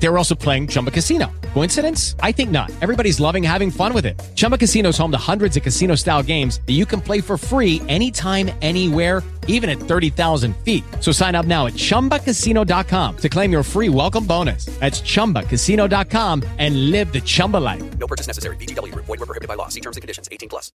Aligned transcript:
They 0.00 0.08
were 0.08 0.18
also 0.18 0.34
playing 0.34 0.68
Chumba 0.68 0.90
Casino. 0.90 1.30
Coincidence? 1.54 2.14
I 2.20 2.32
think 2.32 2.50
not. 2.50 2.70
Everybody's 2.80 3.18
loving 3.20 3.42
having 3.42 3.70
fun 3.70 3.92
with 3.92 4.06
it. 4.06 4.18
Chumba 4.36 4.56
Casino 4.56 4.90
is 4.90 4.98
home 4.98 5.10
to 5.10 5.18
hundreds 5.18 5.56
of 5.56 5.62
casino 5.62 5.94
style 5.96 6.22
games 6.22 6.60
that 6.66 6.74
you 6.74 6.86
can 6.86 7.00
play 7.00 7.20
for 7.20 7.36
free 7.36 7.82
anytime, 7.88 8.50
anywhere, 8.62 9.22
even 9.48 9.68
at 9.68 9.78
30,000 9.78 10.56
feet. 10.58 10.84
So 11.00 11.10
sign 11.10 11.34
up 11.34 11.46
now 11.46 11.66
at 11.66 11.72
chumbacasino.com 11.72 13.16
to 13.16 13.28
claim 13.28 13.50
your 13.50 13.62
free 13.62 13.88
welcome 13.88 14.24
bonus. 14.24 14.66
That's 14.78 15.00
chumbacasino.com 15.00 16.44
and 16.58 16.90
live 16.90 17.12
the 17.12 17.20
Chumba 17.20 17.56
life. 17.56 17.98
No 17.98 18.06
purchase 18.06 18.28
necessary. 18.28 18.56
VGW 18.56 18.92
Group. 18.92 19.06
Void 19.06 19.18
were 19.18 19.26
prohibited 19.26 19.48
by 19.48 19.54
law. 19.54 19.68
See 19.68 19.80
terms 19.80 19.96
and 19.96 20.02
conditions. 20.02 20.28
18 20.30 20.48
plus. 20.48 20.70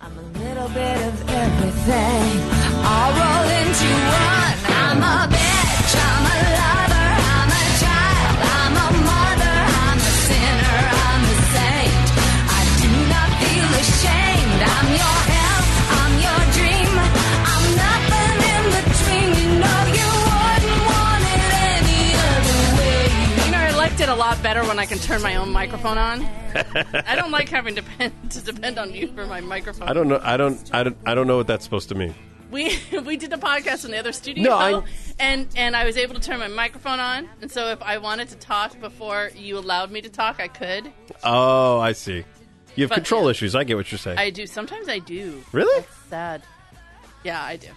I'm 0.00 0.12
a 0.18 0.22
little 0.38 0.68
bit 0.68 0.96
of 1.06 1.30
everything. 1.30 2.40
I'll 2.82 3.12
roll 3.14 3.48
into 3.62 3.90
one. 4.10 4.56
I'm 4.74 5.02
a 5.02 5.32
bitch. 5.32 5.96
I'm 5.96 6.24
a 6.26 6.88
lover. 6.90 6.95
A 24.16 24.18
lot 24.18 24.42
better 24.42 24.64
when 24.64 24.78
I 24.78 24.86
can 24.86 24.96
turn 24.98 25.20
my 25.20 25.36
own 25.36 25.52
microphone 25.52 25.98
on. 25.98 26.22
I 27.06 27.14
don't 27.16 27.30
like 27.30 27.50
having 27.50 27.74
to 27.74 27.82
depend, 27.82 28.30
to 28.30 28.40
depend 28.40 28.78
on 28.78 28.94
you 28.94 29.08
for 29.08 29.26
my 29.26 29.42
microphone. 29.42 29.88
I 29.88 29.92
don't 29.92 30.08
know. 30.08 30.18
I 30.22 30.38
don't. 30.38 30.74
I 30.74 30.82
don't. 30.84 30.96
I 31.04 31.14
don't 31.14 31.26
know 31.26 31.36
what 31.36 31.46
that's 31.46 31.64
supposed 31.64 31.90
to 31.90 31.94
mean. 31.94 32.14
We 32.50 32.78
we 33.04 33.18
did 33.18 33.28
the 33.28 33.36
podcast 33.36 33.84
in 33.84 33.90
the 33.90 33.98
other 33.98 34.12
studio, 34.12 34.44
No, 34.44 34.56
I- 34.56 34.82
and 35.18 35.46
and 35.54 35.76
I 35.76 35.84
was 35.84 35.98
able 35.98 36.14
to 36.14 36.20
turn 36.20 36.38
my 36.38 36.48
microphone 36.48 36.98
on, 36.98 37.28
and 37.42 37.52
so 37.52 37.68
if 37.68 37.82
I 37.82 37.98
wanted 37.98 38.28
to 38.30 38.36
talk 38.36 38.80
before 38.80 39.32
you 39.36 39.58
allowed 39.58 39.90
me 39.90 40.00
to 40.00 40.08
talk, 40.08 40.40
I 40.40 40.48
could. 40.48 40.90
Oh, 41.22 41.78
I 41.78 41.92
see. 41.92 42.24
You 42.74 42.84
have 42.84 42.88
But- 42.90 42.94
control 42.96 43.28
issues. 43.28 43.54
I 43.54 43.64
get 43.64 43.76
what 43.76 43.92
you're 43.92 43.98
saying. 43.98 44.16
I 44.18 44.30
do. 44.30 44.46
Sometimes 44.46 44.88
I 44.88 44.98
do. 44.98 45.44
really? 45.52 45.80
It's 45.80 45.94
sad. 46.08 46.42
Yeah, 47.22 47.42
I 47.42 47.56
do. 47.56 47.68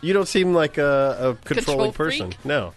You 0.00 0.12
don't 0.12 0.26
seem 0.26 0.54
like 0.54 0.76
a, 0.78 1.36
a 1.38 1.44
controlling 1.46 1.92
Control 1.92 1.92
person. 1.92 2.32
No, 2.42 2.72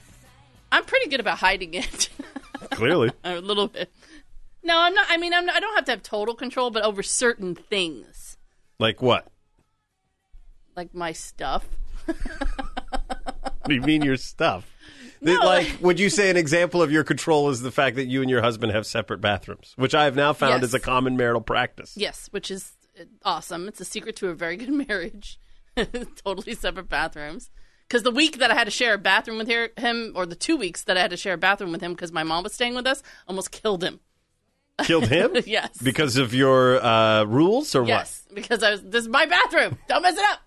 I'm 0.71 0.83
pretty 0.85 1.09
good 1.09 1.19
about 1.19 1.39
hiding 1.39 1.73
it. 1.73 2.09
clearly. 2.71 3.11
a 3.23 3.39
little 3.41 3.67
bit. 3.67 3.91
No, 4.63 4.77
I'm 4.79 4.93
not. 4.93 5.07
I 5.09 5.17
mean, 5.17 5.33
I'm 5.33 5.45
not, 5.45 5.55
I 5.55 5.59
don't 5.59 5.75
have 5.75 5.85
to 5.85 5.91
have 5.91 6.03
total 6.03 6.35
control, 6.35 6.69
but 6.69 6.83
over 6.83 7.01
certain 7.03 7.55
things, 7.55 8.37
like 8.79 9.01
what? 9.01 9.27
like 10.75 10.93
my 10.95 11.11
stuff. 11.11 11.67
You 13.67 13.81
mean 13.81 14.01
your 14.03 14.17
stuff? 14.17 14.67
No, 15.23 15.33
like, 15.33 15.43
like- 15.73 15.81
would 15.81 15.99
you 15.99 16.09
say 16.09 16.31
an 16.31 16.37
example 16.37 16.81
of 16.81 16.91
your 16.91 17.03
control 17.03 17.51
is 17.51 17.61
the 17.61 17.69
fact 17.71 17.95
that 17.97 18.05
you 18.07 18.21
and 18.21 18.29
your 18.29 18.41
husband 18.41 18.71
have 18.71 18.87
separate 18.87 19.21
bathrooms, 19.21 19.73
which 19.75 19.93
I 19.93 20.05
have 20.05 20.15
now 20.15 20.33
found 20.33 20.61
Yes. 20.61 20.69
is 20.69 20.73
a 20.73 20.79
common 20.79 21.15
marital 21.15 21.41
practice. 21.41 21.95
Yes, 21.95 22.27
which 22.31 22.49
is 22.49 22.71
uh, 22.99 23.03
awesome. 23.23 23.67
It's 23.67 23.79
a 23.79 23.85
secret 23.85 24.15
to 24.15 24.29
a 24.29 24.33
very 24.33 24.57
good 24.57 24.71
marriage. 24.87 25.39
totally 26.25 26.55
separate 26.55 26.89
bathrooms. 26.89 27.51
Because 27.91 28.03
the 28.03 28.11
week 28.11 28.37
that 28.37 28.49
I 28.49 28.53
had 28.53 28.63
to 28.63 28.71
share 28.71 28.93
a 28.93 28.97
bathroom 28.97 29.37
with 29.37 29.49
him, 29.49 30.13
or 30.15 30.25
the 30.25 30.33
two 30.33 30.55
weeks 30.55 30.83
that 30.83 30.95
I 30.95 31.01
had 31.01 31.09
to 31.09 31.17
share 31.17 31.33
a 31.33 31.37
bathroom 31.37 31.73
with 31.73 31.81
him 31.81 31.91
because 31.91 32.13
my 32.13 32.23
mom 32.23 32.43
was 32.43 32.53
staying 32.53 32.73
with 32.73 32.87
us, 32.87 33.03
almost 33.27 33.51
killed 33.51 33.83
him. 33.83 33.99
Killed 34.83 35.09
him? 35.09 35.35
Yes. 35.45 35.77
Because 35.83 36.15
of 36.15 36.33
your 36.33 36.81
uh, 36.81 37.25
rules 37.25 37.75
or 37.75 37.81
what? 37.81 37.89
Yes, 37.89 38.25
because 38.33 38.63
I 38.63 38.71
was. 38.71 38.81
This 38.81 39.03
is 39.03 39.09
my 39.09 39.25
bathroom. 39.25 39.77
Don't 39.89 40.03
mess 40.03 40.17
it 40.17 40.23
up. 40.23 40.39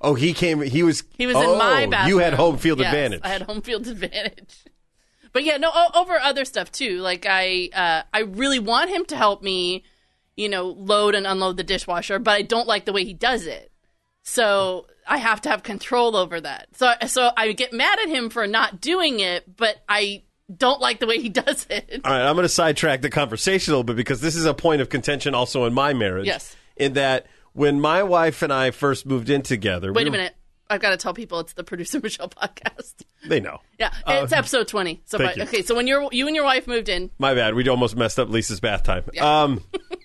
Oh, 0.00 0.14
he 0.14 0.32
came. 0.32 0.62
He 0.62 0.82
was. 0.82 1.04
He 1.18 1.26
was 1.26 1.36
oh, 1.36 1.52
in 1.52 1.58
my 1.58 1.84
bathroom. 1.84 2.08
You 2.08 2.18
had 2.20 2.32
home 2.32 2.56
field 2.56 2.78
Yes, 2.78 2.86
advantage. 2.86 3.20
I 3.22 3.28
had 3.28 3.42
home 3.42 3.60
field 3.60 3.86
advantage. 3.86 4.64
But 5.34 5.44
yeah, 5.44 5.58
no, 5.58 5.70
over 5.94 6.18
other 6.18 6.46
stuff 6.46 6.72
too. 6.72 7.02
Like 7.02 7.26
I, 7.28 7.68
uh, 7.74 8.02
I 8.14 8.20
really 8.20 8.60
want 8.60 8.88
him 8.88 9.04
to 9.06 9.16
help 9.16 9.42
me, 9.42 9.84
you 10.38 10.48
know, 10.48 10.68
load 10.68 11.14
and 11.14 11.26
unload 11.26 11.58
the 11.58 11.64
dishwasher, 11.64 12.18
but 12.18 12.30
I 12.30 12.40
don't 12.40 12.66
like 12.66 12.86
the 12.86 12.94
way 12.94 13.04
he 13.04 13.12
does 13.12 13.46
it. 13.46 13.70
So 14.22 14.86
I 15.08 15.18
have 15.18 15.40
to 15.42 15.48
have 15.48 15.62
control 15.62 16.14
over 16.16 16.40
that. 16.40 16.68
So, 16.76 16.92
so 17.06 17.30
I 17.36 17.52
get 17.52 17.72
mad 17.72 17.98
at 18.00 18.08
him 18.08 18.30
for 18.30 18.46
not 18.46 18.80
doing 18.80 19.20
it, 19.20 19.56
but 19.56 19.76
I 19.88 20.22
don't 20.54 20.80
like 20.80 21.00
the 21.00 21.06
way 21.06 21.20
he 21.20 21.28
does 21.30 21.66
it. 21.70 22.00
All 22.04 22.12
right, 22.12 22.26
I'm 22.28 22.34
going 22.36 22.44
to 22.44 22.48
sidetrack 22.48 23.00
the 23.02 23.10
conversation 23.10 23.72
a 23.72 23.76
little 23.76 23.84
bit 23.84 23.96
because 23.96 24.20
this 24.20 24.36
is 24.36 24.44
a 24.44 24.54
point 24.54 24.80
of 24.82 24.88
contention 24.88 25.34
also 25.34 25.64
in 25.64 25.74
my 25.74 25.92
marriage. 25.94 26.26
Yes. 26.26 26.54
In 26.76 26.92
that 26.94 27.26
when 27.54 27.80
my 27.80 28.02
wife 28.02 28.42
and 28.42 28.52
I 28.52 28.70
first 28.70 29.06
moved 29.06 29.30
in 29.30 29.42
together, 29.42 29.92
Wait 29.92 30.04
we 30.04 30.08
a 30.08 30.12
minute. 30.12 30.34
I've 30.70 30.80
got 30.80 30.90
to 30.90 30.96
tell 30.98 31.14
people 31.14 31.40
it's 31.40 31.54
the 31.54 31.64
producer 31.64 31.98
Michelle 32.02 32.28
podcast. 32.28 32.94
They 33.26 33.40
know. 33.40 33.60
Yeah, 33.78 33.92
it's 34.06 34.32
episode 34.32 34.68
twenty. 34.68 35.02
So, 35.06 35.18
but- 35.18 35.38
okay, 35.40 35.62
so 35.62 35.74
when 35.74 35.86
you're 35.86 36.06
you 36.12 36.26
and 36.26 36.36
your 36.36 36.44
wife 36.44 36.66
moved 36.66 36.88
in, 36.88 37.10
My 37.18 37.34
bad. 37.34 37.54
We 37.54 37.66
almost 37.68 37.96
messed 37.96 38.18
up 38.18 38.28
Lisa's 38.28 38.60
bath 38.60 38.82
time. 38.82 39.04
Yeah. 39.12 39.42
Um, 39.42 39.64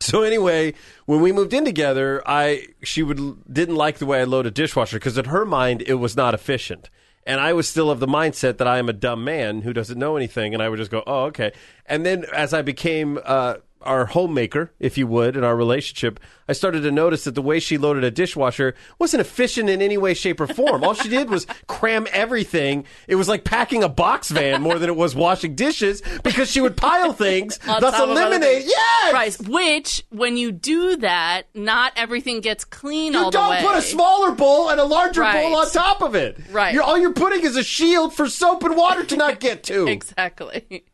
so 0.00 0.22
anyway, 0.22 0.74
when 1.06 1.20
we 1.20 1.32
moved 1.32 1.52
in 1.52 1.64
together, 1.64 2.22
I 2.26 2.68
she 2.82 3.02
would 3.02 3.52
didn't 3.52 3.76
like 3.76 3.98
the 3.98 4.06
way 4.06 4.20
I 4.20 4.24
loaded 4.24 4.54
dishwasher 4.54 4.98
because 4.98 5.16
in 5.18 5.26
her 5.26 5.44
mind 5.44 5.82
it 5.86 5.94
was 5.94 6.16
not 6.16 6.34
efficient. 6.34 6.90
And 7.26 7.40
I 7.40 7.54
was 7.54 7.66
still 7.66 7.90
of 7.90 8.00
the 8.00 8.06
mindset 8.06 8.58
that 8.58 8.68
I 8.68 8.76
am 8.76 8.90
a 8.90 8.92
dumb 8.92 9.24
man 9.24 9.62
who 9.62 9.72
doesn't 9.72 9.98
know 9.98 10.16
anything, 10.16 10.52
and 10.52 10.62
I 10.62 10.68
would 10.68 10.76
just 10.76 10.90
go, 10.90 11.02
"Oh, 11.06 11.24
okay." 11.24 11.52
And 11.86 12.04
then 12.04 12.26
as 12.32 12.52
I 12.52 12.60
became 12.60 13.18
uh, 13.24 13.56
our 13.84 14.06
homemaker, 14.06 14.72
if 14.78 14.98
you 14.98 15.06
would, 15.06 15.36
in 15.36 15.44
our 15.44 15.56
relationship, 15.56 16.18
I 16.48 16.52
started 16.52 16.82
to 16.82 16.90
notice 16.90 17.24
that 17.24 17.34
the 17.34 17.42
way 17.42 17.58
she 17.60 17.78
loaded 17.78 18.04
a 18.04 18.10
dishwasher 18.10 18.74
wasn't 18.98 19.20
efficient 19.22 19.70
in 19.70 19.80
any 19.80 19.96
way, 19.96 20.12
shape, 20.14 20.40
or 20.40 20.46
form. 20.46 20.84
All 20.84 20.94
she 20.94 21.08
did 21.08 21.30
was 21.30 21.46
cram 21.66 22.06
everything. 22.12 22.84
It 23.08 23.14
was 23.14 23.28
like 23.28 23.44
packing 23.44 23.82
a 23.82 23.88
box 23.88 24.30
van 24.30 24.60
more 24.60 24.78
than 24.78 24.90
it 24.90 24.96
was 24.96 25.14
washing 25.14 25.54
dishes 25.54 26.02
because 26.22 26.50
she 26.50 26.60
would 26.60 26.76
pile 26.76 27.12
things, 27.12 27.58
thus 27.58 27.80
top 27.80 27.94
of 27.94 28.10
other 28.10 28.20
eliminate. 28.22 28.64
Yes, 28.66 29.12
Right. 29.12 29.34
Which, 29.48 30.04
when 30.10 30.36
you 30.36 30.52
do 30.52 30.96
that, 30.96 31.44
not 31.54 31.92
everything 31.96 32.40
gets 32.40 32.64
clean 32.64 33.12
You 33.12 33.18
all 33.20 33.30
the 33.30 33.38
don't 33.38 33.62
put 33.62 33.76
a 33.76 33.82
smaller 33.82 34.32
bowl 34.32 34.70
and 34.70 34.80
a 34.80 34.84
larger 34.84 35.20
Right. 35.22 35.42
bowl 35.42 35.56
on 35.56 35.70
top 35.70 36.02
of 36.02 36.14
it. 36.14 36.38
Right. 36.50 36.74
You're, 36.74 36.82
all 36.82 36.98
you're 36.98 37.12
putting 37.12 37.42
is 37.44 37.56
a 37.56 37.62
shield 37.62 38.14
for 38.14 38.28
soap 38.28 38.62
and 38.64 38.76
water 38.76 39.04
to 39.04 39.16
not 39.16 39.40
get 39.40 39.62
to. 39.64 39.86
Exactly. 39.94 40.84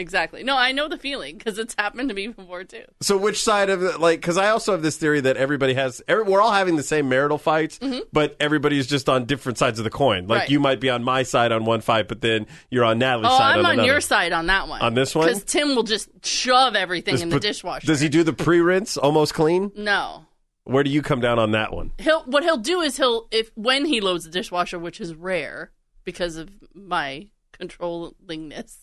Exactly. 0.00 0.42
No, 0.42 0.56
I 0.56 0.72
know 0.72 0.88
the 0.88 0.96
feeling 0.98 1.36
because 1.38 1.58
it's 1.58 1.74
happened 1.78 2.08
to 2.08 2.14
me 2.14 2.28
before 2.28 2.64
too. 2.64 2.84
So 3.00 3.16
which 3.16 3.40
side 3.42 3.70
of 3.70 3.82
it, 3.82 4.00
like, 4.00 4.20
because 4.20 4.36
I 4.38 4.48
also 4.48 4.72
have 4.72 4.82
this 4.82 4.96
theory 4.96 5.20
that 5.20 5.36
everybody 5.36 5.74
has, 5.74 6.02
every, 6.08 6.24
we're 6.24 6.40
all 6.40 6.52
having 6.52 6.76
the 6.76 6.82
same 6.82 7.08
marital 7.08 7.38
fights, 7.38 7.78
but 8.12 8.36
everybody's 8.40 8.86
just 8.86 9.08
on 9.08 9.26
different 9.26 9.58
sides 9.58 9.78
of 9.78 9.84
the 9.84 9.90
coin. 9.90 10.26
Like 10.26 10.30
Mm-hmm. 10.30 10.32
Right. 10.40 10.50
you 10.50 10.60
might 10.60 10.80
be 10.80 10.88
on 10.90 11.04
my 11.04 11.22
side 11.22 11.52
on 11.52 11.64
one 11.66 11.82
fight, 11.82 12.08
but 12.08 12.22
then 12.22 12.46
you're 12.70 12.84
on 12.84 12.98
Natalie's 12.98 13.28
side. 13.28 13.34
Oh, 13.34 13.38
side 13.38 13.58
I'm 13.58 13.66
on 13.66 13.78
on 13.80 13.84
your 13.84 14.00
side 14.00 14.32
on 14.32 14.46
that 14.46 14.68
one. 14.68 14.80
On 14.80 14.94
this 14.94 15.14
one? 15.14 15.26
Because 15.28 15.44
Tim 15.44 15.74
will 15.76 15.82
just 15.82 16.08
shove 16.24 16.74
everything 16.74 17.20
in 17.20 17.28
the 17.28 17.38
dishwasher. 17.38 17.86
Does 17.86 18.00
he 18.00 18.08
do 18.08 18.24
the 18.24 18.32
pre-rinse 18.32 18.96
almost 18.96 19.34
clean? 19.34 19.70
No. 19.76 20.24
Where 20.64 20.82
do 20.82 20.90
you 20.90 21.02
come 21.02 21.20
down 21.20 21.38
on 21.38 21.50
that 21.52 21.72
one? 21.74 21.92
He'll 21.98 22.22
what 22.24 22.42
he'll 22.42 22.56
do 22.56 22.80
is 22.80 22.96
he'll 22.96 23.28
if 23.30 23.50
when 23.54 23.84
he 23.84 24.00
loads 24.00 24.24
the 24.24 24.30
dishwasher, 24.30 24.78
which 24.78 25.00
is 25.00 25.14
rare 25.14 25.72
because 26.04 26.36
of 26.36 26.48
my 26.74 27.28
controllingness. 27.58 28.79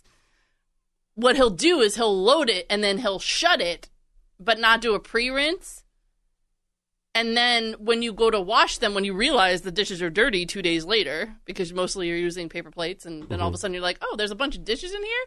What 1.18 1.36
he'll 1.36 1.50
do 1.50 1.82
is 1.82 1.96
he'll 1.96 2.16
load 2.16 2.48
it 2.50 2.66
and 2.70 2.84
then 2.84 3.00
he'll 3.00 3.18
shut 3.20 3.60
it, 3.60 3.90
but 4.40 4.60
not 4.60 4.82
do 4.82 4.94
a 4.94 5.00
pre-rinse. 5.00 5.84
And 7.16 7.36
then 7.36 7.74
when 7.80 8.04
you 8.04 8.14
go 8.14 8.30
to 8.30 8.40
wash 8.40 8.78
them, 8.78 8.94
when 8.94 9.04
you 9.04 9.16
realize 9.16 9.62
the 9.62 9.72
dishes 9.72 10.00
are 10.04 10.12
dirty 10.12 10.46
two 10.46 10.62
days 10.62 10.86
later, 10.86 11.34
because 11.46 11.74
mostly 11.74 12.08
you're 12.08 12.18
using 12.18 12.48
paper 12.50 12.70
plates, 12.70 13.08
and 13.08 13.24
then 13.24 13.30
Mm-hmm. 13.30 13.42
all 13.42 13.48
of 13.50 13.56
a 13.56 13.58
sudden 13.58 13.74
you're 13.74 13.82
like, 13.82 13.98
oh, 14.04 14.16
there's 14.16 14.30
a 14.30 14.36
bunch 14.36 14.56
of 14.56 14.64
dishes 14.64 14.94
in 14.94 15.04
here. 15.04 15.26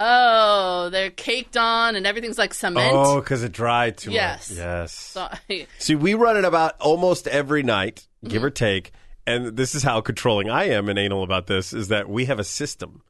Oh, 0.00 0.88
they're 0.90 1.10
caked 1.10 1.58
on, 1.58 1.96
and 1.96 2.06
everything's 2.06 2.38
like 2.38 2.54
cement. 2.54 2.94
Oh, 2.96 3.20
because 3.20 3.42
it 3.42 3.52
dried 3.52 3.98
too 3.98 4.12
Yes. 4.12 4.48
much. 4.50 4.58
Yes. 4.58 4.92
So, 4.94 5.28
See, 5.78 5.94
we 5.94 6.14
run 6.14 6.38
it 6.38 6.44
about 6.46 6.80
almost 6.80 7.26
every 7.28 7.62
night, 7.62 8.06
give 8.24 8.38
Mm-hmm. 8.40 8.46
or 8.46 8.50
take. 8.50 8.92
And 9.26 9.56
this 9.56 9.74
is 9.74 9.82
how 9.82 10.00
controlling 10.00 10.48
I 10.48 10.64
am 10.70 10.88
and 10.88 10.98
anal 10.98 11.22
about 11.22 11.46
this 11.46 11.74
is 11.74 11.88
that 11.88 12.08
we 12.08 12.24
have 12.26 12.38
a 12.38 12.44
system 12.44 13.02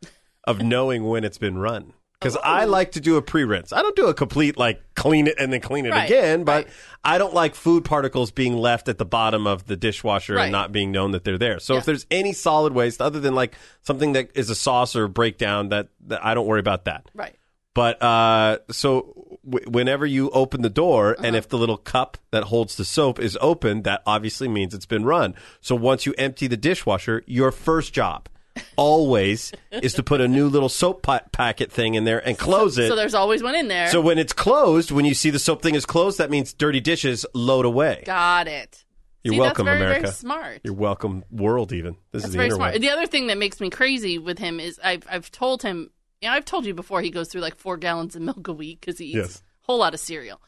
of 0.45 0.61
knowing 0.63 1.05
when 1.05 1.23
it's 1.23 1.39
been 1.39 1.59
run. 1.59 1.93
Because 2.21 2.37
I 2.43 2.65
Oh. 2.65 2.69
like 2.69 2.93
to 2.93 3.01
do 3.01 3.17
a 3.17 3.23
pre 3.23 3.45
rinse. 3.45 3.73
I 3.75 3.83
don't 3.83 3.95
do 3.95 4.07
a 4.07 4.15
complete, 4.15 4.57
like, 4.57 4.81
clean 4.95 5.27
it 5.27 5.35
and 5.39 5.53
then 5.53 5.61
clean 5.61 5.85
it 5.85 5.91
Right, 5.91 6.09
again, 6.09 6.45
but 6.45 6.65
right. 6.65 6.75
I 7.05 7.19
don't 7.19 7.35
like 7.35 7.55
food 7.55 7.85
particles 7.85 8.31
being 8.31 8.57
left 8.57 8.89
at 8.89 8.97
the 8.97 9.05
bottom 9.05 9.47
of 9.47 9.67
the 9.67 9.77
dishwasher 9.77 10.35
Right. 10.35 10.45
and 10.45 10.53
not 10.53 10.73
being 10.73 10.91
known 10.91 11.11
that 11.11 11.25
they're 11.25 11.37
there. 11.37 11.59
So 11.61 11.75
Yeah. 11.75 11.81
if 11.81 11.85
there's 11.85 12.07
any 12.11 12.33
solid 12.33 12.73
waste 12.73 13.03
other 13.03 13.21
than, 13.21 13.35
like, 13.35 13.55
something 13.83 14.15
that 14.15 14.31
is 14.35 14.49
a 14.49 14.55
sauce 14.55 14.97
or 14.97 15.09
breakdown, 15.09 15.69
that, 15.69 15.89
that 16.07 16.25
I 16.25 16.33
don't 16.33 16.47
worry 16.47 16.61
about 16.61 16.87
that. 16.87 17.07
right. 17.15 17.35
But 17.75 18.03
uh, 18.03 18.61
so 18.71 19.39
w- 19.47 19.71
whenever 19.71 20.07
you 20.07 20.31
open 20.31 20.63
the 20.63 20.71
door, 20.71 21.11
Uh-huh. 21.13 21.27
and 21.27 21.37
if 21.37 21.47
the 21.51 21.59
little 21.59 21.77
cup 21.77 22.17
that 22.31 22.45
holds 22.45 22.77
the 22.77 22.87
soap 22.87 23.19
is 23.21 23.37
open, 23.43 23.83
that 23.83 24.01
obviously 24.07 24.49
means 24.49 24.73
it's 24.73 24.87
been 24.87 25.05
run. 25.05 25.35
So 25.61 25.77
once 25.77 26.07
you 26.07 26.15
empty 26.17 26.47
the 26.47 26.57
dishwasher, 26.57 27.23
your 27.27 27.53
first 27.53 27.93
job, 27.93 28.31
always 28.77 29.53
is 29.71 29.95
to 29.95 30.03
put 30.03 30.21
a 30.21 30.29
new 30.29 30.49
little 30.49 30.69
soap 30.69 31.03
pa- 31.03 31.21
packet 31.33 31.71
thing 31.73 31.95
in 31.95 32.05
there 32.05 32.19
and 32.27 32.39
close 32.39 32.79
it. 32.79 32.89
So 32.89 32.97
there's 32.97 33.15
always 33.15 33.43
one 33.43 33.55
in 33.55 33.69
there. 33.69 33.89
So 33.89 34.01
when 34.01 34.19
it's 34.19 34.33
closed, 34.33 34.91
when 34.91 35.05
you 35.05 35.15
see 35.15 35.31
the 35.31 35.39
soap 35.39 35.63
thing 35.63 35.75
is 35.75 35.87
closed, 35.87 36.19
that 36.19 36.31
means 36.31 36.53
dirty 36.53 36.81
dishes 36.81 37.27
load 37.35 37.65
away. 37.65 38.03
Got 38.07 38.49
it. 38.49 38.85
You're 39.25 39.35
See, 39.35 39.41
welcome, 39.41 39.67
that's 39.67 39.79
very, 39.79 39.85
America. 39.87 40.03
Very 40.07 40.15
smart. 40.15 40.61
You're 40.63 40.75
welcome, 40.75 41.25
world. 41.31 41.73
Even 41.73 41.95
this 42.13 42.23
That's 42.23 42.25
is 42.27 42.33
the 42.33 42.39
very 42.39 42.51
smart. 42.51 42.81
The 42.81 42.91
other 42.91 43.07
thing 43.07 43.27
that 43.27 43.39
makes 43.39 43.61
me 43.61 43.71
crazy 43.71 44.19
with 44.19 44.39
him 44.39 44.61
is 44.61 44.79
I've 44.85 45.03
I've 45.11 45.33
told 45.33 45.63
him, 45.63 45.91
you 46.21 46.29
know, 46.29 46.35
I've 46.35 46.45
told 46.45 46.65
you 46.65 46.75
before 46.75 47.01
he 47.03 47.11
goes 47.11 47.29
through 47.29 47.41
like 47.41 47.57
four 47.57 47.77
gallons 47.77 48.15
of 48.15 48.23
milk 48.23 48.47
a 48.47 48.53
week 48.53 48.81
because 48.83 48.99
he 48.99 49.07
eats 49.07 49.15
Yes. 49.17 49.37
a 49.63 49.67
whole 49.67 49.79
lot 49.79 49.95
of 49.95 50.01
cereal. 50.01 50.41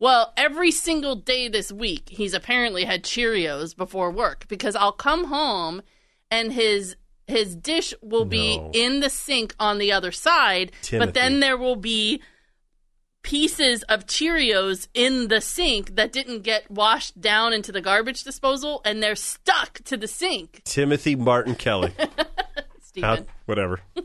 Well, 0.00 0.32
every 0.36 0.72
single 0.72 1.14
day 1.14 1.46
this 1.48 1.70
week, 1.70 2.08
he's 2.08 2.34
apparently 2.34 2.84
had 2.84 3.04
Cheerios 3.04 3.76
before 3.76 4.10
work 4.10 4.46
because 4.48 4.74
I'll 4.74 4.90
come 4.90 5.26
home 5.26 5.82
and 6.28 6.52
his 6.52 6.96
his 7.26 7.56
dish 7.56 7.94
will 8.02 8.24
be 8.24 8.58
No. 8.58 8.70
in 8.74 9.00
the 9.00 9.10
sink 9.10 9.54
on 9.58 9.78
the 9.78 9.92
other 9.92 10.12
side, 10.12 10.72
Timothy. 10.82 11.06
but 11.06 11.14
then 11.14 11.40
there 11.40 11.56
will 11.56 11.76
be 11.76 12.20
pieces 13.22 13.82
of 13.84 14.04
Cheerios 14.06 14.86
in 14.92 15.28
the 15.28 15.40
sink 15.40 15.96
that 15.96 16.12
didn't 16.12 16.42
get 16.42 16.70
washed 16.70 17.18
down 17.20 17.54
into 17.54 17.72
the 17.72 17.80
garbage 17.80 18.22
disposal 18.22 18.82
and 18.84 19.02
they're 19.02 19.16
stuck 19.16 19.82
to 19.84 19.96
the 19.96 20.06
sink. 20.06 20.60
Timothy 20.64 21.16
Martin 21.16 21.54
Kelly. 21.54 21.92
Stephen. 22.82 23.26
Whatever. 23.46 23.80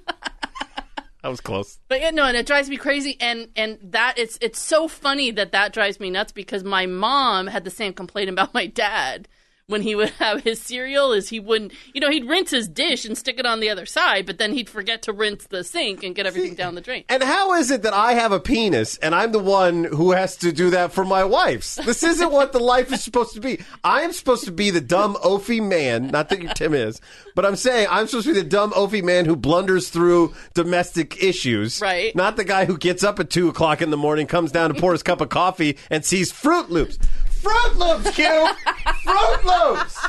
I 1.22 1.28
was 1.28 1.42
close. 1.42 1.80
But 1.90 2.00
yeah, 2.00 2.12
no, 2.12 2.24
and 2.24 2.38
it 2.38 2.46
drives 2.46 2.70
me 2.70 2.78
crazy, 2.78 3.18
and 3.20 3.50
and 3.58 3.78
that 3.84 4.14
it's 4.18 4.38
it's 4.40 4.58
so 4.58 4.88
funny 4.88 5.32
that 5.32 5.52
that 5.52 5.74
drives 5.74 6.00
me 6.00 6.10
nuts 6.10 6.32
because 6.32 6.64
my 6.64 6.86
mom 6.86 7.48
had 7.48 7.66
the 7.66 7.70
same 7.70 7.92
complaint 7.92 8.30
about 8.30 8.54
my 8.54 8.68
dad 8.68 9.28
when 9.70 9.82
he 9.82 9.96
would 9.96 10.10
have 10.20 10.44
his 10.44 10.62
cereal 10.62 11.14
is 11.14 11.30
he 11.30 11.40
wouldn't 11.40 11.72
you 11.94 12.02
know 12.02 12.10
he'd 12.10 12.26
rinse 12.26 12.52
his 12.52 12.68
dish 12.68 13.06
and 13.06 13.18
stick 13.18 13.40
it 13.40 13.46
on 13.46 13.60
the 13.60 13.70
other 13.70 13.86
side, 13.86 14.26
but 14.26 14.38
then 14.38 14.54
he'd 14.54 14.70
forget 14.70 15.02
to 15.04 15.14
rinse 15.14 15.46
the 15.48 15.64
sink 15.64 16.04
and 16.04 16.16
get 16.16 16.26
everything 16.26 16.56
down 16.56 16.76
the 16.76 16.82
drain. 16.82 17.04
And 17.08 17.24
how 17.24 17.54
is 17.54 17.72
it 17.72 17.84
that 17.84 17.94
I 17.94 18.14
have 18.14 18.32
a 18.32 18.40
penis 18.40 18.98
and 18.98 19.16
I'm 19.16 19.32
the 19.32 19.40
one 19.40 19.84
who 19.84 20.12
has 20.12 20.36
to 20.38 20.52
do 20.52 20.72
that 20.72 20.92
for 20.92 21.06
my 21.06 21.24
wife's? 21.24 21.76
This 21.76 22.04
isn't 22.04 22.32
what 22.32 22.52
the 22.52 22.60
life 22.60 22.92
is 22.92 23.04
supposed 23.04 23.34
to 23.36 23.42
be. 23.42 23.60
I 23.84 24.02
am 24.02 24.12
supposed 24.12 24.46
to 24.46 24.52
be 24.52 24.72
the 24.72 24.82
dumb 24.82 25.16
oafy 25.16 25.62
man, 25.66 26.08
not 26.08 26.30
that 26.30 26.42
your 26.42 26.54
Tim 26.54 26.74
is, 26.74 27.00
but 27.36 27.46
I'm 27.46 27.56
saying 27.56 27.88
I'm 27.90 28.08
supposed 28.08 28.28
to 28.28 28.34
be 28.34 28.42
the 28.42 28.48
dumb 28.48 28.72
oafy 28.72 29.04
man 29.04 29.26
who 29.26 29.36
blunders 29.36 29.90
through 29.90 30.34
domestic 30.54 31.24
issues. 31.24 31.82
Right. 31.82 32.16
Not 32.16 32.36
the 32.36 32.44
guy 32.44 32.66
who 32.66 32.78
gets 32.78 33.04
up 33.04 33.20
at 33.20 33.30
two 33.30 33.50
o'clock 33.50 33.82
in 33.82 33.92
the 33.92 33.98
morning, 33.98 34.28
comes 34.28 34.52
down 34.52 34.74
to 34.74 34.80
pour 34.80 34.92
his 34.92 35.04
cup 35.04 35.22
of 35.22 35.30
coffee 35.30 35.78
and 35.90 36.04
sees 36.04 36.32
Froot 36.32 36.70
Loops. 36.70 36.98
Froot 37.42 37.76
Loops, 37.78 38.16
Q! 38.16 38.26
Froot 39.06 39.44
Loops! 39.44 40.06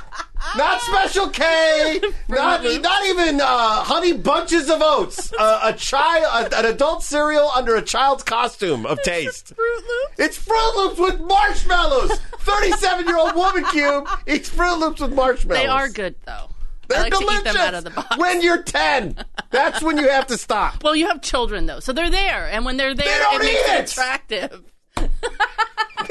Not 0.56 0.80
Special 0.80 1.28
K, 1.28 2.00
not, 2.28 2.64
not 2.64 3.06
even 3.06 3.40
uh, 3.40 3.84
Honey 3.84 4.14
Bunches 4.14 4.68
of 4.70 4.80
Oats. 4.82 5.32
Uh, 5.38 5.60
a 5.64 5.72
child, 5.74 6.52
an 6.52 6.64
adult 6.64 7.02
cereal 7.04 7.50
under 7.54 7.76
a 7.76 7.82
child's 7.82 8.22
costume 8.24 8.84
of 8.86 9.00
taste. 9.02 9.54
Froot 9.54 9.86
Loops. 9.86 10.14
It's 10.18 10.38
Froot 10.38 10.76
Loops 10.76 10.98
with 10.98 11.20
marshmallows. 11.20 12.18
Thirty-seven-year-old 12.40 13.34
woman 13.36 13.64
cube 13.66 14.08
eats 14.26 14.48
Froot 14.50 14.80
Loops 14.80 15.00
with 15.00 15.12
marshmallows. 15.14 15.60
They 15.62 15.68
are 15.68 15.88
good 15.88 16.14
though. 16.24 16.46
They're 16.88 16.98
I 16.98 17.02
like 17.02 17.12
delicious. 17.12 17.42
to 17.42 17.48
eat 17.50 17.52
them 17.52 17.56
out 17.62 17.74
of 17.74 17.84
the 17.84 17.90
box. 17.90 18.16
When 18.18 18.42
you're 18.42 18.62
ten, 18.62 19.16
that's 19.50 19.82
when 19.82 19.98
you 19.98 20.08
have 20.08 20.26
to 20.28 20.38
stop. 20.38 20.82
well, 20.82 20.96
you 20.96 21.06
have 21.06 21.20
children 21.22 21.66
though, 21.66 21.78
so 21.80 21.92
they're 21.92 22.10
there, 22.10 22.48
and 22.50 22.64
when 22.64 22.76
they're 22.78 22.94
there, 22.94 23.06
They 23.06 23.22
don't 23.22 23.34
it 23.42 23.44
makes 23.44 23.60
eat 23.68 23.72
it 23.72 23.80
it! 23.80 23.90
attractive. 23.92 24.62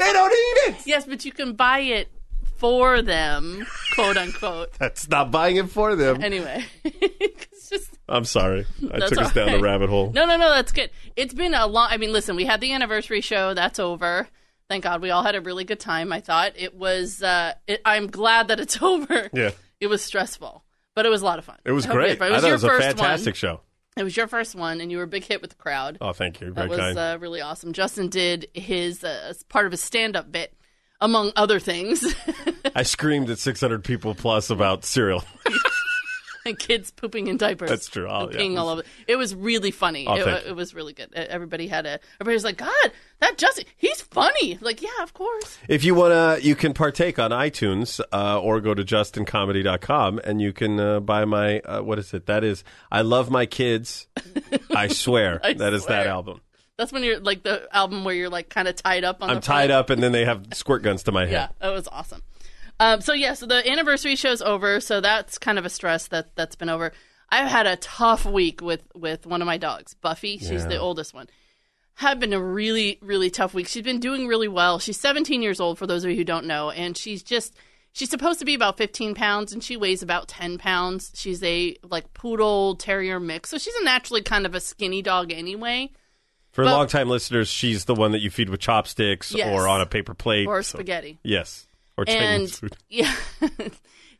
They 0.00 0.12
don't 0.12 0.30
eat 0.32 0.70
it. 0.70 0.86
Yes, 0.86 1.06
but 1.06 1.24
you 1.24 1.32
can 1.32 1.52
buy 1.54 1.80
it 1.80 2.08
for 2.56 3.00
them, 3.02 3.66
quote 3.94 4.16
unquote. 4.16 4.72
That's 4.78 5.08
not 5.08 5.30
buying 5.30 5.56
it 5.56 5.70
for 5.70 5.96
them. 5.96 6.22
Anyway, 6.22 6.64
it's 6.84 7.68
just 7.70 7.98
I'm 8.08 8.24
sorry. 8.24 8.66
I 8.92 8.98
took 8.98 9.18
us 9.18 9.28
all 9.28 9.30
down 9.46 9.52
the 9.52 9.60
rabbit 9.60 9.88
hole. 9.88 10.10
No, 10.12 10.26
no, 10.26 10.36
no, 10.36 10.50
that's 10.50 10.72
good. 10.72 10.90
It's 11.16 11.32
been 11.34 11.54
a 11.54 11.66
long. 11.66 11.88
I 11.90 11.96
mean, 11.96 12.12
listen, 12.12 12.36
we 12.36 12.44
had 12.44 12.60
the 12.60 12.72
anniversary 12.72 13.20
show. 13.20 13.54
That's 13.54 13.78
over. 13.78 14.28
Thank 14.68 14.84
God, 14.84 15.02
we 15.02 15.10
all 15.10 15.22
had 15.22 15.34
a 15.34 15.40
really 15.40 15.64
good 15.64 15.80
time. 15.80 16.12
I 16.12 16.20
thought 16.20 16.52
it 16.56 16.74
was. 16.74 17.22
Uh, 17.22 17.54
it, 17.66 17.80
I'm 17.84 18.06
glad 18.08 18.48
that 18.48 18.60
it's 18.60 18.80
over. 18.82 19.30
Yeah. 19.32 19.50
It 19.80 19.86
was 19.86 20.02
stressful, 20.02 20.62
but 20.94 21.06
it 21.06 21.08
was 21.08 21.22
a 21.22 21.24
lot 21.24 21.38
of 21.38 21.44
fun. 21.46 21.56
It 21.64 21.72
was 21.72 21.86
I 21.86 21.88
hope 21.88 21.94
you 21.94 22.00
great. 22.00 22.08
had 22.10 22.18
fun. 22.18 22.28
It 22.28 22.30
I 22.30 22.34
was 22.34 22.42
thought 22.42 22.46
it 22.46 22.48
your 22.50 22.54
was 22.56 22.64
a 22.64 22.68
first 22.68 22.86
fantastic 22.86 23.26
one. 23.26 23.34
show. 23.34 23.60
It 23.96 24.04
was 24.04 24.16
your 24.16 24.26
first 24.28 24.54
one, 24.54 24.80
and 24.80 24.90
you 24.90 24.98
were 24.98 25.02
a 25.04 25.08
big 25.08 25.24
hit 25.24 25.40
with 25.42 25.50
the 25.50 25.56
crowd. 25.56 25.98
Oh, 26.00 26.12
thank 26.12 26.40
you. 26.40 26.52
that 26.52 26.68
was 26.68 26.96
uh, 26.96 27.18
really 27.20 27.40
awesome. 27.40 27.72
Justin 27.72 28.08
did 28.08 28.48
his 28.54 29.02
uh, 29.02 29.32
part 29.48 29.66
of 29.66 29.72
his 29.72 29.82
stand-up 29.82 30.30
bit, 30.30 30.54
among 31.00 31.32
other 31.34 31.58
things, 31.58 32.14
I 32.74 32.82
screamed 32.82 33.30
at 33.30 33.38
600 33.38 33.82
people 33.84 34.14
plus 34.14 34.50
about 34.50 34.84
cereal. 34.84 35.24
kids 36.58 36.90
pooping 36.90 37.26
in 37.26 37.36
diapers. 37.36 37.70
That's 37.70 37.88
true. 37.88 38.08
Oh, 38.08 38.28
and 38.28 38.52
yeah. 38.52 38.58
all 38.58 38.68
over. 38.68 38.82
It 39.06 39.16
was 39.16 39.34
really 39.34 39.70
funny. 39.70 40.06
It, 40.08 40.46
it 40.48 40.56
was 40.56 40.74
really 40.74 40.92
good. 40.92 41.12
Everybody 41.14 41.68
had 41.68 41.86
a. 41.86 42.00
Everybody 42.20 42.34
was 42.34 42.44
like, 42.44 42.56
"God, 42.56 42.92
that 43.20 43.38
Justin, 43.38 43.64
he's 43.76 44.00
funny." 44.00 44.58
Like, 44.60 44.82
yeah, 44.82 45.02
of 45.02 45.14
course. 45.14 45.58
If 45.68 45.84
you 45.84 45.94
want 45.94 46.12
to, 46.12 46.46
you 46.46 46.54
can 46.54 46.72
partake 46.72 47.18
on 47.18 47.30
iTunes 47.30 48.00
uh, 48.12 48.40
or 48.40 48.60
go 48.60 48.74
to 48.74 48.84
justincomedy.com 48.84 50.20
and 50.24 50.40
you 50.40 50.52
can 50.52 50.80
uh, 50.80 51.00
buy 51.00 51.24
my, 51.24 51.60
uh, 51.60 51.80
what 51.82 51.98
is 51.98 52.12
it? 52.14 52.26
That 52.26 52.44
is, 52.44 52.64
I 52.90 53.02
Love 53.02 53.30
My 53.30 53.46
Kids. 53.46 54.06
I 54.74 54.88
swear. 54.88 55.40
I 55.44 55.54
that 55.54 55.72
is 55.72 55.86
that 55.86 56.02
swear. 56.04 56.08
album. 56.08 56.40
That's 56.76 56.92
when 56.92 57.04
you're 57.04 57.20
like 57.20 57.42
the 57.42 57.68
album 57.72 58.04
where 58.04 58.14
you're 58.14 58.30
like 58.30 58.48
kind 58.48 58.66
of 58.66 58.74
tied 58.74 59.04
up 59.04 59.22
on. 59.22 59.28
I'm 59.28 59.40
tied 59.42 59.70
up 59.70 59.90
and 59.90 60.02
then 60.02 60.12
they 60.12 60.24
have 60.24 60.46
squirt 60.54 60.82
guns 60.82 61.02
to 61.04 61.12
my 61.12 61.22
head. 61.26 61.32
Yeah, 61.32 61.48
that 61.60 61.74
was 61.74 61.86
awesome. 61.88 62.22
Um, 62.80 63.00
so 63.02 63.12
yeah, 63.12 63.34
so 63.34 63.46
the 63.46 63.68
anniversary 63.70 64.16
show's 64.16 64.40
over, 64.42 64.80
so 64.80 65.00
that's 65.00 65.38
kind 65.38 65.58
of 65.58 65.64
a 65.66 65.70
stress 65.70 66.08
that 66.08 66.34
that's 66.34 66.56
been 66.56 66.70
over. 66.70 66.92
I've 67.28 67.48
had 67.48 67.66
a 67.66 67.76
tough 67.76 68.24
week 68.24 68.60
with 68.62 68.82
with 68.94 69.26
one 69.26 69.42
of 69.42 69.46
my 69.46 69.58
dogs, 69.58 69.94
Buffy. 69.94 70.38
She's 70.38 70.66
the 70.66 70.78
oldest 70.78 71.14
one. 71.14 71.28
Had 71.94 72.18
been 72.18 72.32
a 72.32 72.40
really 72.42 72.98
really 73.02 73.28
tough 73.30 73.52
week. 73.54 73.68
She's 73.68 73.84
been 73.84 74.00
doing 74.00 74.26
really 74.26 74.48
well. 74.48 74.78
She's 74.78 74.98
17 74.98 75.42
years 75.42 75.60
old, 75.60 75.78
for 75.78 75.86
those 75.86 76.02
of 76.04 76.10
you 76.10 76.16
who 76.16 76.24
don't 76.24 76.46
know, 76.46 76.70
and 76.70 76.96
she's 76.96 77.22
just 77.22 77.54
she's 77.92 78.08
supposed 78.08 78.38
to 78.38 78.44
be 78.46 78.54
about 78.54 78.78
15 78.78 79.14
pounds, 79.14 79.52
and 79.52 79.62
she 79.62 79.76
weighs 79.76 80.02
about 80.02 80.26
10 80.28 80.56
pounds. 80.58 81.12
She's 81.14 81.42
a 81.44 81.76
like 81.82 82.12
poodle 82.14 82.76
terrier 82.76 83.20
mix, 83.20 83.50
so 83.50 83.58
she's 83.58 83.74
a 83.76 83.84
naturally 83.84 84.22
kind 84.22 84.46
of 84.46 84.54
a 84.54 84.60
skinny 84.60 85.02
dog 85.02 85.30
anyway. 85.32 85.90
For 86.52 86.64
But- 86.64 86.72
longtime 86.72 87.08
listeners, 87.10 87.48
she's 87.48 87.84
the 87.84 87.94
one 87.94 88.12
that 88.12 88.20
you 88.20 88.30
feed 88.30 88.48
with 88.48 88.58
chopsticks 88.60 89.32
Yes. 89.32 89.48
or 89.54 89.68
on 89.68 89.80
a 89.82 89.86
paper 89.86 90.14
plate. 90.14 90.46
Or 90.48 90.62
So- 90.62 90.78
spaghetti. 90.78 91.18
yes. 91.22 91.66
Or 92.08 92.12
and 92.12 92.50
food. 92.50 92.76
yeah 92.88 93.14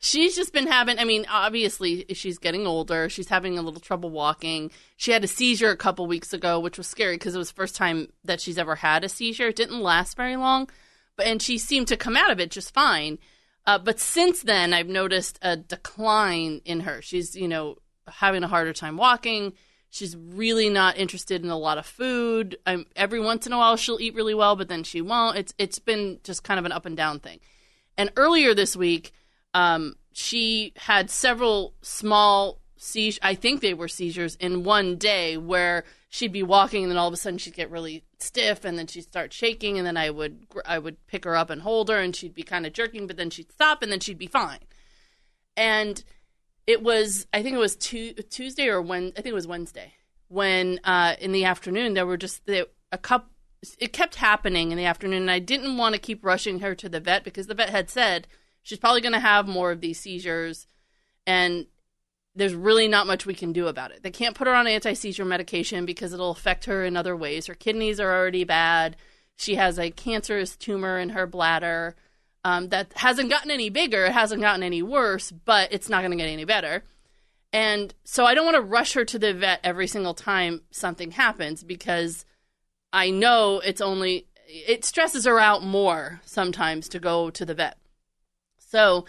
she's 0.00 0.34
just 0.34 0.52
been 0.52 0.66
having 0.66 0.98
i 0.98 1.04
mean 1.04 1.26
obviously 1.30 2.06
she's 2.14 2.38
getting 2.38 2.66
older. 2.66 3.08
She's 3.08 3.28
having 3.28 3.58
a 3.58 3.62
little 3.62 3.80
trouble 3.80 4.10
walking. 4.10 4.70
She 4.96 5.12
had 5.12 5.22
a 5.22 5.28
seizure 5.28 5.70
a 5.70 5.76
couple 5.76 6.06
weeks 6.06 6.32
ago 6.32 6.58
which 6.58 6.78
was 6.78 6.86
scary 6.86 7.14
because 7.14 7.34
it 7.34 7.38
was 7.38 7.50
the 7.50 7.54
first 7.54 7.76
time 7.76 8.08
that 8.24 8.40
she's 8.40 8.58
ever 8.58 8.76
had 8.76 9.04
a 9.04 9.08
seizure. 9.08 9.48
It 9.48 9.56
didn't 9.56 9.80
last 9.80 10.16
very 10.16 10.36
long 10.36 10.68
but 11.16 11.26
and 11.26 11.40
she 11.40 11.58
seemed 11.58 11.86
to 11.88 11.96
come 11.96 12.16
out 12.16 12.30
of 12.30 12.40
it 12.40 12.50
just 12.50 12.72
fine. 12.74 13.18
Uh, 13.66 13.78
but 13.78 14.00
since 14.00 14.42
then 14.42 14.72
i've 14.72 14.88
noticed 14.88 15.38
a 15.42 15.56
decline 15.56 16.62
in 16.64 16.80
her. 16.80 17.02
She's 17.02 17.36
you 17.36 17.46
know 17.46 17.76
having 18.08 18.42
a 18.42 18.48
harder 18.48 18.72
time 18.72 18.96
walking. 18.96 19.52
She's 19.90 20.16
really 20.16 20.70
not 20.70 20.96
interested 20.96 21.42
in 21.42 21.50
a 21.50 21.58
lot 21.58 21.76
of 21.76 21.84
food. 21.84 22.56
Um, 22.64 22.86
every 22.94 23.20
once 23.20 23.46
in 23.46 23.52
a 23.52 23.58
while 23.58 23.76
she'll 23.76 24.00
eat 24.00 24.14
really 24.14 24.34
well 24.34 24.56
but 24.56 24.68
then 24.68 24.82
she 24.82 25.02
won't. 25.02 25.36
It's 25.36 25.54
it's 25.58 25.78
been 25.78 26.20
just 26.24 26.42
kind 26.42 26.58
of 26.58 26.64
an 26.64 26.72
up 26.72 26.86
and 26.86 26.96
down 26.96 27.20
thing 27.20 27.40
and 27.96 28.10
earlier 28.16 28.54
this 28.54 28.76
week, 28.76 29.12
um, 29.54 29.96
she 30.12 30.72
had 30.76 31.10
several 31.10 31.74
small 31.82 32.60
seizures. 32.76 33.20
I 33.22 33.34
think 33.34 33.60
they 33.60 33.74
were 33.74 33.88
seizures 33.88 34.36
in 34.36 34.64
one 34.64 34.96
day 34.96 35.36
where 35.36 35.84
she'd 36.08 36.32
be 36.32 36.42
walking 36.42 36.82
and 36.82 36.90
then 36.90 36.98
all 36.98 37.08
of 37.08 37.14
a 37.14 37.16
sudden 37.16 37.38
she'd 37.38 37.54
get 37.54 37.70
really 37.70 38.04
stiff 38.18 38.64
and 38.64 38.78
then 38.78 38.86
she'd 38.86 39.02
start 39.02 39.32
shaking 39.32 39.78
and 39.78 39.86
then 39.86 39.96
I 39.96 40.10
would 40.10 40.46
I 40.66 40.78
would 40.78 41.06
pick 41.06 41.24
her 41.24 41.36
up 41.36 41.50
and 41.50 41.62
hold 41.62 41.88
her 41.88 41.98
and 41.98 42.14
she'd 42.14 42.34
be 42.34 42.42
kind 42.42 42.66
of 42.66 42.72
jerking 42.72 43.06
but 43.06 43.16
then 43.16 43.30
she'd 43.30 43.52
stop 43.52 43.82
and 43.82 43.92
then 43.92 44.00
she'd 44.00 44.18
be 44.18 44.26
fine. 44.26 44.58
And 45.56 46.02
it 46.66 46.82
was 46.82 47.26
I 47.32 47.42
think 47.42 47.54
it 47.54 47.60
was 47.60 47.76
tu- 47.76 48.14
Tuesday 48.14 48.68
or 48.68 48.82
when 48.82 49.12
I 49.16 49.20
think 49.20 49.26
it 49.28 49.34
was 49.34 49.46
Wednesday 49.46 49.94
when 50.28 50.80
uh, 50.84 51.16
in 51.20 51.32
the 51.32 51.44
afternoon 51.44 51.94
there 51.94 52.06
were 52.06 52.16
just 52.16 52.42
a 52.48 52.98
couple 52.98 53.29
it 53.78 53.92
kept 53.92 54.16
happening 54.16 54.70
in 54.70 54.78
the 54.78 54.86
afternoon 54.86 55.22
and 55.22 55.30
I 55.30 55.38
didn't 55.38 55.76
want 55.76 55.94
to 55.94 56.00
keep 56.00 56.24
rushing 56.24 56.60
her 56.60 56.74
to 56.74 56.88
the 56.88 57.00
vet 57.00 57.24
because 57.24 57.46
the 57.46 57.54
vet 57.54 57.70
had 57.70 57.90
said 57.90 58.26
she's 58.62 58.78
probably 58.78 59.00
going 59.00 59.12
to 59.12 59.20
have 59.20 59.46
more 59.46 59.70
of 59.70 59.80
these 59.80 60.00
seizures 60.00 60.66
and 61.26 61.66
there's 62.34 62.54
really 62.54 62.88
not 62.88 63.06
much 63.06 63.26
we 63.26 63.34
can 63.34 63.52
do 63.52 63.66
about 63.66 63.90
it. 63.90 64.02
They 64.02 64.10
can't 64.10 64.36
put 64.36 64.46
her 64.46 64.54
on 64.54 64.66
anti-seizure 64.66 65.24
medication 65.24 65.84
because 65.84 66.12
it'll 66.12 66.30
affect 66.30 66.66
her 66.66 66.84
in 66.84 66.96
other 66.96 67.16
ways. 67.16 67.46
Her 67.46 67.54
kidneys 67.54 67.98
are 67.98 68.14
already 68.14 68.44
bad. 68.44 68.96
She 69.36 69.56
has 69.56 69.78
a 69.78 69.90
cancerous 69.90 70.56
tumor 70.56 70.98
in 70.98 71.10
her 71.10 71.26
bladder 71.26 71.96
um, 72.44 72.68
that 72.68 72.92
hasn't 72.94 73.30
gotten 73.30 73.50
any 73.50 73.68
bigger. 73.68 74.06
It 74.06 74.12
hasn't 74.12 74.40
gotten 74.40 74.62
any 74.62 74.82
worse, 74.82 75.30
but 75.30 75.72
it's 75.72 75.88
not 75.88 76.00
going 76.00 76.12
to 76.12 76.16
get 76.16 76.28
any 76.28 76.44
better. 76.44 76.84
And 77.52 77.92
so 78.04 78.24
I 78.24 78.34
don't 78.34 78.44
want 78.44 78.56
to 78.56 78.62
rush 78.62 78.92
her 78.94 79.04
to 79.04 79.18
the 79.18 79.34
vet 79.34 79.60
every 79.64 79.88
single 79.88 80.14
time 80.14 80.62
something 80.70 81.10
happens 81.10 81.64
because 81.64 82.24
I 82.92 83.10
know 83.10 83.60
it's 83.60 83.80
only 83.80 84.26
it 84.46 84.84
stresses 84.84 85.24
her 85.26 85.38
out 85.38 85.62
more 85.62 86.20
sometimes 86.24 86.88
to 86.88 86.98
go 86.98 87.30
to 87.30 87.44
the 87.44 87.54
vet. 87.54 87.78
So 88.58 89.06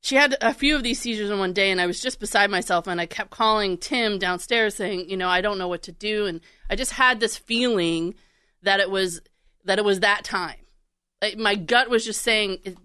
she 0.00 0.14
had 0.14 0.36
a 0.40 0.54
few 0.54 0.76
of 0.76 0.84
these 0.84 1.00
seizures 1.00 1.30
in 1.30 1.38
one 1.38 1.52
day, 1.52 1.70
and 1.72 1.80
I 1.80 1.86
was 1.86 2.00
just 2.00 2.20
beside 2.20 2.50
myself, 2.50 2.86
and 2.86 3.00
I 3.00 3.06
kept 3.06 3.30
calling 3.30 3.76
Tim 3.76 4.20
downstairs, 4.20 4.76
saying, 4.76 5.10
you 5.10 5.16
know, 5.16 5.28
I 5.28 5.40
don't 5.40 5.58
know 5.58 5.66
what 5.66 5.82
to 5.82 5.92
do, 5.92 6.26
and 6.26 6.40
I 6.70 6.76
just 6.76 6.92
had 6.92 7.18
this 7.18 7.36
feeling 7.36 8.14
that 8.62 8.78
it 8.78 8.90
was 8.90 9.20
that 9.64 9.78
it 9.78 9.84
was 9.84 10.00
that 10.00 10.22
time. 10.22 10.60
Like, 11.20 11.36
my 11.36 11.56
gut 11.56 11.90
was 11.90 12.04
just 12.04 12.22
saying, 12.22 12.58
it, 12.62 12.76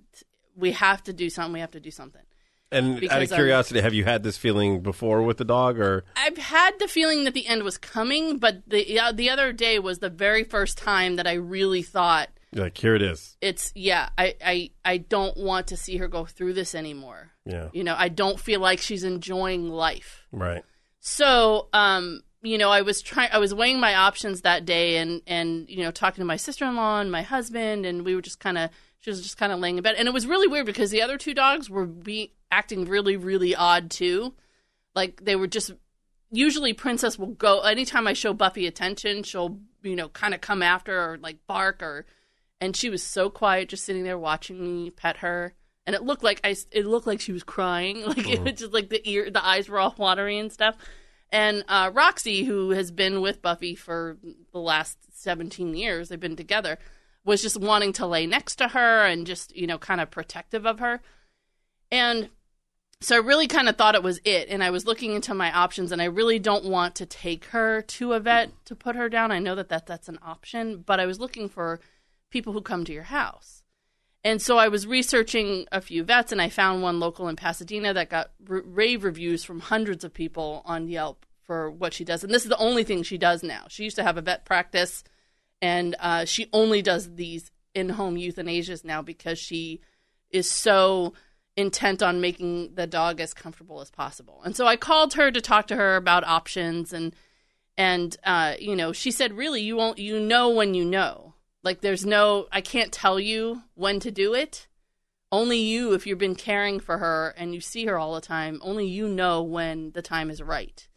we 0.55 0.71
have 0.71 1.03
to 1.03 1.13
do 1.13 1.29
something. 1.29 1.53
We 1.53 1.60
have 1.60 1.71
to 1.71 1.79
do 1.79 1.91
something. 1.91 2.24
And 2.71 2.97
out 3.05 3.21
of 3.21 3.31
I'm- 3.31 3.37
curiosity, 3.37 3.81
have 3.81 3.93
you 3.93 4.05
had 4.05 4.23
this 4.23 4.37
feeling 4.37 4.79
before 4.81 5.21
with 5.23 5.37
the 5.37 5.45
dog, 5.45 5.79
or 5.79 6.05
I've 6.15 6.37
had 6.37 6.79
the 6.79 6.87
feeling 6.87 7.25
that 7.25 7.33
the 7.33 7.45
end 7.47 7.63
was 7.63 7.77
coming, 7.77 8.37
but 8.37 8.61
the 8.67 8.89
yeah, 8.89 9.11
the 9.11 9.29
other 9.29 9.51
day 9.51 9.77
was 9.79 9.99
the 9.99 10.09
very 10.09 10.43
first 10.43 10.77
time 10.77 11.17
that 11.17 11.27
I 11.27 11.33
really 11.33 11.81
thought 11.81 12.29
like 12.53 12.77
here 12.77 12.95
it 12.95 13.01
is? 13.01 13.37
it's 13.41 13.71
yeah, 13.75 14.09
I 14.17 14.35
I 14.45 14.69
I 14.85 14.97
don't 14.97 15.35
want 15.37 15.67
to 15.67 15.77
see 15.77 15.97
her 15.97 16.07
go 16.07 16.25
through 16.25 16.53
this 16.53 16.73
anymore. 16.75 17.31
Yeah, 17.45 17.69
You 17.73 17.83
know, 17.83 17.95
I 17.97 18.07
don't 18.09 18.39
feel 18.39 18.59
like 18.59 18.79
she's 18.79 19.03
enjoying 19.03 19.67
life. 19.69 20.21
right. 20.31 20.63
So, 20.99 21.67
um, 21.73 22.21
you 22.43 22.57
know, 22.59 22.69
I 22.69 22.81
was 22.81 23.01
trying 23.01 23.29
I 23.33 23.39
was 23.39 23.53
weighing 23.53 23.79
my 23.79 23.95
options 23.95 24.41
that 24.41 24.65
day 24.65 24.97
and 24.97 25.21
and 25.27 25.69
you 25.69 25.83
know, 25.83 25.91
talking 25.91 26.21
to 26.21 26.25
my 26.25 26.35
sister-in-law 26.37 27.01
and 27.01 27.11
my 27.11 27.21
husband 27.23 27.85
and 27.85 28.05
we 28.05 28.15
were 28.15 28.21
just 28.21 28.39
kind 28.39 28.57
of 28.57 28.69
she 28.99 29.09
was 29.09 29.21
just 29.21 29.37
kind 29.37 29.51
of 29.51 29.59
laying 29.59 29.77
in 29.77 29.83
bed 29.83 29.95
and 29.97 30.07
it 30.07 30.13
was 30.13 30.27
really 30.27 30.47
weird 30.47 30.65
because 30.67 30.91
the 30.91 31.01
other 31.01 31.17
two 31.17 31.33
dogs 31.33 31.69
were 31.69 31.85
be 31.87 32.31
acting 32.51 32.86
really 32.86 33.17
really 33.17 33.55
odd 33.55 33.89
too. 33.89 34.34
Like 34.93 35.24
they 35.24 35.36
were 35.36 35.48
just 35.48 35.72
usually 36.31 36.74
Princess 36.74 37.20
will 37.20 37.27
go 37.27 37.62
anytime 37.62 38.08
I 38.08 38.13
show 38.13 38.34
Buffy 38.34 38.65
attention, 38.65 39.24
she'll, 39.24 39.60
you 39.84 39.96
know, 39.96 40.10
kind 40.10 40.34
of 40.34 40.41
come 40.41 40.63
after 40.63 40.98
or 40.98 41.17
like 41.17 41.46
bark 41.46 41.84
or 41.84 42.05
and 42.60 42.75
she 42.75 42.89
was 42.89 43.03
so 43.03 43.29
quiet 43.29 43.70
just 43.70 43.84
sitting 43.84 44.03
there 44.03 44.17
watching 44.17 44.63
me 44.63 44.89
pet 44.91 45.17
her. 45.17 45.53
And 45.86 45.96
it 45.96 46.03
looked 46.03 46.24
like 46.24 46.39
I 46.43 46.55
it 46.72 46.86
looked 46.86 47.08
like 47.08 47.20
she 47.20 47.34
was 47.34 47.43
crying. 47.43 48.03
Like 48.05 48.29
it 48.29 48.41
was 48.41 48.53
just 48.53 48.74
like 48.74 48.89
the 48.89 49.08
ear 49.10 49.29
the 49.29 49.46
eyes 49.46 49.67
were 49.67 49.79
all 49.79 49.96
watery 49.98 50.38
and 50.38 50.51
stuff. 50.51 50.77
And 51.34 51.63
uh, 51.67 51.91
Roxy 51.93 52.43
who 52.43 52.72
has 52.72 52.91
been 52.91 53.22
with 53.22 53.41
Buffy 53.41 53.75
for 53.75 54.17
the 54.51 54.60
last 54.60 54.98
17 55.22 55.75
years 55.75 56.10
they've 56.10 56.20
been 56.20 56.36
together 56.36 56.77
was 57.24 57.41
just 57.41 57.60
wanting 57.60 57.93
to 57.93 58.08
lay 58.08 58.25
next 58.25 58.55
to 58.58 58.70
her 58.70 59.05
and 59.05 59.27
just 59.27 59.55
you 59.55 59.67
know 59.67 59.77
kind 59.77 60.00
of 60.00 60.12
protective 60.12 60.65
of 60.65 60.79
her. 60.79 61.01
And 61.91 62.29
so 63.01 63.15
I 63.15 63.20
really 63.20 63.48
kind 63.48 63.67
of 63.67 63.77
thought 63.77 63.96
it 63.96 64.03
was 64.03 64.22
it, 64.24 64.48
and 64.50 64.63
I 64.63 64.70
was 64.70 64.86
looking 64.86 65.13
into 65.13 65.34
my 65.34 65.51
options, 65.51 65.91
and 65.91 66.01
I 66.01 66.05
really 66.05 66.38
don't 66.38 66.65
want 66.65 66.96
to 66.96 67.05
take 67.08 67.46
her 67.46 67.81
to 67.81 68.13
a 68.13 68.20
vet 68.20 68.51
to 68.65 68.75
put 68.75 68.96
her 68.96 69.10
down. 69.10 69.31
I 69.31 69.39
know 69.39 69.55
that, 69.55 69.70
that 69.70 69.88
that's 69.88 70.08
an 70.08 70.20
option, 70.22 70.84
but 70.86 71.00
I 71.00 71.08
was 71.08 71.20
looking 71.20 71.50
for 71.50 71.79
people 72.29 72.53
who 72.53 72.62
come 72.62 72.86
to 72.86 72.93
your 72.93 73.03
house. 73.03 73.63
And 74.24 74.39
so 74.39 74.60
I 74.60 74.67
was 74.67 74.86
researching 74.86 75.65
a 75.72 75.81
few 75.81 76.03
vets, 76.03 76.31
and 76.31 76.39
I 76.39 76.50
found 76.50 76.84
one 76.84 77.00
local 77.00 77.27
in 77.27 77.36
Pasadena 77.36 77.91
that 77.96 78.12
got 78.12 78.31
r- 78.48 78.62
rave 78.63 79.03
reviews 79.03 79.43
from 79.43 79.62
hundreds 79.62 80.03
of 80.03 80.13
people 80.13 80.62
on 80.65 80.88
Yelp 80.88 81.25
for 81.41 81.72
what 81.72 81.96
she 81.96 82.03
does. 82.03 82.24
And 82.24 82.31
this 82.31 82.43
is 82.43 82.50
the 82.50 82.58
only 82.58 82.84
thing 82.84 83.01
she 83.01 83.17
does 83.17 83.41
now. 83.41 83.65
She 83.67 83.84
used 83.84 83.96
to 83.96 84.03
have 84.03 84.17
a 84.17 84.22
vet 84.22 84.46
practice, 84.46 85.03
and 85.60 85.96
uh, 86.00 86.25
she 86.25 86.50
only 86.53 86.84
does 86.84 87.15
these 87.15 87.50
in 87.74 87.89
home 87.89 88.15
euthanasias 88.15 88.86
now 88.86 89.01
because 89.01 89.39
she 89.39 89.81
is 90.29 90.50
so 90.50 91.13
intent 91.58 92.01
on 92.01 92.22
making 92.22 92.75
the 92.75 92.88
dog 92.88 93.20
as 93.20 93.34
comfortable 93.34 93.81
as 93.81 93.91
possible. 93.91 94.41
And 94.43 94.55
so 94.55 94.65
I 94.65 94.75
called 94.75 95.13
her 95.13 95.31
to 95.31 95.41
talk 95.41 95.67
to 95.67 95.75
her 95.75 95.96
about 95.96 96.24
options 96.24 96.93
and 96.93 97.15
and 97.77 98.15
uh, 98.24 98.55
you 98.60 98.75
know, 98.75 98.91
she 98.91 99.12
said 99.12 99.34
really 99.34 99.62
you 99.62 99.75
won't 99.75 99.98
you 99.98 100.20
know 100.20 100.50
when 100.50 100.74
you 100.74 100.86
know. 100.86 101.36
Like 101.63 101.81
there's 101.81 102.05
no 102.05 102.48
I 102.51 102.62
can't 102.62 102.91
tell 102.91 103.20
you 103.20 103.63
when 103.75 104.00
to 104.01 104.12
do 104.12 104.34
it. 104.34 104.67
Only 105.31 105.60
you 105.60 105.93
if 105.93 106.05
you've 106.05 106.17
been 106.17 106.36
caring 106.36 106.79
for 106.79 106.98
her 106.98 107.34
and 107.38 107.53
you 107.53 107.62
see 107.62 107.86
her 107.86 107.98
all 107.98 108.15
the 108.15 108.22
time, 108.22 108.60
only 108.62 108.88
you 108.88 109.08
know 109.08 109.41
when 109.41 109.91
the 109.91 110.01
time 110.01 110.29
is 110.29 110.41
right. 110.41 110.88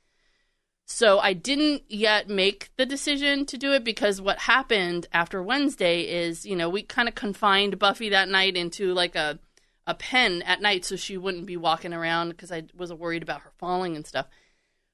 So 0.87 1.19
I 1.19 1.33
didn't 1.33 1.85
yet 1.89 2.29
make 2.29 2.71
the 2.77 2.85
decision 2.85 3.47
to 3.47 3.57
do 3.57 3.73
it 3.73 3.85
because 3.85 4.21
what 4.21 4.41
happened 4.41 5.07
after 5.13 5.43
Wednesday 5.43 6.03
is, 6.03 6.45
you 6.45 6.55
know, 6.55 6.69
we 6.69 6.83
kind 6.83 7.09
of 7.09 7.15
confined 7.15 7.79
Buffy 7.79 8.11
that 8.11 8.29
night 8.29 8.55
into 8.55 8.93
like 8.93 9.15
a 9.17 9.39
a 9.87 9.95
pen 9.95 10.43
at 10.43 10.63
night 10.63 10.85
so 10.85 10.97
she 10.97 11.17
wouldn't 11.17 11.47
be 11.47 11.57
walking 11.57 11.93
around 11.93 12.31
because 12.31 12.51
I 12.51 12.65
was 12.75 12.93
worried 12.93 13.23
about 13.23 13.43
her 13.43 13.53
falling 13.59 13.97
and 13.97 14.07
stuff. 14.07 14.27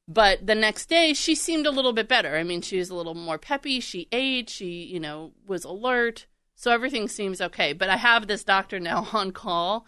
But 0.09 0.45
the 0.45 0.57
next 0.57 0.87
day, 0.89 1.15
she 1.15 1.37
seemed 1.37 1.67
a 1.67 1.71
little 1.71 1.93
bit 1.93 2.09
better. 2.09 2.37
I 2.37 2.43
mean, 2.43 2.63
she 2.63 2.79
was 2.79 2.91
a 2.91 2.97
little 2.97 3.15
more 3.15 3.39
peppy. 3.39 3.79
She 3.79 4.09
ate. 4.11 4.51
She, 4.51 4.83
you 4.83 4.99
know, 4.99 5.33
was 5.47 5.65
alert. 5.65 6.27
So 6.57 6.73
everything 6.73 7.07
seems 7.07 7.41
okay. 7.41 7.73
But 7.73 7.89
I 7.91 7.97
have 7.97 8.27
this 8.27 8.43
doctor 8.43 8.81
now 8.81 9.07
on 9.13 9.31
call, 9.31 9.87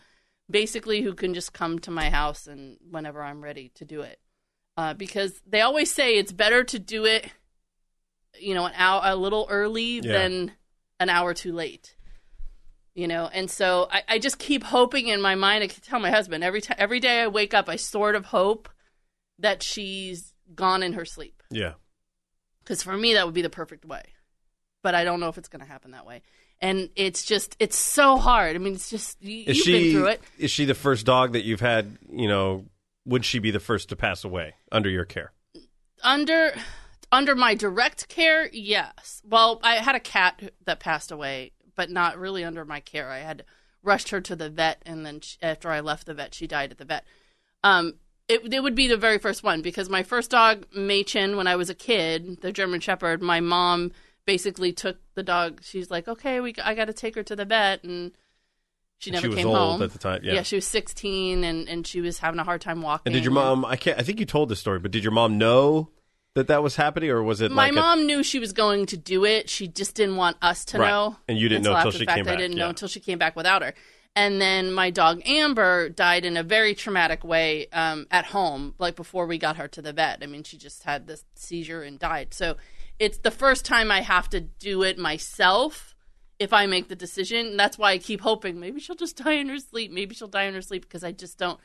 basically, 0.49 1.03
who 1.03 1.15
can 1.15 1.35
just 1.35 1.53
come 1.53 1.81
to 1.81 1.91
my 1.91 2.09
house 2.09 2.47
and 2.47 2.77
whenever 2.89 3.21
I'm 3.21 3.43
ready 3.43 3.73
to 3.75 3.85
do 3.85 4.03
it. 4.03 4.21
Uh, 4.77 4.95
because 4.95 5.43
they 5.47 5.61
always 5.61 5.91
say 5.91 6.17
it's 6.17 6.33
better 6.33 6.63
to 6.65 6.79
do 6.79 7.05
it, 7.05 7.29
you 8.39 8.55
know, 8.55 8.65
an 8.67 8.73
hour 8.77 9.03
a 9.05 9.17
little 9.17 9.49
early 9.51 9.97
Yeah. 9.97 10.13
than 10.13 10.53
an 11.01 11.09
hour 11.11 11.35
too 11.35 11.53
late 11.53 11.97
you 12.95 13.09
know? 13.09 13.29
And 13.33 13.51
so 13.51 13.89
I, 13.91 14.03
I 14.09 14.19
just 14.19 14.39
keep 14.39 14.63
hoping 14.65 15.09
in 15.09 15.21
my 15.21 15.35
mind 15.35 15.65
i 15.65 15.67
can 15.67 15.83
tell 15.83 16.01
my 16.01 16.11
husband 16.11 16.45
every 16.45 16.61
time 16.61 16.77
every 16.79 17.01
day 17.01 17.23
i 17.23 17.27
wake 17.27 17.55
up 17.55 17.69
i 17.69 17.77
sort 17.77 18.15
of 18.15 18.27
hope 18.27 18.69
that 19.39 19.63
she's 19.63 20.33
gone 20.55 20.83
in 20.83 20.93
her 20.95 21.05
sleep. 21.05 21.43
Yeah, 21.51 21.75
because 22.63 22.83
for 22.83 22.97
me 22.97 23.15
that 23.15 23.25
would 23.25 23.35
be 23.35 23.43
the 23.43 23.51
perfect 23.51 23.85
way. 23.85 24.03
But 24.83 24.95
i 24.95 25.05
don't 25.05 25.21
know 25.21 25.29
if 25.29 25.39
it's 25.39 25.49
going 25.49 25.63
to 25.63 25.69
happen 25.69 25.93
that 25.93 26.07
way. 26.07 26.23
And 26.61 26.91
it's 26.95 27.25
just 27.25 27.57
it's 27.59 27.77
so 27.77 28.17
hard. 28.19 28.55
I 28.55 28.59
mean 28.59 28.75
it's 28.75 28.91
just 28.91 29.23
you, 29.23 29.53
she 29.55 29.73
been 29.73 29.93
through 29.93 30.07
it. 30.09 30.23
is 30.39 30.51
she 30.51 30.65
the 30.65 30.75
first 30.75 31.07
dog 31.07 31.33
that 31.33 31.45
you've 31.45 31.61
had? 31.61 31.99
You 32.11 32.29
know, 32.29 32.67
would 33.05 33.25
she 33.25 33.39
be 33.39 33.51
the 33.51 33.61
first 33.61 33.89
to 33.89 33.97
pass 33.97 34.25
away 34.25 34.55
under 34.71 34.89
your 34.89 35.05
care? 35.05 35.33
under 36.05 36.53
under 37.11 37.35
my 37.35 37.55
direct 37.55 38.09
care 38.09 38.49
yes. 38.53 39.23
Well 39.25 39.61
i 39.63 39.77
had 39.77 39.95
a 39.95 40.01
cat 40.01 40.41
that 40.65 40.81
passed 40.81 41.11
away 41.11 41.53
but 41.77 41.91
not 41.91 42.19
really 42.19 42.45
under 42.45 42.65
my 42.65 42.81
care 42.81 43.11
i 43.11 43.19
had 43.19 43.45
rushed 43.83 44.11
her 44.11 44.21
to 44.21 44.37
the 44.37 44.49
vet 44.49 44.81
and 44.87 45.05
then 45.05 45.21
she, 45.21 45.37
after 45.43 45.71
i 45.71 45.81
left 45.81 46.07
the 46.07 46.15
vet 46.15 46.35
she 46.35 46.47
died 46.47 46.71
at 46.71 46.79
the 46.79 46.85
vet 46.85 47.05
um 47.65 47.95
it, 48.29 48.53
it 48.55 48.63
would 48.63 48.75
be 48.75 48.89
the 48.89 48.97
very 48.97 49.19
first 49.19 49.43
one 49.43 49.63
because 49.63 49.91
my 49.91 50.03
first 50.03 50.31
dog 50.31 50.65
Machen 50.75 51.37
when 51.37 51.47
i 51.47 51.57
was 51.57 51.71
a 51.71 51.75
kid 51.75 52.41
the 52.41 52.53
german 52.53 52.81
shepherd 52.81 53.23
my 53.23 53.41
mom 53.41 53.93
basically 54.25 54.73
took 54.73 54.99
the 55.15 55.23
dog 55.23 55.61
she's 55.63 55.91
like 55.91 56.07
okay 56.07 56.41
we 56.41 56.55
i 56.63 56.75
got 56.75 56.87
to 56.87 56.93
take 56.93 57.15
her 57.15 57.23
to 57.25 57.35
the 57.35 57.45
vet 57.45 57.83
and 57.83 58.13
she 59.03 59.11
never 59.11 59.23
she 59.23 59.29
was 59.29 59.37
came 59.37 59.49
old 59.49 59.57
home 59.57 59.83
at 59.83 59.93
the 59.93 59.99
time, 59.99 60.21
yeah. 60.23 60.43
she 60.43 60.55
was 60.55 60.67
16 60.69 61.43
and 61.43 61.69
and 61.69 61.85
she 61.85 62.01
was 62.01 62.19
having 62.19 62.39
a 62.39 62.45
hard 62.45 62.61
time 62.61 62.83
walking 62.83 63.03
And 63.07 63.15
did 63.15 63.25
your 63.25 63.33
mom? 63.33 63.65
I 63.65 63.75
can't. 63.75 63.99
I 63.99 64.03
think 64.03 64.21
you 64.21 64.27
told 64.27 64.49
this 64.49 64.61
story, 64.61 64.79
but 64.79 64.93
did 64.93 65.03
your 65.03 65.11
mom 65.11 65.39
know 65.39 65.91
that 66.35 66.47
that 66.49 66.63
was 66.63 66.77
happening, 66.77 67.11
or 67.11 67.23
was 67.23 67.41
it 67.41 67.51
my 67.53 67.65
like 67.65 67.73
a- 67.73 67.75
mom 67.77 68.07
knew 68.07 68.23
she 68.23 68.39
was 68.39 68.53
going 68.53 68.87
to 68.87 68.97
do 68.97 69.25
it. 69.25 69.51
She 69.51 69.69
just 69.69 69.95
didn't 69.95 70.17
want 70.17 70.37
us 70.41 70.65
to 70.67 70.79
Right. 70.79 70.89
know. 70.89 71.17
And 71.29 71.39
you 71.39 71.49
didn't 71.49 71.65
know 71.65 71.75
the 71.75 71.91
she 71.91 72.07
fact. 72.07 72.17
came 72.17 72.29
I 72.29 72.37
didn't 72.37 72.57
yeah. 72.57 72.65
know 72.65 72.69
until 72.71 72.89
she 72.89 73.01
came 73.01 73.19
back 73.19 73.37
without 73.37 73.63
her. 73.63 73.75
And 74.15 74.41
then 74.41 74.73
my 74.73 74.91
dog 74.91 75.23
Amber 75.25 75.89
died 75.89 76.25
in 76.27 76.37
a 76.37 76.43
very 76.43 76.75
traumatic 76.75 77.25
way 77.25 77.67
um, 77.73 78.07
at 78.11 78.27
home, 78.27 78.75
like 78.79 78.95
before 78.95 79.27
we 79.27 79.39
got 79.39 79.57
her 79.57 79.69
to 79.69 79.81
the 79.83 79.93
vet. 79.93 80.19
I 80.23 80.27
mean, 80.27 80.43
she 80.43 80.59
just 80.59 80.83
had 80.85 81.07
this 81.07 81.25
seizure 81.35 81.83
and 81.83 81.99
died. 81.99 82.35
So 82.35 82.57
it's 82.99 83.19
the 83.19 83.31
first 83.31 83.65
time 83.65 83.91
I 83.91 84.03
have 84.03 84.29
to 84.31 84.41
do 84.41 84.83
it 84.83 84.99
myself 84.99 85.95
if 86.39 86.53
I 86.53 86.67
make 86.67 86.89
the 86.89 86.97
decision. 86.97 87.57
That's 87.57 87.79
why 87.79 87.93
I 87.93 87.99
keep 87.99 88.21
hoping 88.21 88.61
maybe 88.61 88.81
she'll 88.81 88.97
just 88.97 89.17
die 89.17 89.33
in 89.35 89.49
her 89.49 89.59
sleep. 89.59 89.91
Maybe 89.91 90.15
she'll 90.15 90.29
die 90.29 90.45
in 90.45 90.55
her 90.55 90.63
sleep 90.63 90.83
because 90.83 91.05
I 91.05 91.13
just 91.13 91.39
don't. 91.39 91.59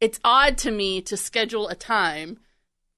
It's 0.00 0.18
odd 0.24 0.56
to 0.58 0.70
me 0.70 1.02
to 1.02 1.16
schedule 1.18 1.68
a 1.68 1.74
time, 1.74 2.38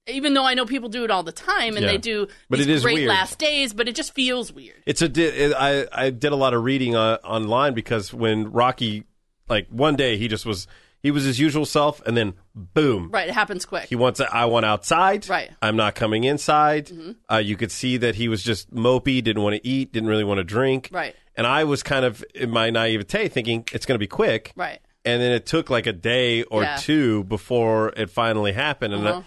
even 0.07 0.33
though 0.33 0.45
I 0.45 0.53
know 0.53 0.65
people 0.65 0.89
do 0.89 1.03
it 1.03 1.11
all 1.11 1.23
the 1.23 1.31
time 1.31 1.75
and 1.77 1.85
Yeah. 1.85 1.91
they 1.93 1.97
do 1.97 2.27
But 2.49 2.59
it 2.59 2.69
is 2.69 2.83
great 2.83 2.95
weird. 2.95 3.09
last 3.09 3.39
days, 3.39 3.73
but 3.73 3.87
it 3.87 3.95
just 3.95 4.13
feels 4.13 4.51
weird. 4.51 4.81
It's 4.85 5.01
a. 5.01 5.07
di- 5.09 5.53
I 5.53 5.87
I 5.91 6.09
did 6.09 6.31
a 6.31 6.35
lot 6.35 6.53
of 6.53 6.63
reading 6.63 6.95
uh, 6.95 7.17
online 7.23 7.73
because 7.73 8.13
when 8.13 8.51
Rocky, 8.51 9.05
like 9.49 9.67
one 9.69 9.95
day 9.95 10.17
he 10.17 10.27
just 10.27 10.45
was 10.45 10.67
he 11.01 11.11
was 11.11 11.23
his 11.25 11.37
usual 11.39 11.65
self, 11.65 12.01
and 12.05 12.15
then 12.15 12.33
boom, 12.55 13.09
Right, 13.11 13.27
it 13.27 13.33
happens 13.33 13.65
quick. 13.65 13.85
He 13.89 13.95
wants. 13.95 14.19
I 14.21 14.45
want 14.45 14.65
outside. 14.65 15.27
Right. 15.27 15.47
Mm-hmm. 15.49 15.65
I'm 15.65 15.75
not 15.75 15.95
coming 15.95 16.23
inside. 16.23 16.91
Uh, 17.31 17.37
you 17.37 17.57
could 17.57 17.71
see 17.71 17.97
that 17.97 18.15
he 18.15 18.27
was 18.29 18.41
just 18.43 18.73
mopey. 18.73 19.21
Didn't 19.23 19.43
want 19.43 19.55
to 19.55 19.67
eat. 19.67 19.91
Didn't 19.91 20.07
really 20.09 20.23
want 20.23 20.37
to 20.39 20.43
drink. 20.45 20.89
Right. 20.91 21.15
And 21.35 21.47
I 21.47 21.63
was 21.63 21.81
kind 21.83 22.05
of 22.05 22.23
in 22.35 22.51
my 22.51 22.69
naivete 22.69 23.27
thinking 23.29 23.65
it's 23.73 23.85
going 23.85 23.95
to 23.95 23.99
be 23.99 24.07
quick. 24.07 24.53
Right. 24.55 24.79
And 25.03 25.21
then 25.21 25.31
it 25.33 25.45
took 25.45 25.69
like 25.69 25.87
a 25.87 25.91
day 25.93 26.43
or 26.43 26.61
Yeah. 26.63 26.77
two 26.77 27.23
before 27.25 27.89
it 27.97 28.09
finally 28.09 28.53
happened. 28.53 28.93
And 28.93 29.05
Uh-huh. 29.07 29.21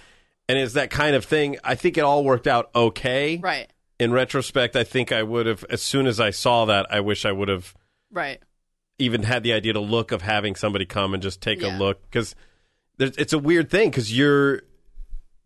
And 0.49 0.59
it's 0.59 0.75
that 0.75 0.91
kind 0.91 1.17
of 1.17 1.25
thing. 1.25 1.59
I 1.65 1.75
think 1.75 1.97
it 1.99 2.03
all 2.03 2.25
worked 2.25 2.47
out 2.47 2.71
okay. 2.75 3.39
Right. 3.39 3.71
In 3.99 4.13
retrospect, 4.13 4.77
I 4.77 4.85
think 4.85 5.11
I 5.13 5.23
would 5.23 5.47
have. 5.47 5.65
As 5.71 5.81
soon 5.83 6.07
as 6.07 6.21
I 6.21 6.31
saw 6.31 6.67
that, 6.67 6.87
I 6.91 7.01
wish 7.01 7.25
I 7.25 7.33
would 7.33 7.49
have 7.49 7.75
Right. 8.11 8.41
even 8.99 9.23
had 9.23 9.43
the 9.43 9.53
idea 9.53 9.73
to 9.73 9.81
look 9.81 10.13
of 10.13 10.23
having 10.23 10.55
somebody 10.55 10.85
come 10.87 11.15
and 11.15 11.23
just 11.23 11.41
take 11.41 11.61
Yeah. 11.63 11.77
a 11.77 11.79
look 11.79 12.03
because 12.03 12.35
it's 12.99 13.33
a 13.33 13.39
weird 13.39 13.71
thing 13.71 13.91
because 13.91 14.17
you're 14.17 14.63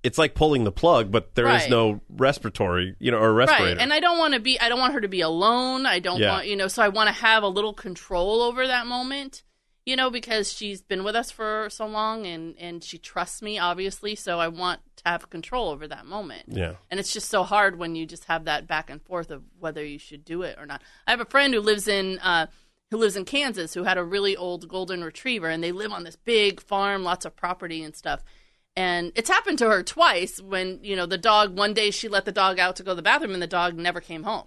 it's 0.02 0.16
like 0.18 0.34
pulling 0.34 0.64
the 0.64 0.72
plug 0.72 1.10
but 1.10 1.34
there 1.34 1.46
is 1.48 1.62
Right. 1.62 1.70
no 1.70 2.00
respiratory 2.08 2.94
you 3.00 3.10
know 3.10 3.18
or 3.18 3.32
respirator 3.34 3.74
Right. 3.76 3.78
And 3.82 3.92
I 3.92 4.00
don't 4.00 4.18
want 4.18 4.34
to 4.34 4.40
be 4.40 4.58
I 4.58 4.68
don't 4.68 4.78
want 4.78 4.94
her 4.94 5.00
to 5.00 5.08
be 5.08 5.20
alone. 5.20 5.84
I 5.84 5.98
don't 5.98 6.20
Yeah. 6.20 6.30
want, 6.32 6.46
you 6.46 6.56
know, 6.56 6.68
so 6.68 6.82
I 6.82 6.88
want 6.88 7.08
to 7.08 7.12
have 7.12 7.42
a 7.42 7.48
little 7.48 7.74
control 7.74 8.42
over 8.42 8.66
that 8.66 8.86
moment. 8.86 9.42
you 9.86 9.96
know, 9.96 10.10
because 10.10 10.52
she's 10.52 10.82
been 10.82 11.02
with 11.02 11.16
us 11.16 11.30
for 11.32 11.66
so 11.70 11.86
long 11.86 12.24
and 12.26 12.54
and 12.58 12.84
she 12.84 12.98
trusts 12.98 13.42
me 13.42 13.58
obviously, 13.58 14.14
so 14.14 14.38
I 14.38 14.46
want 14.48 14.80
to 15.02 15.10
have 15.10 15.30
control 15.30 15.70
over 15.70 15.86
that 15.88 16.06
moment. 16.06 16.44
Yeah. 16.48 16.74
And 16.90 16.98
it's 16.98 17.12
just 17.12 17.28
so 17.28 17.42
hard 17.42 17.78
when 17.78 17.94
you 17.94 18.06
just 18.06 18.24
have 18.26 18.44
that 18.44 18.66
back 18.66 18.90
and 18.90 19.02
forth 19.02 19.30
of 19.30 19.42
whether 19.58 19.84
you 19.84 19.98
should 19.98 20.24
do 20.24 20.42
it 20.42 20.56
or 20.58 20.66
not. 20.66 20.82
I 21.06 21.10
have 21.10 21.20
a 21.20 21.24
friend 21.24 21.52
who 21.54 21.60
lives 21.60 21.88
in 21.88 22.18
uh, 22.18 22.46
who 22.90 22.96
lives 22.96 23.16
in 23.16 23.24
Kansas 23.24 23.74
who 23.74 23.84
had 23.84 23.98
a 23.98 24.04
really 24.04 24.36
old 24.36 24.68
golden 24.68 25.04
retriever, 25.04 25.48
and 25.48 25.62
they 25.62 25.72
live 25.72 25.92
on 25.92 26.04
this 26.04 26.16
big 26.16 26.60
farm, 26.60 27.02
lots 27.02 27.24
of 27.24 27.36
property 27.36 27.82
and 27.82 27.94
stuff. 27.94 28.22
And 28.76 29.12
it's 29.14 29.30
happened 29.30 29.58
to 29.58 29.68
her 29.68 29.82
twice 29.82 30.40
when 30.40 30.80
you 30.82 30.96
know 30.96 31.06
the 31.06 31.18
dog. 31.18 31.56
One 31.56 31.74
day 31.74 31.90
she 31.90 32.08
let 32.08 32.24
the 32.24 32.32
dog 32.32 32.58
out 32.58 32.76
to 32.76 32.82
go 32.82 32.92
to 32.92 32.96
the 32.96 33.02
bathroom, 33.02 33.32
and 33.32 33.42
the 33.42 33.46
dog 33.46 33.76
never 33.76 34.00
came 34.00 34.24
home. 34.24 34.44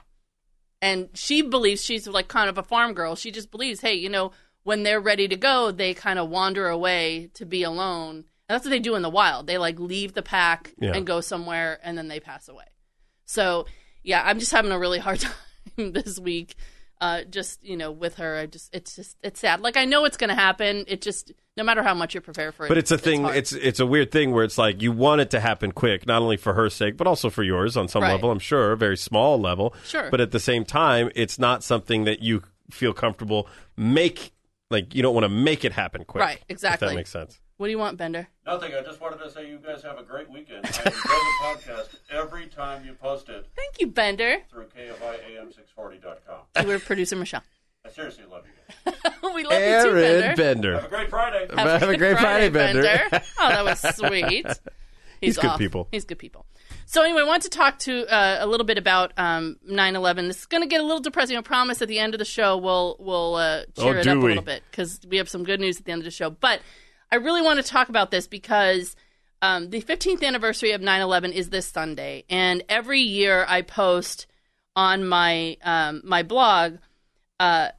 And 0.81 1.09
she 1.13 1.41
believes 1.41 1.83
she's 1.83 2.07
like 2.07 2.27
kind 2.27 2.49
of 2.49 2.57
a 2.57 2.63
farm 2.63 2.93
girl. 2.93 3.15
She 3.15 3.31
just 3.31 3.51
believes, 3.51 3.79
hey, 3.79 3.93
you 3.93 4.09
know, 4.09 4.31
when 4.63 4.83
they're 4.83 4.99
ready 4.99 5.27
to 5.27 5.35
go, 5.35 5.71
they 5.71 5.93
kind 5.93 6.19
of 6.19 6.29
wander 6.29 6.67
away 6.67 7.29
to 7.35 7.45
be 7.45 7.63
alone. 7.63 8.25
And 8.49 8.55
that's 8.55 8.65
what 8.65 8.71
they 8.71 8.79
do 8.79 8.95
in 8.95 9.01
the 9.01 9.09
wild. 9.09 9.47
They 9.47 9.57
like 9.57 9.79
leave 9.79 10.13
the 10.13 10.21
pack 10.21 10.73
Yeah. 10.77 10.91
and 10.93 11.05
go 11.07 11.21
somewhere, 11.21 11.79
and 11.83 11.97
then 11.97 12.07
they 12.07 12.19
pass 12.19 12.49
away. 12.49 12.65
So 13.25 13.65
yeah, 14.03 14.21
I'm 14.25 14.39
just 14.39 14.51
having 14.51 14.71
a 14.71 14.79
really 14.79 14.99
hard 14.99 15.19
time 15.77 15.91
this 15.93 16.19
week. 16.19 16.55
Uh, 17.01 17.23
just 17.23 17.63
you 17.65 17.75
know, 17.75 17.91
with 17.91 18.15
her, 18.15 18.37
I 18.37 18.45
just 18.45 18.73
it's 18.73 18.95
just 18.95 19.17
it's 19.23 19.39
sad. 19.39 19.59
Like 19.61 19.75
I 19.77 19.85
know 19.85 20.05
it's 20.05 20.15
going 20.17 20.29
to 20.29 20.35
happen. 20.35 20.85
It 20.87 21.01
just 21.01 21.31
no 21.57 21.63
matter 21.63 21.83
how 21.83 21.93
much 21.93 22.15
you 22.15 22.21
prepare 22.21 22.51
for 22.53 22.65
it. 22.65 22.69
But 22.69 22.77
it's 22.77 22.91
a 22.91 22.97
thing. 22.97 23.23
hard. 23.23 23.35
It's 23.35 23.51
it's 23.51 23.79
a 23.81 23.85
weird 23.85 24.11
thing 24.11 24.31
where 24.31 24.43
it's 24.45 24.57
like 24.57 24.81
you 24.81 24.91
want 24.93 25.19
it 25.21 25.29
to 25.31 25.39
happen 25.41 25.71
quick, 25.73 26.05
not 26.07 26.21
only 26.21 26.37
for 26.37 26.53
her 26.53 26.69
sake, 26.69 26.95
but 26.95 27.05
also 27.07 27.29
for 27.29 27.43
yours 27.43 27.75
on 27.75 27.87
some 27.89 28.03
Right. 28.03 28.11
level. 28.11 28.31
I'm 28.31 28.39
sure, 28.39 28.71
a 28.71 28.77
very 28.77 28.95
small 28.97 29.39
level. 29.39 29.73
Sure. 29.85 30.09
But 30.11 30.21
at 30.21 30.31
the 30.31 30.39
same 30.39 30.63
time, 30.63 31.11
it's 31.15 31.37
not 31.37 31.61
something 31.63 32.05
that 32.05 32.21
you 32.21 32.43
feel 32.71 32.93
comfortable 32.93 33.47
make. 33.75 34.31
Like 34.69 34.95
you 34.95 35.01
don't 35.01 35.13
want 35.13 35.25
to 35.25 35.29
make 35.29 35.65
it 35.65 35.73
happen 35.73 36.05
quick. 36.05 36.21
Right, 36.23 36.37
If 36.47 36.51
exactly. 36.51 36.87
that 36.89 36.95
makes 36.95 37.09
sense. 37.11 37.39
What 37.63 37.67
do 37.67 37.71
you 37.71 37.79
want, 37.79 37.95
Bender? 37.95 38.27
Nothing. 38.45 38.73
I 38.73 38.81
just 38.81 38.99
wanted 38.99 39.19
to 39.23 39.31
say 39.31 39.47
you 39.47 39.57
guys 39.57 39.81
have 39.83 39.97
a 39.97 40.03
great 40.03 40.29
weekend. 40.29 40.65
I 40.65 40.67
enjoy 40.67 40.91
the 40.91 41.33
podcast 41.41 41.95
every 42.11 42.47
time 42.47 42.85
you 42.85 42.93
post 42.93 43.29
it 43.29 43.47
Thank 43.55 43.79
you, 43.79 43.87
Bender. 43.87 44.39
through 44.51 44.65
KFIAM640.com. 44.65 46.61
You 46.61 46.67
were 46.67 46.79
producer 46.79 47.15
Michelle. 47.15 47.41
I 47.85 47.89
seriously 47.89 48.25
love 48.29 48.43
you 48.45 48.91
guys. 48.91 49.13
we 49.33 49.45
love 49.45 49.61
you 49.61 49.91
too, 49.91 49.95
Bender. 49.95 50.35
Bender. 50.35 50.73
Have 50.73 50.83
a 50.83 50.89
great 50.89 51.09
Friday. 51.09 51.47
Have 51.55 51.83
a 51.83 51.95
great 51.95 52.17
Friday, 52.17 52.49
Bender. 52.49 52.99
Oh, 53.39 53.47
that 53.47 53.63
was 53.63 53.79
sweet. 53.95 54.45
He's 55.21 55.37
good 55.37 55.57
people. 55.57 55.87
He's 55.89 56.03
good 56.03 56.19
people. 56.19 56.45
So 56.85 57.01
anyway, 57.01 57.21
I 57.21 57.25
want 57.25 57.43
to 57.43 57.49
talk 57.49 57.79
to 57.79 58.05
uh, 58.13 58.39
a 58.41 58.45
little 58.45 58.65
bit 58.65 58.77
about 58.77 59.13
um, 59.15 59.55
9/11. 59.71 60.27
This 60.27 60.39
is 60.39 60.45
going 60.47 60.63
to 60.63 60.67
get 60.67 60.81
a 60.81 60.83
little 60.83 60.99
depressing. 60.99 61.37
I 61.37 61.41
promise. 61.41 61.81
At 61.81 61.87
the 61.87 61.99
end 61.99 62.13
of 62.13 62.19
the 62.19 62.25
show, 62.25 62.57
we'll 62.57 62.97
we'll 62.99 63.35
uh, 63.35 63.63
cheer 63.77 63.95
Oh, 63.95 63.99
it 63.99 64.03
do 64.03 64.11
up 64.11 64.17
a 64.17 64.19
little 64.19 64.43
bit 64.43 64.63
because 64.69 64.99
we 65.07 65.15
have 65.15 65.29
some 65.29 65.45
good 65.45 65.61
news 65.61 65.79
at 65.79 65.85
the 65.85 65.93
end 65.93 66.01
of 66.01 66.05
the 66.05 66.11
show. 66.11 66.29
But 66.29 66.59
I 67.13 67.17
really 67.17 67.43
want 67.43 67.63
to 67.63 67.71
talk 67.71 67.89
about 67.89 68.09
this 68.09 68.25
because 68.25 68.95
um, 69.43 69.69
the 69.69 69.83
15th 69.83 70.23
anniversary 70.23 70.71
of 70.71 70.81
9/11 70.81 71.31
is 71.31 71.51
this 71.51 71.67
Sunday, 71.67 72.23
and 72.27 72.63
every 72.67 73.01
year 73.01 73.45
I 73.47 73.61
post 73.61 74.25
on 74.75 75.07
my 75.07 75.57
um, 75.61 76.01
my 76.03 76.23
blog 76.23 76.77
uh, 77.39 77.69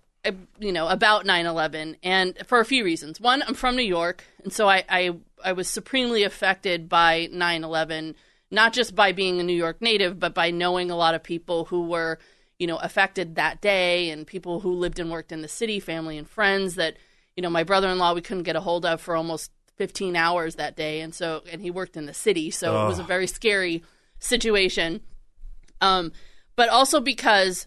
you 0.60 0.70
know, 0.70 0.86
about 0.86 1.24
9/11, 1.24 1.96
and 2.04 2.38
for 2.46 2.60
a 2.60 2.64
few 2.64 2.84
reasons. 2.84 3.20
One, 3.20 3.42
I'm 3.42 3.54
from 3.54 3.74
New 3.74 3.82
York, 3.82 4.22
and 4.44 4.52
so 4.52 4.68
I 4.68 4.84
I, 4.88 5.16
I 5.44 5.50
was 5.50 5.66
supremely 5.66 6.22
affected 6.22 6.88
by 6.88 7.28
9/11, 7.32 8.14
not 8.52 8.72
just 8.72 8.94
by 8.94 9.10
being 9.10 9.40
a 9.40 9.42
New 9.42 9.56
York 9.56 9.82
native, 9.82 10.20
but 10.20 10.32
by 10.32 10.52
knowing 10.52 10.92
a 10.92 10.96
lot 10.96 11.16
of 11.16 11.24
people 11.24 11.64
who 11.64 11.88
were, 11.88 12.20
you 12.60 12.68
know, 12.68 12.76
affected 12.76 13.34
that 13.34 13.60
day, 13.60 14.10
and 14.10 14.28
people 14.28 14.60
who 14.60 14.74
lived 14.74 15.00
and 15.00 15.10
worked 15.10 15.32
in 15.32 15.42
the 15.42 15.48
city, 15.48 15.80
family 15.80 16.16
and 16.16 16.30
friends 16.30 16.76
that, 16.76 16.98
you 17.36 17.42
know, 17.42 17.50
my 17.50 17.64
brother-in-law 17.64 18.14
we 18.14 18.20
couldn't 18.20 18.44
get 18.44 18.56
a 18.56 18.60
hold 18.60 18.86
of 18.86 19.00
for 19.00 19.16
almost 19.16 19.50
15 19.76 20.16
hours 20.16 20.54
that 20.56 20.76
day, 20.76 21.00
and 21.00 21.14
so 21.14 21.42
and 21.50 21.60
he 21.60 21.70
worked 21.70 21.96
in 21.96 22.06
the 22.06 22.14
city, 22.14 22.50
so 22.50 22.84
it 22.84 22.88
was 22.88 22.98
a 22.98 23.04
very 23.04 23.26
scary 23.26 23.82
situation. 24.18 25.00
Um, 25.80 26.12
but 26.56 26.68
also 26.68 27.00
because 27.00 27.66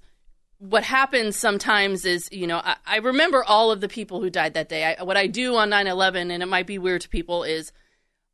what 0.60 0.84
happens 0.84 1.36
sometimes 1.36 2.06
is, 2.06 2.30
you 2.32 2.48
know, 2.48 2.58
I, 2.58 2.78
I 2.86 2.98
remember 2.98 3.44
all 3.44 3.72
of 3.72 3.82
the 3.82 3.88
people 3.88 4.22
who 4.22 4.30
died 4.30 4.56
that 4.56 4.70
day. 4.70 4.96
I, 4.98 5.04
what 5.04 5.18
I 5.18 5.28
do 5.28 5.56
on 5.56 5.70
9 5.70 5.88
11, 5.88 6.32
and 6.32 6.42
it 6.42 6.48
might 6.48 6.68
be 6.68 6.80
weird 6.80 7.02
to 7.02 7.10
people, 7.10 7.44
is 7.44 7.72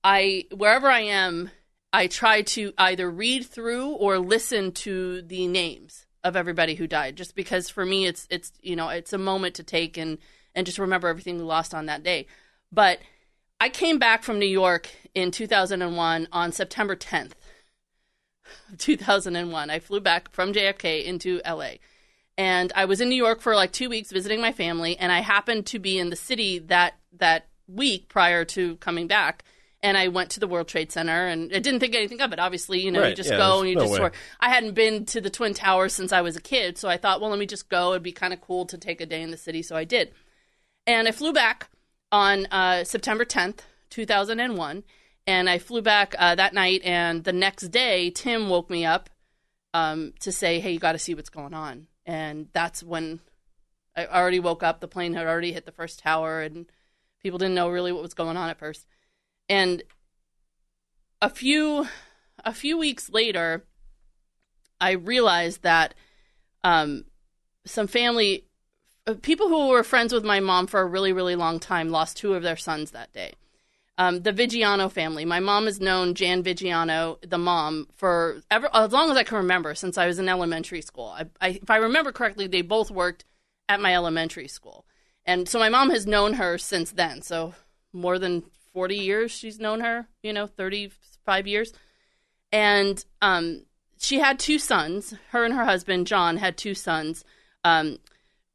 I, 0.03 0.45
wherever 0.55 0.88
I 0.88 1.01
am, 1.01 1.51
I 1.91 2.08
try 2.08 2.41
to 2.41 2.73
either 2.77 3.10
read 3.10 3.45
through 3.45 3.89
or 3.91 4.19
listen 4.19 4.71
to 4.71 5.21
the 5.21 5.47
names 5.47 6.05
of 6.23 6.36
everybody 6.36 6.75
who 6.75 6.88
died, 6.88 7.17
just 7.17 7.36
because 7.36 7.69
for 7.69 7.86
me 7.86 8.05
it's, 8.05 8.25
it's, 8.29 8.53
you 8.62 8.75
know, 8.75 8.89
it's 8.89 9.12
a 9.12 9.17
moment 9.17 9.55
to 9.55 9.63
take 9.63 9.97
and, 9.97 10.17
and 10.55 10.65
just 10.65 10.79
remember 10.79 11.07
everything 11.07 11.37
we 11.37 11.43
lost 11.43 11.73
on 11.73 11.85
that 11.87 12.03
day. 12.03 12.27
But 12.71 12.99
I 13.59 13.69
came 13.69 13.99
back 13.99 14.23
from 14.23 14.39
New 14.39 14.45
York 14.45 14.89
in 15.15 15.31
2001 15.31 16.27
on 16.31 16.51
September 16.51 16.95
10th. 16.95 17.33
2001. 18.77 19.69
I 19.69 19.79
flew 19.79 19.99
back 19.99 20.31
from 20.31 20.53
JFK 20.53 21.05
into 21.05 21.41
LA 21.45 21.75
and 22.37 22.71
I 22.75 22.85
was 22.85 23.01
in 23.01 23.09
New 23.09 23.15
York 23.15 23.41
for 23.41 23.55
like 23.55 23.71
two 23.71 23.89
weeks 23.89 24.11
visiting 24.11 24.41
my 24.41 24.51
family, 24.51 24.97
and 24.97 25.11
I 25.11 25.19
happened 25.19 25.65
to 25.67 25.79
be 25.79 25.99
in 25.99 26.09
the 26.09 26.15
city 26.15 26.59
that 26.59 26.95
that 27.17 27.47
week 27.67 28.09
prior 28.09 28.45
to 28.45 28.75
coming 28.77 29.07
back. 29.07 29.43
And 29.81 29.97
I 29.97 30.07
went 30.07 30.29
to 30.31 30.39
the 30.39 30.47
World 30.47 30.69
Trade 30.69 30.93
Center, 30.93 31.27
and 31.27 31.53
I 31.53 31.59
didn't 31.59 31.81
think 31.81 31.93
anything 31.93 32.21
of 32.21 32.31
it. 32.31 32.39
Obviously, 32.39 32.79
you 32.79 32.89
know, 32.89 33.05
you 33.05 33.13
just 33.13 33.29
yeah, 33.29 33.37
go 33.37 33.59
and 33.59 33.69
you 33.69 33.75
no 33.75 33.81
just 33.81 33.95
tour. 33.95 34.13
I 34.39 34.47
hadn't 34.47 34.75
been 34.75 35.05
to 35.07 35.19
the 35.19 35.29
Twin 35.29 35.53
Towers 35.53 35.93
since 35.93 36.13
I 36.13 36.21
was 36.21 36.37
a 36.37 36.41
kid, 36.41 36.77
so 36.77 36.87
I 36.87 36.95
thought, 36.95 37.19
well, 37.19 37.29
let 37.29 37.37
me 37.37 37.45
just 37.45 37.67
go. 37.67 37.91
It'd 37.91 38.01
be 38.01 38.13
kind 38.13 38.31
of 38.31 38.39
cool 38.39 38.65
to 38.67 38.77
take 38.77 39.01
a 39.01 39.05
day 39.05 39.21
in 39.21 39.31
the 39.31 39.37
city, 39.37 39.61
so 39.61 39.75
I 39.75 39.83
did. 39.83 40.13
And 40.86 41.08
I 41.08 41.12
flew 41.12 41.34
back 41.34 41.69
on 42.12 42.46
uh, 42.48 42.84
September 42.84 43.26
10th, 43.26 43.60
2001. 43.89 44.84
And 45.26 45.50
I 45.50 45.58
flew 45.58 45.82
back 45.82 46.15
uh, 46.19 46.36
that 46.36 46.54
night, 46.54 46.82
and 46.84 47.24
the 47.24 47.32
next 47.32 47.69
day, 47.69 48.10
Tim 48.10 48.50
woke 48.50 48.69
me 48.69 48.84
up 48.84 49.10
um, 49.74 50.13
to 50.19 50.34
say, 50.34 50.60
"Hey, 50.60 50.74
you 50.74 50.80
got 50.80 50.91
to 50.91 51.00
see 51.00 51.15
what's 51.15 51.30
going 51.30 51.54
on." 51.54 51.88
And 52.06 52.50
that's 52.52 52.84
when 52.84 53.22
I 53.96 54.06
already 54.06 54.41
woke 54.41 54.63
up. 54.63 54.82
The 54.82 54.88
plane 54.89 55.13
had 55.13 55.26
already 55.26 55.54
hit 55.54 55.65
the 55.65 55.72
first 55.72 56.00
tower, 56.00 56.41
and 56.41 56.65
people 57.22 57.39
didn't 57.39 57.56
know 57.56 57.69
really 57.69 57.93
what 57.93 58.02
was 58.02 58.13
going 58.13 58.36
on 58.36 58.50
at 58.50 58.60
first. 58.60 58.86
And 59.48 59.82
a 61.22 61.30
few 61.30 61.88
a 62.43 62.54
few 62.54 62.78
weeks 62.78 63.10
later, 63.10 63.65
I 64.82 64.91
realized 64.91 65.63
that 65.63 65.93
um, 66.65 67.06
some 67.65 67.88
family 67.88 68.46
people 69.21 69.47
who 69.49 69.67
were 69.67 69.83
friends 69.83 70.13
with 70.13 70.23
my 70.23 70.39
mom 70.39 70.67
for 70.67 70.81
a 70.81 70.85
really 70.85 71.13
really 71.13 71.35
long 71.35 71.59
time 71.59 71.89
lost 71.89 72.17
two 72.17 72.33
of 72.33 72.43
their 72.43 72.57
sons 72.57 72.91
that 72.91 73.11
day 73.13 73.33
um, 73.97 74.21
the 74.21 74.33
Vigiano 74.33 74.91
family. 74.91 75.25
My 75.25 75.39
mom 75.39 75.65
has 75.65 75.79
known 75.79 76.15
Jan 76.15 76.43
Vigiano, 76.43 77.17
the 77.27 77.37
mom, 77.37 77.87
for 77.95 78.41
ever 78.49 78.69
as 78.73 78.91
long 78.91 79.11
as 79.11 79.17
I 79.17 79.23
can 79.23 79.37
remember, 79.37 79.75
since 79.75 79.97
I 79.97 80.07
was 80.07 80.19
in 80.19 80.27
elementary 80.27 80.81
school. 80.81 81.13
I, 81.15 81.25
I, 81.39 81.49
if 81.61 81.69
I 81.69 81.77
remember 81.77 82.11
correctly, 82.11 82.47
they 82.47 82.61
both 82.61 82.89
worked 82.89 83.25
at 83.69 83.79
my 83.79 83.93
elementary 83.93 84.47
school, 84.47 84.85
and 85.25 85.47
so 85.47 85.59
my 85.59 85.69
mom 85.69 85.89
has 85.91 86.07
known 86.07 86.33
her 86.33 86.57
since 86.57 86.91
then. 86.91 87.21
So 87.21 87.53
more 87.91 88.17
than 88.17 88.43
forty 88.73 88.97
years, 88.97 89.31
she's 89.31 89.59
known 89.59 89.81
her. 89.81 90.07
You 90.23 90.33
know, 90.33 90.47
thirty-five 90.47 91.45
years, 91.45 91.71
and 92.51 93.03
um, 93.21 93.65
she 93.99 94.19
had 94.19 94.39
two 94.39 94.57
sons. 94.57 95.13
Her 95.29 95.45
and 95.45 95.53
her 95.53 95.65
husband 95.65 96.07
John 96.07 96.37
had 96.37 96.57
two 96.57 96.73
sons, 96.73 97.23
um, 97.63 97.99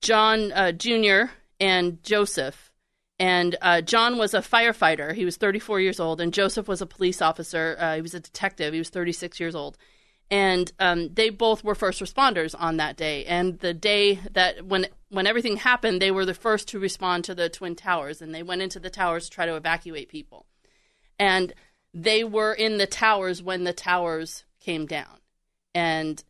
John 0.00 0.52
uh, 0.52 0.72
Jr. 0.72 1.32
and 1.60 2.02
Joseph. 2.02 2.72
And 3.20 3.56
uh, 3.60 3.80
John 3.80 4.16
was 4.16 4.32
a 4.32 4.38
firefighter. 4.38 5.12
He 5.12 5.24
was 5.24 5.36
34 5.36 5.80
years 5.80 5.98
old, 5.98 6.20
and 6.20 6.32
Joseph 6.32 6.68
was 6.68 6.80
a 6.80 6.86
police 6.86 7.20
officer. 7.20 7.76
Uh, 7.78 7.96
he 7.96 8.00
was 8.00 8.14
a 8.14 8.20
detective. 8.20 8.72
He 8.72 8.78
was 8.78 8.90
36 8.90 9.40
years 9.40 9.56
old, 9.56 9.76
and 10.30 10.70
um, 10.78 11.12
they 11.14 11.30
both 11.30 11.64
were 11.64 11.74
first 11.74 12.00
responders 12.00 12.54
on 12.56 12.76
that 12.76 12.96
day. 12.96 13.24
And 13.24 13.58
the 13.58 13.74
day 13.74 14.20
that 14.32 14.64
when 14.64 14.86
when 15.08 15.26
everything 15.26 15.56
happened, 15.56 16.00
they 16.00 16.12
were 16.12 16.26
the 16.26 16.34
first 16.34 16.68
to 16.68 16.78
respond 16.78 17.24
to 17.24 17.34
the 17.34 17.48
twin 17.48 17.74
towers, 17.74 18.22
and 18.22 18.32
they 18.32 18.44
went 18.44 18.62
into 18.62 18.78
the 18.78 18.90
towers 18.90 19.24
to 19.24 19.30
try 19.30 19.46
to 19.46 19.56
evacuate 19.56 20.08
people. 20.08 20.46
And 21.18 21.52
they 21.92 22.22
were 22.22 22.52
in 22.52 22.78
the 22.78 22.86
towers 22.86 23.42
when 23.42 23.64
the 23.64 23.72
towers 23.72 24.44
came 24.60 24.86
down, 24.86 25.18
and 25.74 26.22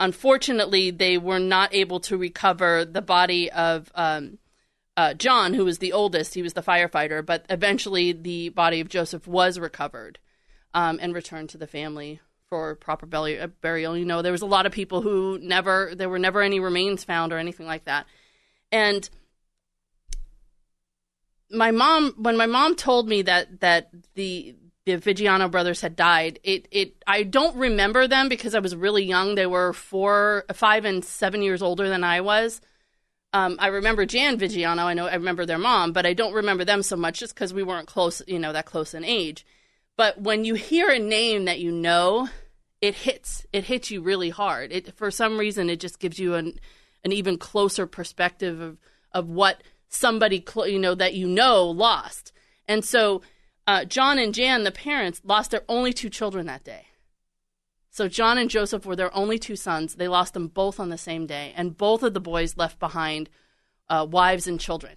unfortunately, 0.00 0.90
they 0.90 1.18
were 1.18 1.38
not 1.38 1.72
able 1.72 2.00
to 2.00 2.16
recover 2.16 2.84
the 2.84 3.02
body 3.02 3.50
of. 3.52 3.92
Um, 3.94 4.38
uh, 4.96 5.14
John, 5.14 5.54
who 5.54 5.64
was 5.64 5.78
the 5.78 5.92
oldest, 5.92 6.34
he 6.34 6.42
was 6.42 6.52
the 6.52 6.62
firefighter, 6.62 7.24
but 7.24 7.46
eventually 7.48 8.12
the 8.12 8.50
body 8.50 8.80
of 8.80 8.88
Joseph 8.88 9.26
was 9.26 9.58
recovered 9.58 10.18
um, 10.74 10.98
and 11.00 11.14
returned 11.14 11.48
to 11.50 11.58
the 11.58 11.66
family 11.66 12.20
for 12.50 12.74
proper 12.74 13.06
burial. 13.06 13.48
burial. 13.62 13.96
You 13.96 14.04
know, 14.04 14.20
there 14.20 14.32
was 14.32 14.42
a 14.42 14.46
lot 14.46 14.66
of 14.66 14.72
people 14.72 15.00
who 15.00 15.38
never, 15.40 15.94
there 15.94 16.10
were 16.10 16.18
never 16.18 16.42
any 16.42 16.60
remains 16.60 17.04
found 17.04 17.32
or 17.32 17.38
anything 17.38 17.66
like 17.66 17.84
that. 17.84 18.04
And 18.70 19.08
my 21.50 21.70
mom, 21.70 22.14
when 22.18 22.36
my 22.36 22.46
mom 22.46 22.76
told 22.76 23.08
me 23.08 23.22
that 23.22 23.60
that 23.60 23.90
the 24.14 24.54
the 24.86 24.96
Vigiano 24.96 25.50
brothers 25.50 25.80
had 25.80 25.96
died, 25.96 26.40
it 26.42 26.66
it 26.70 27.02
I 27.06 27.22
don't 27.22 27.56
remember 27.56 28.08
them 28.08 28.28
because 28.28 28.54
I 28.54 28.60
was 28.60 28.74
really 28.74 29.04
young. 29.04 29.34
They 29.34 29.46
were 29.46 29.72
four, 29.72 30.44
five, 30.52 30.84
and 30.84 31.04
seven 31.04 31.42
years 31.42 31.62
older 31.62 31.88
than 31.88 32.04
I 32.04 32.20
was 32.20 32.60
um, 33.32 33.56
I 33.58 33.68
remember 33.68 34.06
Jan 34.06 34.38
Vigiano. 34.38 34.84
I 34.84 34.94
know 34.94 35.06
I 35.06 35.14
remember 35.14 35.46
their 35.46 35.58
mom, 35.58 35.92
but 35.92 36.06
I 36.06 36.14
don't 36.14 36.32
remember 36.32 36.64
them 36.64 36.82
so 36.82 36.96
much 36.96 37.20
just 37.20 37.34
because 37.34 37.54
we 37.54 37.62
weren't 37.62 37.86
close, 37.86 38.22
you 38.26 38.38
know, 38.38 38.52
that 38.52 38.66
close 38.66 38.92
in 38.92 39.04
age. 39.04 39.46
But 39.96 40.20
when 40.20 40.44
you 40.44 40.54
hear 40.54 40.90
a 40.90 40.98
name 40.98 41.44
that 41.44 41.60
you 41.60 41.70
know, 41.70 42.28
it 42.80 42.94
hits. 42.94 43.46
It 43.52 43.64
hits 43.64 43.90
you 43.90 44.00
really 44.00 44.30
hard. 44.30 44.72
It 44.72 44.96
for 44.96 45.10
some 45.10 45.38
reason 45.38 45.70
it 45.70 45.80
just 45.80 46.00
gives 46.00 46.18
you 46.18 46.34
an 46.34 46.58
an 47.04 47.12
even 47.12 47.38
closer 47.38 47.86
perspective 47.86 48.60
of 48.60 48.78
of 49.12 49.28
what 49.28 49.62
somebody 49.88 50.44
cl- 50.46 50.68
you 50.68 50.78
know 50.78 50.94
that 50.94 51.14
you 51.14 51.28
know 51.28 51.66
lost. 51.66 52.32
And 52.66 52.84
so 52.84 53.22
uh, 53.70 53.84
John 53.84 54.18
and 54.18 54.34
Jan, 54.34 54.64
the 54.64 54.72
parents, 54.72 55.20
lost 55.22 55.52
their 55.52 55.62
only 55.68 55.92
two 55.92 56.10
children 56.10 56.46
that 56.46 56.64
day. 56.64 56.86
So 57.88 58.08
John 58.08 58.36
and 58.36 58.50
Joseph 58.50 58.84
were 58.84 58.96
their 58.96 59.14
only 59.16 59.38
two 59.38 59.54
sons. 59.54 59.94
They 59.94 60.08
lost 60.08 60.34
them 60.34 60.48
both 60.48 60.80
on 60.80 60.88
the 60.88 60.98
same 60.98 61.24
day, 61.24 61.52
and 61.54 61.76
both 61.76 62.02
of 62.02 62.12
the 62.12 62.20
boys 62.20 62.56
left 62.56 62.80
behind 62.80 63.30
uh, 63.88 64.08
wives 64.10 64.48
and 64.48 64.58
children. 64.58 64.96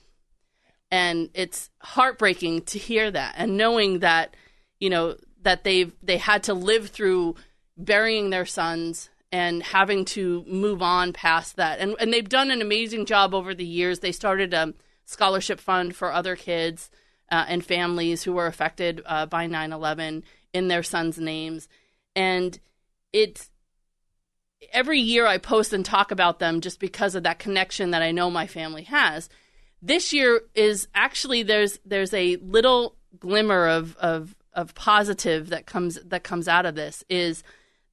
And 0.90 1.30
it's 1.36 1.70
heartbreaking 1.82 2.64
to 2.64 2.80
hear 2.80 3.12
that, 3.12 3.36
and 3.38 3.58
knowing 3.58 4.00
that, 4.00 4.36
you 4.80 4.90
know, 4.90 5.18
that 5.44 5.64
they've 5.64 5.94
they 6.02 6.18
had 6.18 6.42
to 6.44 6.56
live 6.56 6.88
through 6.90 7.36
burying 7.78 8.32
their 8.32 8.46
sons 8.48 9.12
and 9.32 9.62
having 9.62 10.04
to 10.06 10.44
move 10.48 10.82
on 10.82 11.14
past 11.14 11.58
that. 11.58 11.78
And 11.78 11.96
and 12.00 12.12
they've 12.12 12.28
done 12.28 12.50
an 12.50 12.64
amazing 12.64 13.06
job 13.06 13.36
over 13.36 13.54
the 13.54 13.68
years. 13.68 14.00
They 14.00 14.12
started 14.12 14.52
a 14.52 14.74
scholarship 15.06 15.60
fund 15.60 15.96
for 15.96 16.12
other 16.12 16.36
kids 16.36 16.90
uh, 17.34 17.46
and 17.48 17.66
families 17.66 18.22
who 18.22 18.34
were 18.34 18.46
affected 18.46 19.02
uh, 19.08 19.26
by 19.26 19.48
9/11 19.48 20.22
in 20.54 20.68
their 20.68 20.84
sons' 20.84 21.18
names, 21.18 21.68
and 22.16 22.60
it's 23.12 23.50
every 24.72 25.00
year 25.00 25.26
I 25.26 25.40
post 25.40 25.74
and 25.74 25.84
talk 25.84 26.12
about 26.12 26.38
them 26.38 26.62
just 26.62 26.80
because 26.80 27.16
of 27.16 27.24
that 27.24 27.40
connection 27.40 27.90
that 27.92 28.04
I 28.04 28.12
know 28.12 28.30
my 28.30 28.46
family 28.46 28.84
has. 28.84 29.30
This 29.82 30.14
year 30.14 30.42
is 30.54 30.88
actually 30.94 31.42
there's 31.42 31.80
there's 31.84 32.14
a 32.14 32.36
little 32.36 32.96
glimmer 33.20 33.68
of 33.68 33.98
of 33.98 34.36
of 34.54 34.76
positive 34.76 35.50
that 35.50 35.66
comes 35.66 36.00
that 36.06 36.24
comes 36.24 36.48
out 36.48 36.68
of 36.68 36.76
this 36.76 37.04
is 37.10 37.44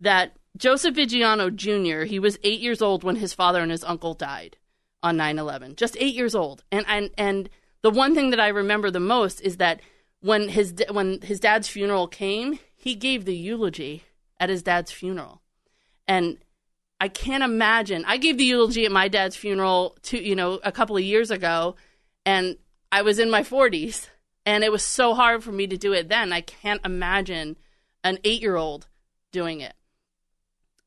that 0.02 0.36
Joseph 0.58 0.94
Vigiano 0.94 1.54
Jr. 1.54 2.04
he 2.04 2.18
was 2.18 2.38
8 2.42 2.60
years 2.60 2.82
old 2.82 3.04
when 3.04 3.16
his 3.16 3.32
father 3.32 3.62
and 3.62 3.70
his 3.70 3.84
uncle 3.84 4.12
died 4.12 4.58
on 5.02 5.16
9/11. 5.16 5.76
Just 5.76 5.96
8 5.98 6.14
years 6.14 6.34
old. 6.34 6.62
And 6.70 6.84
and 6.86 7.10
and 7.16 7.48
the 7.82 7.90
one 7.90 8.14
thing 8.14 8.30
that 8.30 8.40
I 8.40 8.48
remember 8.48 8.90
the 8.90 9.00
most 9.00 9.40
is 9.40 9.56
that 9.58 9.80
when 10.20 10.48
his 10.48 10.74
when 10.90 11.20
his 11.22 11.40
dad's 11.40 11.68
funeral 11.68 12.06
came, 12.06 12.58
he 12.76 12.94
gave 12.94 13.24
the 13.24 13.36
eulogy 13.36 14.04
at 14.38 14.48
his 14.48 14.62
dad's 14.62 14.90
funeral. 14.90 15.42
And 16.06 16.38
I 17.00 17.08
can't 17.08 17.42
imagine. 17.42 18.04
I 18.06 18.18
gave 18.18 18.36
the 18.36 18.44
eulogy 18.44 18.84
at 18.84 18.92
my 18.92 19.08
dad's 19.08 19.36
funeral 19.36 19.96
to, 20.02 20.22
you 20.22 20.36
know, 20.36 20.60
a 20.62 20.72
couple 20.72 20.96
of 20.96 21.02
years 21.02 21.30
ago 21.30 21.76
and 22.26 22.58
I 22.92 23.02
was 23.02 23.18
in 23.18 23.30
my 23.30 23.42
40s 23.42 24.08
and 24.44 24.62
it 24.62 24.72
was 24.72 24.84
so 24.84 25.14
hard 25.14 25.42
for 25.42 25.52
me 25.52 25.66
to 25.66 25.78
do 25.78 25.92
it 25.92 26.08
then. 26.08 26.32
I 26.32 26.42
can't 26.42 26.84
imagine 26.84 27.56
an 28.04 28.18
8-year-old 28.18 28.88
doing 29.32 29.60
it. 29.60 29.74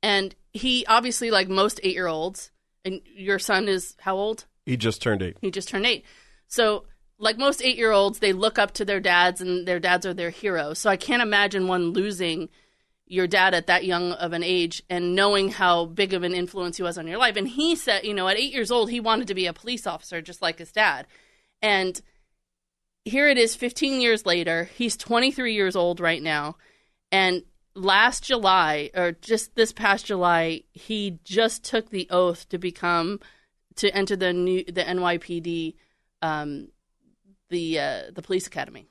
And 0.03 0.35
he 0.51 0.85
obviously 0.87 1.31
like 1.31 1.49
most 1.49 1.79
8-year-olds 1.83 2.51
and 2.85 3.01
your 3.05 3.39
son 3.39 3.67
is 3.67 3.95
how 4.01 4.15
old? 4.15 4.45
He 4.65 4.77
just 4.77 5.01
turned 5.01 5.23
eight. 5.23 5.37
He 5.41 5.49
just 5.49 5.69
turned 5.69 5.85
8. 5.85 6.05
So 6.53 6.83
like 7.17 7.39
most 7.39 7.61
8-year-olds, 7.61 8.19
they 8.19 8.31
look 8.31 8.59
up 8.59 8.73
to 8.73 8.85
their 8.85 8.99
dads 8.99 9.41
and 9.41 9.67
their 9.67 9.79
dads 9.79 10.05
are 10.05 10.13
their 10.13 10.29
heroes. 10.29 10.77
So 10.77 10.87
I 10.87 10.97
can't 10.97 11.23
imagine 11.23 11.67
one 11.67 11.93
losing 11.93 12.49
your 13.07 13.25
dad 13.25 13.55
at 13.55 13.65
that 13.65 13.85
young 13.85 14.11
of 14.11 14.33
an 14.33 14.43
age 14.43 14.83
and 14.87 15.15
knowing 15.15 15.49
how 15.49 15.85
big 15.85 16.13
of 16.13 16.21
an 16.21 16.35
influence 16.35 16.77
he 16.77 16.83
was 16.83 16.95
on 16.99 17.07
your 17.07 17.17
life. 17.17 17.37
And 17.37 17.47
he 17.47 17.75
said, 17.75 18.05
you 18.05 18.13
know, 18.13 18.27
at 18.27 18.37
eight 18.37 18.53
years 18.53 18.69
old, 18.69 18.91
he 18.91 18.99
wanted 18.99 19.27
to 19.29 19.33
be 19.33 19.47
a 19.47 19.53
police 19.53 19.87
officer 19.87 20.21
just 20.21 20.43
like 20.43 20.59
his 20.59 20.71
dad. 20.71 21.07
And 21.59 21.99
here 23.03 23.27
it 23.27 23.39
is 23.39 23.55
15 23.55 23.99
years 23.99 24.23
later. 24.23 24.65
He's 24.75 24.95
23 24.95 25.55
years 25.55 25.75
old 25.75 25.99
right 25.99 26.21
now. 26.21 26.57
And 27.11 27.41
last 27.73 28.25
July, 28.25 28.91
or 28.93 29.13
just 29.13 29.55
this 29.55 29.73
past 29.73 30.05
July, 30.05 30.61
he 30.71 31.17
just 31.23 31.63
took 31.63 31.89
the 31.89 32.07
oath 32.11 32.47
to 32.49 32.59
become, 32.59 33.21
to 33.77 33.89
enter 33.89 34.15
the 34.15 34.33
new, 34.33 34.63
the 34.65 34.83
NYPD, 34.83 35.73
um, 36.23 36.69
the, 37.49 37.79
uh, 37.79 38.01
the 38.11 38.23
police 38.23 38.47
academy. 38.47 38.87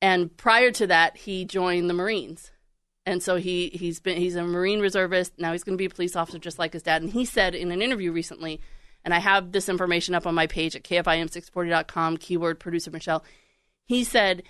And 0.00 0.34
prior 0.34 0.70
to 0.72 0.86
that, 0.86 1.18
he 1.18 1.44
joined 1.44 1.90
the 1.90 1.94
Marines. 1.94 2.50
And 3.04 3.22
so 3.22 3.36
he 3.36 3.68
he's 3.74 3.98
been 3.98 4.16
he's 4.16 4.36
a 4.36 4.44
marine 4.44 4.80
reservist. 4.80 5.32
Now 5.36 5.50
he's 5.50 5.64
going 5.64 5.76
to 5.76 5.82
be 5.82 5.86
a 5.86 5.90
police 5.90 6.14
officer 6.14 6.38
just 6.38 6.58
like 6.58 6.72
his 6.72 6.84
dad. 6.84 7.02
And 7.02 7.10
he 7.10 7.24
said 7.24 7.54
in 7.54 7.72
an 7.72 7.82
interview 7.82 8.12
recently 8.12 8.60
and 9.04 9.12
i 9.12 9.18
have 9.18 9.52
this 9.52 9.68
information 9.68 10.14
up 10.14 10.26
on 10.26 10.34
my 10.34 10.46
page 10.46 10.76
at 10.76 10.84
kfiam640.com 10.84 12.16
keyword 12.18 12.60
producer 12.60 12.90
michelle. 12.90 13.24
He 13.84 14.04
said 14.04 14.44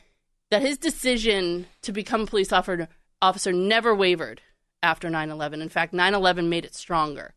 that 0.51 0.63
his 0.63 0.79
decision 0.79 1.67
to 1.83 1.93
become 1.93 2.23
a 2.23 2.27
police 2.27 2.53
officer 2.53 2.89
officer 3.21 3.53
never 3.53 3.95
wavered 3.95 4.43
after 4.83 5.09
9-11 5.09 5.63
in 5.63 5.69
fact 5.69 5.95
9-11 5.95 6.49
made 6.49 6.65
it 6.65 6.75
stronger. 6.75 7.35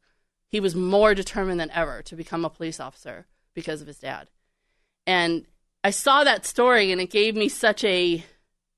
He 0.49 0.59
was 0.59 0.75
more 0.75 1.13
determined 1.13 1.59
than 1.59 1.71
ever 1.71 2.01
to 2.03 2.15
become 2.15 2.45
a 2.45 2.49
police 2.49 2.79
officer 2.79 3.25
because 3.55 3.81
of 3.81 3.87
his 3.87 3.97
dad 3.97 4.29
and 5.07 5.47
i 5.83 5.89
saw 5.89 6.23
that 6.23 6.45
story 6.45 6.91
and 6.91 7.01
it 7.01 7.09
gave 7.09 7.35
me 7.35 7.49
such 7.49 7.83
a 7.83 8.23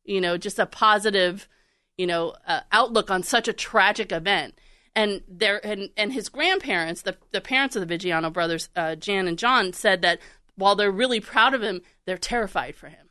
you 0.05 0.21
know 0.21 0.37
just 0.37 0.57
a 0.57 0.65
positive 0.65 1.49
you 1.97 2.05
know, 2.05 2.35
uh, 2.47 2.61
outlook 2.71 3.11
on 3.11 3.23
such 3.23 3.47
a 3.47 3.53
tragic 3.53 4.11
event. 4.11 4.57
And 4.95 5.21
there, 5.27 5.63
and, 5.65 5.89
and 5.97 6.13
his 6.13 6.29
grandparents, 6.29 7.03
the 7.03 7.17
the 7.31 7.41
parents 7.41 7.75
of 7.75 7.87
the 7.87 7.97
Vigiano 7.97 8.33
brothers, 8.33 8.69
uh, 8.75 8.95
Jan 8.95 9.27
and 9.27 9.37
John, 9.37 9.73
said 9.73 10.01
that 10.01 10.19
while 10.55 10.75
they're 10.75 10.91
really 10.91 11.19
proud 11.19 11.53
of 11.53 11.61
him, 11.61 11.81
they're 12.05 12.17
terrified 12.17 12.75
for 12.75 12.87
him. 12.87 13.09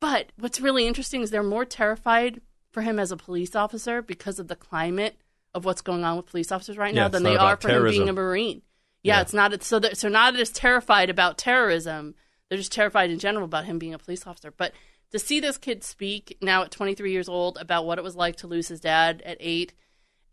But 0.00 0.32
what's 0.36 0.60
really 0.60 0.86
interesting 0.86 1.22
is 1.22 1.30
they're 1.30 1.44
more 1.44 1.64
terrified 1.64 2.40
for 2.72 2.82
him 2.82 2.98
as 2.98 3.12
a 3.12 3.16
police 3.16 3.54
officer 3.54 4.02
because 4.02 4.40
of 4.40 4.48
the 4.48 4.56
climate 4.56 5.16
of 5.54 5.64
what's 5.64 5.80
going 5.80 6.02
on 6.02 6.16
with 6.16 6.26
police 6.26 6.50
officers 6.50 6.76
right 6.76 6.92
Yeah, 6.92 7.02
now 7.02 7.08
than 7.08 7.22
they 7.22 7.36
are 7.36 7.56
for 7.56 7.68
him 7.68 7.84
being 7.84 8.08
a 8.08 8.12
marine. 8.12 8.62
Yeah, 9.04 9.16
Yeah. 9.16 9.20
it's 9.22 9.32
not 9.34 9.62
so 9.62 9.78
they're, 9.78 9.94
so 9.94 10.08
not 10.08 10.34
as 10.34 10.50
terrified 10.50 11.10
about 11.10 11.38
terrorism. 11.38 12.16
They're 12.48 12.58
just 12.58 12.72
terrified 12.72 13.10
in 13.10 13.18
general 13.20 13.44
about 13.44 13.66
him 13.66 13.78
being 13.78 13.94
a 13.94 13.98
police 13.98 14.26
officer. 14.26 14.50
But 14.50 14.72
to 15.12 15.18
see 15.20 15.38
this 15.38 15.58
kid 15.58 15.84
speak 15.84 16.36
now 16.42 16.62
at 16.64 16.72
23 16.72 17.12
years 17.12 17.28
old 17.28 17.56
about 17.60 17.86
what 17.86 17.98
it 17.98 18.04
was 18.04 18.16
like 18.16 18.36
to 18.36 18.46
lose 18.48 18.66
his 18.68 18.80
dad 18.80 19.22
at 19.24 19.36
eight, 19.40 19.72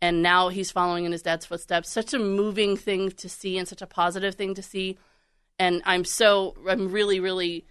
and 0.00 0.20
now 0.22 0.48
he's 0.48 0.72
following 0.72 1.04
in 1.04 1.12
his 1.12 1.22
dad's 1.22 1.46
footsteps, 1.46 1.88
such 1.88 2.12
a 2.12 2.18
moving 2.18 2.76
thing 2.76 3.10
to 3.12 3.28
see 3.28 3.56
and 3.58 3.68
such 3.68 3.82
a 3.82 3.86
positive 3.86 4.34
thing 4.34 4.54
to 4.54 4.62
see. 4.62 4.98
And 5.58 5.82
I'm 5.84 6.04
so 6.04 6.56
I'm 6.68 6.90
really 6.90 7.20
really 7.20 7.66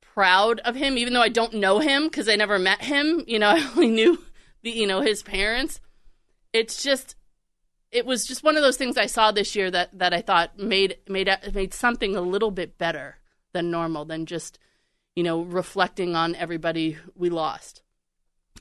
proud 0.00 0.58
of 0.60 0.74
him, 0.74 0.98
even 0.98 1.12
though 1.12 1.22
I 1.22 1.28
don't 1.28 1.54
know 1.54 1.78
him 1.78 2.04
because 2.04 2.28
I 2.28 2.34
never 2.36 2.58
met 2.58 2.82
him. 2.82 3.22
You 3.26 3.38
know, 3.38 3.48
I 3.56 3.60
only 3.76 3.90
knew 3.90 4.18
the 4.62 4.70
you 4.70 4.86
know 4.86 5.00
his 5.00 5.22
parents. 5.22 5.80
It's 6.52 6.82
just 6.82 7.14
it 7.92 8.06
was 8.06 8.24
just 8.24 8.44
one 8.44 8.56
of 8.56 8.62
those 8.62 8.76
things 8.76 8.96
I 8.96 9.06
saw 9.06 9.32
this 9.32 9.56
year 9.56 9.70
that 9.70 9.98
that 9.98 10.14
I 10.14 10.20
thought 10.20 10.58
made 10.58 10.98
made 11.08 11.30
made 11.52 11.74
something 11.74 12.16
a 12.16 12.20
little 12.20 12.50
bit 12.50 12.78
better 12.78 13.16
than 13.52 13.70
normal 13.70 14.04
than 14.04 14.26
just 14.26 14.58
you 15.16 15.22
know 15.22 15.42
reflecting 15.42 16.14
on 16.14 16.34
everybody 16.34 16.96
we 17.14 17.30
lost. 17.30 17.82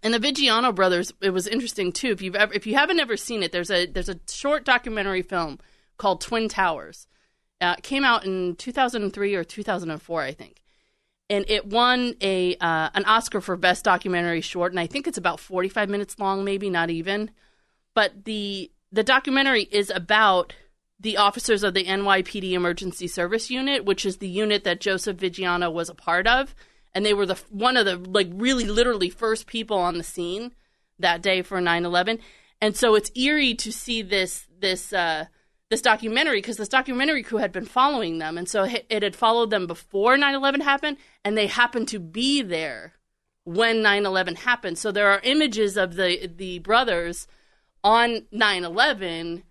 And 0.02 0.14
the 0.14 0.20
Vigiano 0.20 0.74
brothers, 0.74 1.12
it 1.22 1.32
was 1.32 1.48
interesting 1.48 1.92
too. 1.92 2.12
If 2.12 2.22
you've 2.22 2.36
ever, 2.36 2.54
if 2.54 2.66
you 2.66 2.76
haven't 2.76 3.00
ever 3.00 3.18
seen 3.18 3.44
it, 3.44 3.52
there's 3.52 3.72
a 3.72 3.86
there's 3.86 4.10
a 4.10 4.20
short 4.30 4.64
documentary 4.64 5.22
film 5.22 5.60
called 5.98 6.22
Twin 6.22 6.48
Towers. 6.48 7.08
Uh, 7.62 7.76
it 7.78 7.84
came 7.84 8.06
out 8.06 8.26
in 8.26 8.56
2003 8.56 9.36
or 9.36 9.44
2004, 9.44 10.22
I 10.22 10.32
think, 10.32 10.62
and 11.30 11.44
it 11.50 11.68
won 11.68 12.16
a 12.22 12.56
uh, 12.56 12.90
an 12.94 13.04
Oscar 13.06 13.42
for 13.42 13.58
best 13.58 13.84
documentary 13.84 14.42
short. 14.42 14.72
And 14.72 14.80
I 14.80 14.88
think 14.88 15.06
it's 15.06 15.18
about 15.18 15.42
45 15.42 15.90
minutes 15.90 16.18
long, 16.18 16.46
maybe 16.46 16.70
not 16.70 16.90
even. 16.90 17.32
But 17.94 18.24
the 18.24 18.72
the 18.92 19.04
documentary 19.04 19.64
is 19.72 19.90
about 19.90 20.54
the 21.00 21.18
officers 21.18 21.64
of 21.64 21.74
the 21.74 21.86
NYPD 21.86 22.52
Emergency 22.52 23.08
Service 23.08 23.50
Unit, 23.50 23.86
which 23.86 24.06
is 24.06 24.18
the 24.18 24.28
unit 24.28 24.64
that 24.66 24.82
Joseph 24.82 25.18
Vigiano 25.18 25.72
was 25.72 25.90
a 25.90 25.96
part 25.96 26.28
of, 26.28 26.54
and 26.94 27.06
they 27.06 27.14
were 27.14 27.26
the 27.26 27.40
one 27.50 27.78
of 27.78 27.86
the 27.86 27.98
like 27.98 28.30
really 28.34 28.66
literally 28.66 29.10
first 29.10 29.48
people 29.48 29.78
on 29.78 29.98
the 29.98 30.04
scene 30.04 30.54
that 30.98 31.22
day 31.22 31.42
for 31.42 31.62
9/11. 31.62 32.20
And 32.62 32.76
so 32.76 32.96
it's 32.96 33.12
eerie 33.16 33.54
to 33.56 33.72
see 33.72 34.02
this 34.02 34.48
this 34.60 34.92
uh, 34.92 35.26
this 35.70 35.82
documentary 35.82 36.40
because 36.40 36.58
this 36.58 36.68
documentary 36.68 37.24
crew 37.24 37.38
had 37.38 37.54
been 37.54 37.66
following 37.66 38.18
them, 38.18 38.38
and 38.38 38.50
so 38.50 38.64
it 38.64 39.04
had 39.04 39.16
followed 39.16 39.52
them 39.52 39.68
before 39.68 40.18
9/11 40.18 40.62
happened, 40.62 40.98
and 41.24 41.38
they 41.38 41.48
happened 41.48 41.88
to 41.90 42.00
be 42.00 42.42
there 42.42 42.96
when 43.46 43.78
9/11 43.78 44.36
happened. 44.40 44.78
So 44.78 44.92
there 44.92 45.10
are 45.12 45.22
images 45.24 45.78
of 45.78 45.96
the 45.96 46.28
the 46.28 46.60
brothers 46.60 47.28
on 47.84 48.26
9/11 48.32 49.44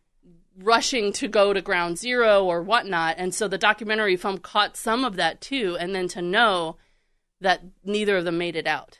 rushing 0.57 1.13
to 1.13 1.29
go 1.29 1.53
to 1.53 1.63
ground 1.63 1.99
zero 1.99 2.45
or 2.45 2.63
whatnot. 2.63 3.17
And 3.19 3.35
so 3.35 3.49
the 3.49 3.59
documentary 3.59 4.17
film 4.17 4.39
caught 4.39 4.77
some 4.77 5.05
of 5.05 5.17
that 5.17 5.41
too. 5.41 5.77
And 5.79 5.95
then 5.95 6.09
to 6.09 6.23
know 6.23 6.77
that 7.41 7.63
neither 7.85 8.17
of 8.17 8.25
them 8.25 8.39
made 8.39 8.57
it 8.57 8.67
out. 8.67 8.99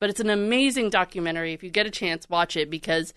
But 0.00 0.10
it's 0.10 0.20
an 0.20 0.30
amazing 0.30 0.90
documentary. 0.90 1.52
If 1.52 1.62
you 1.62 1.70
get 1.70 1.86
a 1.86 1.90
chance, 1.90 2.28
watch 2.28 2.56
it 2.56 2.70
because 2.70 3.14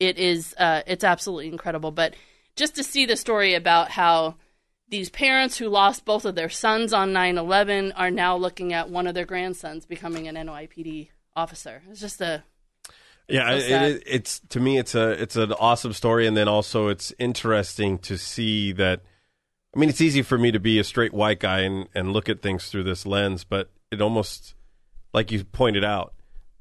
it 0.00 0.18
is 0.18 0.54
uh, 0.58 0.82
it's 0.86 1.04
absolutely 1.04 1.48
incredible. 1.48 1.90
But 1.90 2.14
just 2.56 2.74
to 2.76 2.84
see 2.84 3.06
the 3.06 3.16
story 3.16 3.54
about 3.54 3.90
how 3.90 4.36
these 4.88 5.10
parents 5.10 5.56
who 5.56 5.68
lost 5.68 6.04
both 6.04 6.24
of 6.24 6.34
their 6.34 6.48
sons 6.48 6.92
on 6.92 7.12
9/11 7.12 7.92
are 7.96 8.10
now 8.10 8.36
looking 8.36 8.72
at 8.72 8.90
one 8.90 9.06
of 9.06 9.14
their 9.14 9.26
grandsons 9.26 9.86
becoming 9.86 10.28
an 10.28 10.36
NYPD 10.36 11.10
officer. 11.34 11.82
It's 11.90 12.00
just 12.00 12.20
a 12.20 12.44
Yeah, 13.28 13.58
So 13.58 13.64
it, 13.64 13.70
it, 13.70 14.02
it's 14.06 14.40
to 14.50 14.60
me, 14.60 14.78
it's 14.78 14.94
a 14.94 15.10
it's 15.10 15.36
an 15.36 15.52
awesome 15.52 15.92
story, 15.92 16.26
and 16.26 16.36
then 16.36 16.48
also 16.48 16.88
it's 16.88 17.12
interesting 17.18 17.98
to 18.00 18.18
see 18.18 18.72
that. 18.72 19.00
I 19.74 19.78
mean, 19.78 19.88
it's 19.88 20.02
easy 20.02 20.20
for 20.20 20.36
me 20.36 20.50
to 20.52 20.60
be 20.60 20.78
a 20.78 20.84
straight 20.84 21.14
white 21.14 21.40
guy 21.40 21.60
and 21.60 21.88
and 21.94 22.12
look 22.12 22.28
at 22.28 22.42
things 22.42 22.66
through 22.66 22.84
this 22.84 23.06
lens, 23.06 23.44
but 23.44 23.70
it 23.90 24.02
almost, 24.02 24.54
like 25.14 25.30
you 25.30 25.44
pointed 25.44 25.84
out, 25.84 26.14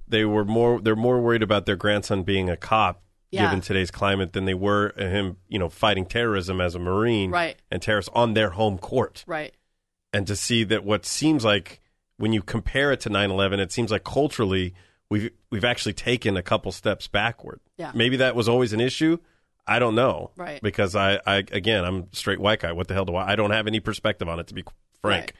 they 0.07 0.23
were 0.23 0.45
more 0.45 0.79
they're 0.79 0.95
more 0.95 1.19
worried 1.19 1.43
about 1.43 1.65
their 1.65 1.75
grandson 1.75 2.23
being 2.23 2.49
a 2.49 2.57
cop. 2.57 3.01
Yeah. 3.31 3.45
Given 3.45 3.61
today's 3.61 3.91
climate, 3.91 4.33
than 4.33 4.43
they 4.43 4.53
were 4.53 4.93
uh, 4.97 5.03
him, 5.03 5.37
you 5.47 5.57
know, 5.57 5.69
fighting 5.69 6.05
terrorism 6.05 6.59
as 6.59 6.75
a 6.75 6.79
marine, 6.79 7.31
Right. 7.31 7.55
And 7.71 7.81
terrorists 7.81 8.11
on 8.13 8.33
their 8.33 8.49
home 8.49 8.77
court, 8.77 9.23
right. 9.25 9.53
and 10.11 10.27
to 10.27 10.35
see 10.35 10.65
that 10.65 10.83
what 10.83 11.05
seems 11.05 11.45
like 11.45 11.79
when 12.17 12.33
you 12.33 12.41
compare 12.41 12.91
it 12.91 12.99
to 13.01 13.09
9/11 13.09 13.59
it 13.59 13.71
seems 13.71 13.89
like 13.89 14.03
culturally 14.03 14.73
we've 15.11 15.29
we've 15.51 15.65
actually 15.65 15.93
taken 15.93 16.35
a 16.37 16.41
couple 16.41 16.71
steps 16.71 17.07
backward 17.07 17.59
Yeah. 17.77 17.91
maybe 17.93 18.17
that 18.17 18.35
was 18.35 18.49
always 18.49 18.73
an 18.73 18.79
issue 18.81 19.17
I 19.67 19.77
don't 19.77 19.93
know 19.93 20.31
Right. 20.35 20.59
because 20.63 20.95
I, 20.95 21.19
I 21.27 21.35
again 21.51 21.85
I'm 21.85 22.11
straight 22.13 22.39
white 22.39 22.61
guy 22.61 22.71
what 22.71 22.87
the 22.87 22.95
hell 22.95 23.05
do 23.05 23.15
I 23.15 23.33
I 23.33 23.35
don't 23.35 23.51
have 23.51 23.67
any 23.67 23.79
perspective 23.79 24.27
on 24.27 24.39
it 24.39 24.47
to 24.47 24.53
be 24.55 24.63
frank 25.01 25.21
Right. 25.25 25.31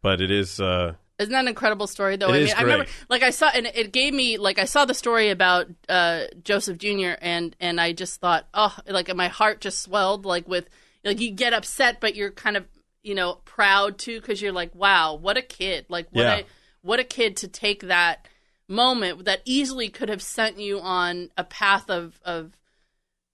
but 0.00 0.20
it 0.22 0.30
is 0.30 0.58
uh 0.60 0.94
Isn't 1.18 1.32
that 1.32 1.40
an 1.40 1.48
incredible 1.48 1.86
story 1.86 2.16
though? 2.16 2.32
It 2.32 2.36
I 2.36 2.38
is 2.38 2.48
mean, 2.50 2.56
I 2.56 2.62
remember 2.62 2.86
like 3.10 3.22
I 3.22 3.30
saw 3.30 3.48
and 3.52 3.66
it 3.66 3.92
gave 3.92 4.14
me 4.14 4.38
like 4.38 4.58
I 4.58 4.64
saw 4.64 4.84
the 4.86 4.94
story 4.94 5.28
about 5.30 5.66
uh, 5.88 6.24
Joseph 6.44 6.78
Jr. 6.78 7.14
and 7.20 7.54
and 7.60 7.80
I 7.80 7.92
just 7.92 8.20
thought, 8.20 8.46
oh, 8.54 8.74
like 8.86 9.14
my 9.14 9.28
heart 9.28 9.60
just 9.60 9.82
swelled 9.82 10.24
like 10.24 10.46
with 10.48 10.68
like 11.04 11.20
you 11.20 11.30
get 11.32 11.52
upset 11.52 12.00
but 12.00 12.14
you're 12.14 12.30
kind 12.30 12.56
of, 12.56 12.64
you 13.02 13.14
know, 13.16 13.40
proud 13.44 13.98
too 13.98 14.20
cuz 14.20 14.40
you're 14.40 14.52
like, 14.52 14.74
wow, 14.74 15.14
what 15.14 15.36
a 15.36 15.42
kid. 15.42 15.86
Like 15.88 16.06
what 16.12 16.22
Yeah. 16.22 16.36
a 16.38 16.44
what 16.82 17.00
a 17.00 17.04
kid 17.04 17.36
to 17.38 17.48
take 17.48 17.80
that 17.88 18.28
moment 18.68 19.24
that 19.24 19.40
easily 19.44 19.88
could 19.88 20.08
have 20.08 20.22
sent 20.22 20.58
you 20.58 20.78
on 20.80 21.30
a 21.36 21.44
path 21.44 21.88
of 21.88 22.20
of 22.24 22.52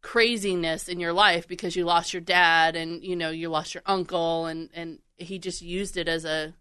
craziness 0.01 0.87
in 0.89 1.01
your 1.01 1.13
life 1.13 1.49
because 1.49 1.75
you 1.75 1.85
lost 1.85 2.13
your 2.13 2.21
dad 2.21 2.77
and 2.77 3.03
you 3.03 3.17
know 3.17 3.31
you 3.31 3.49
lost 3.49 3.75
your 3.75 3.83
uncle 3.87 4.47
and 4.47 4.69
and 4.75 4.99
he 5.17 5.39
just 5.39 5.63
used 5.63 5.97
it 5.97 6.09
as 6.09 6.25
a 6.25 6.53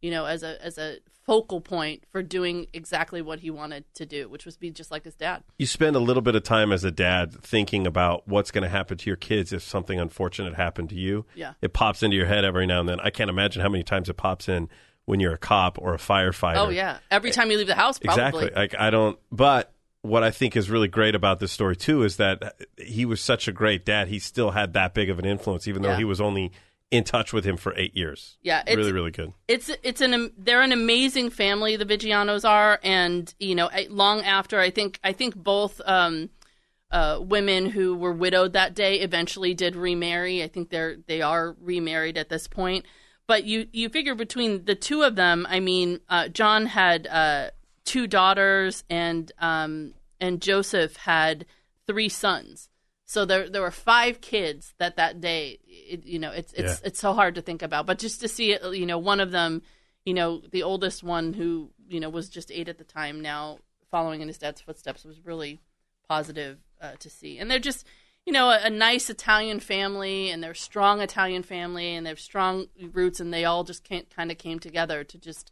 you 0.00 0.10
know 0.10 0.24
as 0.24 0.42
a 0.42 0.64
as 0.64 0.78
a 0.78 0.98
focal 1.26 1.60
point 1.60 2.04
for 2.10 2.22
doing 2.22 2.66
exactly 2.72 3.22
what 3.22 3.40
he 3.40 3.50
wanted 3.50 3.82
to 3.94 4.04
do 4.06 4.28
which 4.28 4.44
was 4.44 4.56
be 4.56 4.70
just 4.70 4.90
like 4.90 5.04
his 5.04 5.14
dad. 5.14 5.42
You 5.58 5.66
spend 5.66 5.96
a 5.96 5.98
little 5.98 6.22
bit 6.22 6.34
of 6.34 6.42
time 6.44 6.70
as 6.70 6.84
a 6.84 6.90
dad 6.90 7.32
thinking 7.42 7.86
about 7.86 8.28
what's 8.28 8.50
going 8.50 8.62
to 8.62 8.68
happen 8.68 8.96
to 8.98 9.10
your 9.10 9.16
kids 9.16 9.52
if 9.52 9.62
something 9.62 9.98
unfortunate 9.98 10.54
happened 10.54 10.90
to 10.90 10.96
you. 10.96 11.24
Yeah. 11.34 11.54
it 11.62 11.72
pops 11.72 12.02
into 12.02 12.16
your 12.16 12.26
head 12.26 12.44
every 12.44 12.66
now 12.66 12.80
and 12.80 12.88
then. 12.88 13.00
I 13.00 13.10
can't 13.10 13.30
imagine 13.30 13.62
how 13.62 13.70
many 13.70 13.82
times 13.82 14.08
it 14.08 14.16
pops 14.16 14.48
in 14.48 14.68
when 15.06 15.20
you're 15.20 15.34
a 15.34 15.38
cop 15.38 15.78
or 15.78 15.94
a 15.94 15.98
firefighter 15.98 16.56
oh 16.56 16.68
yeah 16.70 16.98
every 17.10 17.30
time 17.30 17.50
you 17.50 17.58
leave 17.58 17.66
the 17.66 17.74
house 17.74 17.98
probably 17.98 18.22
Exactly. 18.46 18.50
Like 18.54 18.74
I 18.78 18.90
don't. 18.90 19.18
But 19.30 19.70
what 20.02 20.22
I 20.22 20.30
think 20.30 20.56
is 20.56 20.68
really 20.70 20.88
great 20.88 21.14
about 21.14 21.40
this 21.40 21.50
story 21.52 21.76
too 21.76 22.02
is 22.02 22.16
that 22.16 22.56
he 22.78 23.04
was 23.06 23.20
such 23.20 23.48
a 23.48 23.52
great 23.52 23.84
dad. 23.84 24.08
He 24.08 24.18
still 24.18 24.50
had 24.50 24.74
that 24.74 24.92
big 24.94 25.08
of 25.10 25.18
an 25.18 25.24
influence, 25.24 25.66
even 25.66 25.82
though 25.82 25.90
Yeah. 25.90 25.96
he 25.96 26.04
was 26.04 26.20
only 26.20 26.52
in 26.90 27.04
touch 27.04 27.32
with 27.32 27.44
him 27.44 27.56
for 27.56 27.74
eight 27.76 27.96
years. 27.96 28.36
Yeah, 28.42 28.60
it's- 28.60 28.76
really, 28.76 28.92
really 28.92 29.10
good. 29.10 29.32
it's 29.48 29.70
it's 29.82 30.00
an 30.00 30.30
they're 30.38 30.60
an 30.62 30.72
amazing 30.72 31.30
family 31.30 31.76
the 31.76 31.86
Vigianos 31.86 32.48
are 32.48 32.78
and 32.82 33.32
you 33.40 33.54
know 33.54 33.68
I- 33.72 33.88
long 33.90 34.22
after 34.22 34.60
I 34.60 34.70
think 34.70 35.00
I 35.02 35.12
think 35.12 35.34
both 35.34 35.80
um 35.86 36.28
uh 36.90 37.18
women 37.20 37.70
who 37.70 37.96
were 37.96 38.12
widowed 38.12 38.52
that 38.52 38.74
day 38.74 39.00
eventually 39.00 39.54
did 39.54 39.74
remarry 39.74 40.42
I 40.42 40.48
think 40.48 40.68
they're 40.70 40.96
they 41.08 41.22
are 41.22 41.56
remarried 41.60 42.16
at 42.18 42.28
this 42.28 42.46
point 42.46 42.84
but 43.26 43.44
you 43.44 43.66
you 43.72 43.88
figure 43.88 44.14
between 44.14 44.64
the 44.64 44.74
two 44.74 45.02
of 45.02 45.16
them 45.16 45.46
I 45.48 45.60
mean 45.60 46.00
uh 46.08 46.28
John 46.28 46.66
had 46.66 47.06
uh 47.06 47.50
two 47.84 48.06
daughters 48.06 48.84
and 48.88 49.30
um 49.38 49.94
and 50.20 50.40
Joseph 50.40 50.96
had 50.96 51.46
three 51.86 52.08
sons 52.08 52.68
so 53.06 53.24
there 53.24 53.48
there 53.48 53.62
were 53.62 53.70
five 53.70 54.20
kids 54.20 54.74
that 54.78 54.96
that 54.96 55.20
day. 55.20 55.58
It, 55.66 56.04
you 56.06 56.18
know, 56.18 56.30
it's 56.32 56.52
it's 56.54 56.80
Yeah. 56.80 56.86
it's 56.88 56.98
so 56.98 57.12
hard 57.12 57.34
to 57.34 57.42
think 57.42 57.62
about, 57.62 57.86
but 57.86 57.98
just 57.98 58.20
to 58.22 58.28
see 58.28 58.52
it, 58.52 58.62
you 58.74 58.86
know, 58.86 58.98
one 58.98 59.20
of 59.20 59.30
them, 59.30 59.62
you 60.04 60.14
know, 60.14 60.40
the 60.50 60.62
oldest 60.62 61.02
one 61.02 61.34
who 61.34 61.70
you 61.86 62.00
know 62.00 62.08
was 62.08 62.28
just 62.30 62.50
eight 62.50 62.68
at 62.68 62.78
the 62.78 62.84
time, 62.84 63.20
now 63.20 63.58
following 63.90 64.22
in 64.22 64.28
his 64.28 64.38
dad's 64.38 64.62
footsteps 64.62 65.04
was 65.04 65.24
really 65.24 65.60
positive 66.08 66.58
uh, 66.80 66.92
to 66.98 67.10
see. 67.10 67.38
And 67.38 67.50
they're 67.50 67.58
just 67.58 67.86
you 68.26 68.32
know 68.32 68.48
a, 68.50 68.60
a 68.64 68.70
nice 68.70 69.10
Italian 69.10 69.60
family, 69.60 70.30
and 70.30 70.42
they're 70.42 70.54
strong 70.54 71.00
Italian 71.00 71.42
family, 71.42 71.94
and 71.94 72.06
they 72.06 72.10
have 72.10 72.20
strong 72.20 72.66
roots, 72.92 73.20
and 73.20 73.32
they 73.32 73.44
all 73.44 73.64
just 73.64 73.84
can't 73.84 74.08
kind 74.10 74.30
of 74.30 74.38
came 74.38 74.58
together 74.58 75.04
to 75.04 75.18
just 75.18 75.50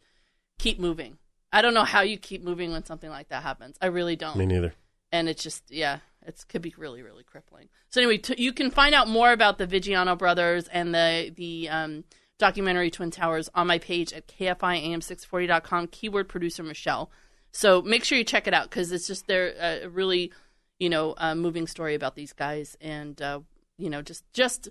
keep 0.59 0.79
moving. 0.79 1.17
I 1.51 1.61
don't 1.61 1.73
know 1.75 1.83
how 1.83 2.01
you 2.01 2.17
keep 2.17 2.43
moving 2.43 2.71
when 2.71 2.83
something 2.83 3.09
like 3.09 3.29
that 3.29 3.43
happens. 3.43 3.77
I 3.81 3.85
really 3.87 4.15
don't 4.15 4.37
Me 4.37 4.45
neither. 4.47 4.73
and 5.11 5.29
it's 5.29 5.43
just 5.43 5.63
yeah 5.69 5.99
it 6.25 6.43
could 6.49 6.61
be 6.61 6.73
really 6.77 7.01
really 7.03 7.23
crippling 7.23 7.67
so 7.89 7.99
anyway 8.01 8.17
t- 8.17 8.41
you 8.41 8.53
can 8.53 8.71
find 8.71 8.95
out 8.95 9.07
more 9.09 9.33
about 9.33 9.57
the 9.57 9.67
vigiano 9.67 10.17
brothers 10.17 10.67
and 10.69 10.95
the 10.95 11.31
the 11.35 11.67
um, 11.69 12.05
documentary 12.39 12.89
twin 12.89 13.11
towers 13.11 13.49
on 13.53 13.67
my 13.67 13.77
page 13.77 14.13
at 14.13 14.25
kfiam640.com 14.27 15.87
keyword 15.87 16.27
producer 16.29 16.63
michelle 16.63 17.11
so 17.51 17.81
make 17.81 18.03
sure 18.03 18.17
you 18.17 18.23
check 18.23 18.47
it 18.47 18.53
out 18.53 18.69
because 18.69 18.91
it's 18.91 19.05
just 19.05 19.27
they're 19.27 19.53
a 19.83 19.87
really 19.89 20.31
you 20.83 20.89
know 20.89 21.15
uh, 21.17 21.33
moving 21.33 21.65
story 21.65 21.95
about 21.95 22.15
these 22.15 22.33
guys 22.33 22.75
and 22.81 23.21
uh, 23.21 23.39
you 23.77 23.89
know 23.89 24.01
just 24.01 24.25
just 24.33 24.67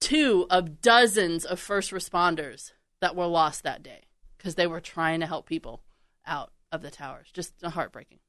two 0.00 0.46
of 0.48 0.80
dozens 0.80 1.44
of 1.44 1.58
first 1.58 1.90
responders 1.90 2.70
that 3.00 3.16
were 3.16 3.26
lost 3.26 3.64
that 3.64 3.82
day 3.82 4.02
because 4.38 4.54
they 4.54 4.66
were 4.68 4.80
trying 4.80 5.18
to 5.18 5.26
help 5.26 5.46
people 5.46 5.82
out 6.24 6.52
of 6.70 6.82
the 6.82 6.90
towers 6.90 7.26
just 7.32 7.52
heartbreaking 7.62 8.20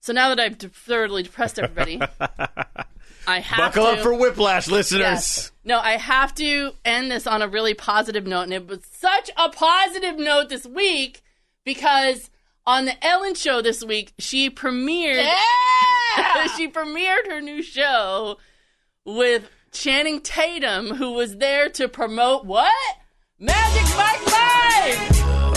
so 0.00 0.12
now 0.12 0.32
that 0.32 0.38
I've 0.38 0.56
thoroughly 0.56 1.24
depressed 1.24 1.58
everybody, 1.58 2.00
I 3.26 3.40
have 3.40 3.74
Buckle 3.74 3.86
to. 3.86 3.90
up 3.94 3.98
for 4.04 4.14
whiplash, 4.14 4.68
listeners. 4.68 5.00
Yes. 5.00 5.52
No, 5.64 5.80
I 5.80 5.96
have 5.96 6.32
to 6.36 6.74
end 6.84 7.10
this 7.10 7.26
on 7.26 7.42
a 7.42 7.48
really 7.48 7.74
positive 7.74 8.24
note, 8.24 8.42
and 8.42 8.52
it 8.52 8.68
was 8.68 8.86
such 8.88 9.30
a 9.36 9.48
positive 9.48 10.16
note 10.16 10.48
this 10.48 10.64
week 10.64 11.24
because 11.64 12.30
on 12.66 12.84
the 12.84 13.06
Ellen 13.06 13.34
Show 13.34 13.62
this 13.62 13.84
week, 13.84 14.12
she 14.18 14.50
premiered. 14.50 15.22
Yeah! 15.22 16.46
she 16.56 16.68
premiered 16.68 17.26
her 17.28 17.40
new 17.40 17.62
show 17.62 18.38
with 19.04 19.48
Channing 19.72 20.20
Tatum, 20.20 20.88
who 20.88 21.12
was 21.12 21.36
there 21.36 21.68
to 21.70 21.88
promote 21.88 22.44
what? 22.44 22.72
Magic 23.38 23.96
Mike 23.96 24.26
Live. 24.26 24.98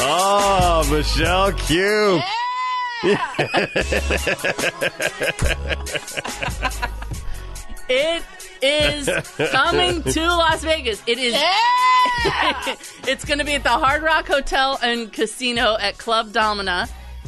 Oh, 0.02 0.88
Michelle 0.92 1.52
Q. 1.54 2.22
It 7.92 8.22
is 8.62 9.10
coming 9.50 10.04
to 10.04 10.28
Las 10.28 10.64
Vegas. 10.64 11.02
It 11.08 11.18
is. 11.18 11.34
Yeah! 11.34 11.56
it's 13.08 13.26
going 13.26 13.40
to 13.40 13.46
be 13.46 13.56
at 13.56 13.64
the 13.64 13.70
Hard 13.70 14.04
Rock 14.04 14.28
Hotel 14.28 14.78
and 14.84 15.12
Casino 15.12 15.76
at 15.80 15.98
Club 15.98 16.32
Domain, 16.32 16.68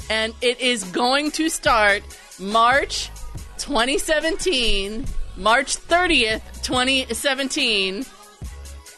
and 0.09 0.33
it 0.41 0.59
is 0.59 0.83
going 0.85 1.31
to 1.31 1.49
start 1.49 2.03
March 2.39 3.09
2017, 3.57 5.05
March 5.37 5.77
30th, 5.77 6.41
2017. 6.63 8.05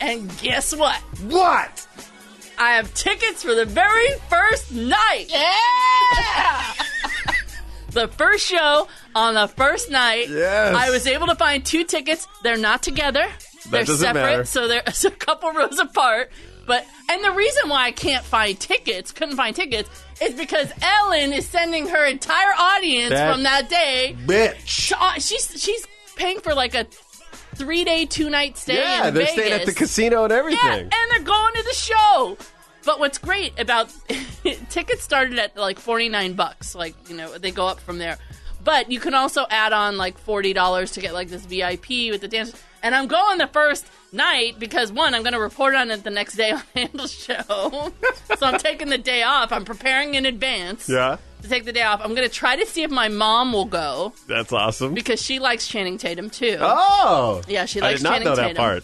And 0.02 0.38
guess 0.40 0.76
what? 0.76 0.98
What? 1.30 1.88
I 2.58 2.74
have 2.74 2.94
tickets 2.94 3.44
for 3.44 3.56
the 3.56 3.66
very 3.66 4.10
first 4.30 4.72
night. 4.72 5.26
Yeah! 5.30 6.74
the 7.92 8.08
first 8.10 8.46
show 8.46 8.88
on 9.16 9.34
the 9.36 9.48
first 9.48 9.90
night. 9.90 10.30
Yes. 10.30 10.76
I 10.76 10.90
was 10.90 11.08
able 11.08 11.28
to 11.28 11.36
find 11.36 11.66
two 11.66 11.84
tickets. 11.84 12.28
They're 12.44 12.58
not 12.58 12.84
together. 12.84 13.28
they're 13.70 13.86
separate, 13.86 14.14
matter. 14.14 14.46
so 14.46 14.68
they're 14.68 14.84
a 15.06 15.12
couple 15.12 15.52
rows 15.52 15.80
apart. 15.80 16.32
But 16.66 16.86
and 17.10 17.24
the 17.24 17.32
reason 17.32 17.70
why 17.70 17.86
I 17.86 17.92
can't 17.92 18.24
find 18.24 18.58
tickets, 18.60 19.12
couldn't 19.12 19.36
find 19.36 19.56
tickets, 19.56 19.90
is 20.22 20.34
because 20.36 20.72
Ellen 20.82 21.34
is 21.34 21.48
sending 21.48 21.88
her 21.88 22.06
entire 22.06 22.54
audience 22.58 23.10
That- 23.12 23.34
from 23.34 23.44
that 23.44 23.70
day. 23.70 24.16
Bitch. 24.26 24.94
uh, 24.98 25.14
she's 25.20 25.62
she's 25.62 25.86
paying 26.16 26.40
for 26.40 26.54
like 26.54 26.74
a 26.76 26.86
three 27.56 27.84
day, 27.84 28.06
two 28.06 28.30
night 28.30 28.58
stay 28.58 28.76
Yeah, 28.78 29.08
in 29.10 29.14
they're 29.14 29.26
Vegas. 29.26 29.34
staying 29.46 29.54
at 29.62 29.66
the 29.66 29.74
casino 29.74 30.24
and 30.24 30.32
Yeah, 30.32 30.38
everything. 30.40 30.70
and 30.70 30.92
they're 31.12 31.20
going 31.24 31.54
to 31.56 31.64
the 31.64 31.74
show. 31.74 32.38
But 32.86 33.00
what's 33.00 33.18
great 33.18 33.58
about 33.60 33.94
tickets 34.70 35.04
started 35.04 35.40
at 35.40 35.56
like 35.58 35.80
forty 35.80 36.10
nine 36.10 36.34
bucks. 36.34 36.76
Like 36.76 36.96
you 37.10 37.16
know 37.16 37.38
they 37.38 37.52
go 37.52 37.68
up 37.68 37.80
from 37.80 37.98
there. 37.98 38.18
But 38.64 38.90
you 38.90 39.00
can 39.02 39.14
also 39.14 39.46
add 39.50 39.74
on 39.74 39.98
like 39.98 40.18
forty 40.18 40.54
dollars 40.54 40.92
to 40.92 41.02
get 41.02 41.14
like 41.14 41.28
this 41.30 41.46
VIP 41.46 42.10
with 42.12 42.22
the 42.22 42.28
dance. 42.30 42.54
And 42.84 42.94
I'm 42.94 43.08
going 43.08 43.38
the 43.38 43.48
first 43.48 43.88
night 44.12 44.60
because 44.60 44.92
one, 44.92 45.14
I'm 45.16 45.24
going 45.24 45.34
to 45.34 45.40
report 45.40 45.74
on 45.74 45.90
it 45.90 46.04
the 46.04 46.10
next 46.10 46.36
day 46.36 46.52
on 46.52 46.62
Handel 46.76 47.08
Show. 47.08 47.92
so 48.38 48.46
I'm 48.46 48.60
taking 48.60 48.90
the 48.90 48.98
day 48.98 49.24
off. 49.24 49.52
I'm 49.52 49.66
preparing 49.66 50.16
in 50.16 50.26
advance 50.26 50.88
yeah, 50.90 51.18
to 51.42 51.50
take 51.50 51.64
the 51.66 51.72
day 51.72 51.82
off. 51.84 52.02
I'm 52.04 52.14
going 52.14 52.28
to 52.28 52.34
try 52.34 52.56
to 52.58 52.66
see 52.66 52.84
if 52.84 52.92
my 52.92 53.08
mom 53.08 53.54
will 53.54 53.66
go 53.66 54.14
that's 54.28 54.52
awesome. 54.52 54.94
because 54.94 55.22
she 55.22 55.40
likes 55.40 55.68
Channing 55.68 55.98
Tatum 55.98 56.30
too. 56.30 56.58
Oh, 56.60 57.42
Yeah, 57.48 57.66
she 57.66 57.80
I 57.80 57.86
likes 57.86 58.02
did 58.02 58.04
not 58.04 58.12
Channing 58.14 58.28
know 58.28 58.36
that 58.36 58.42
Tatum. 58.50 58.58
part. 58.58 58.84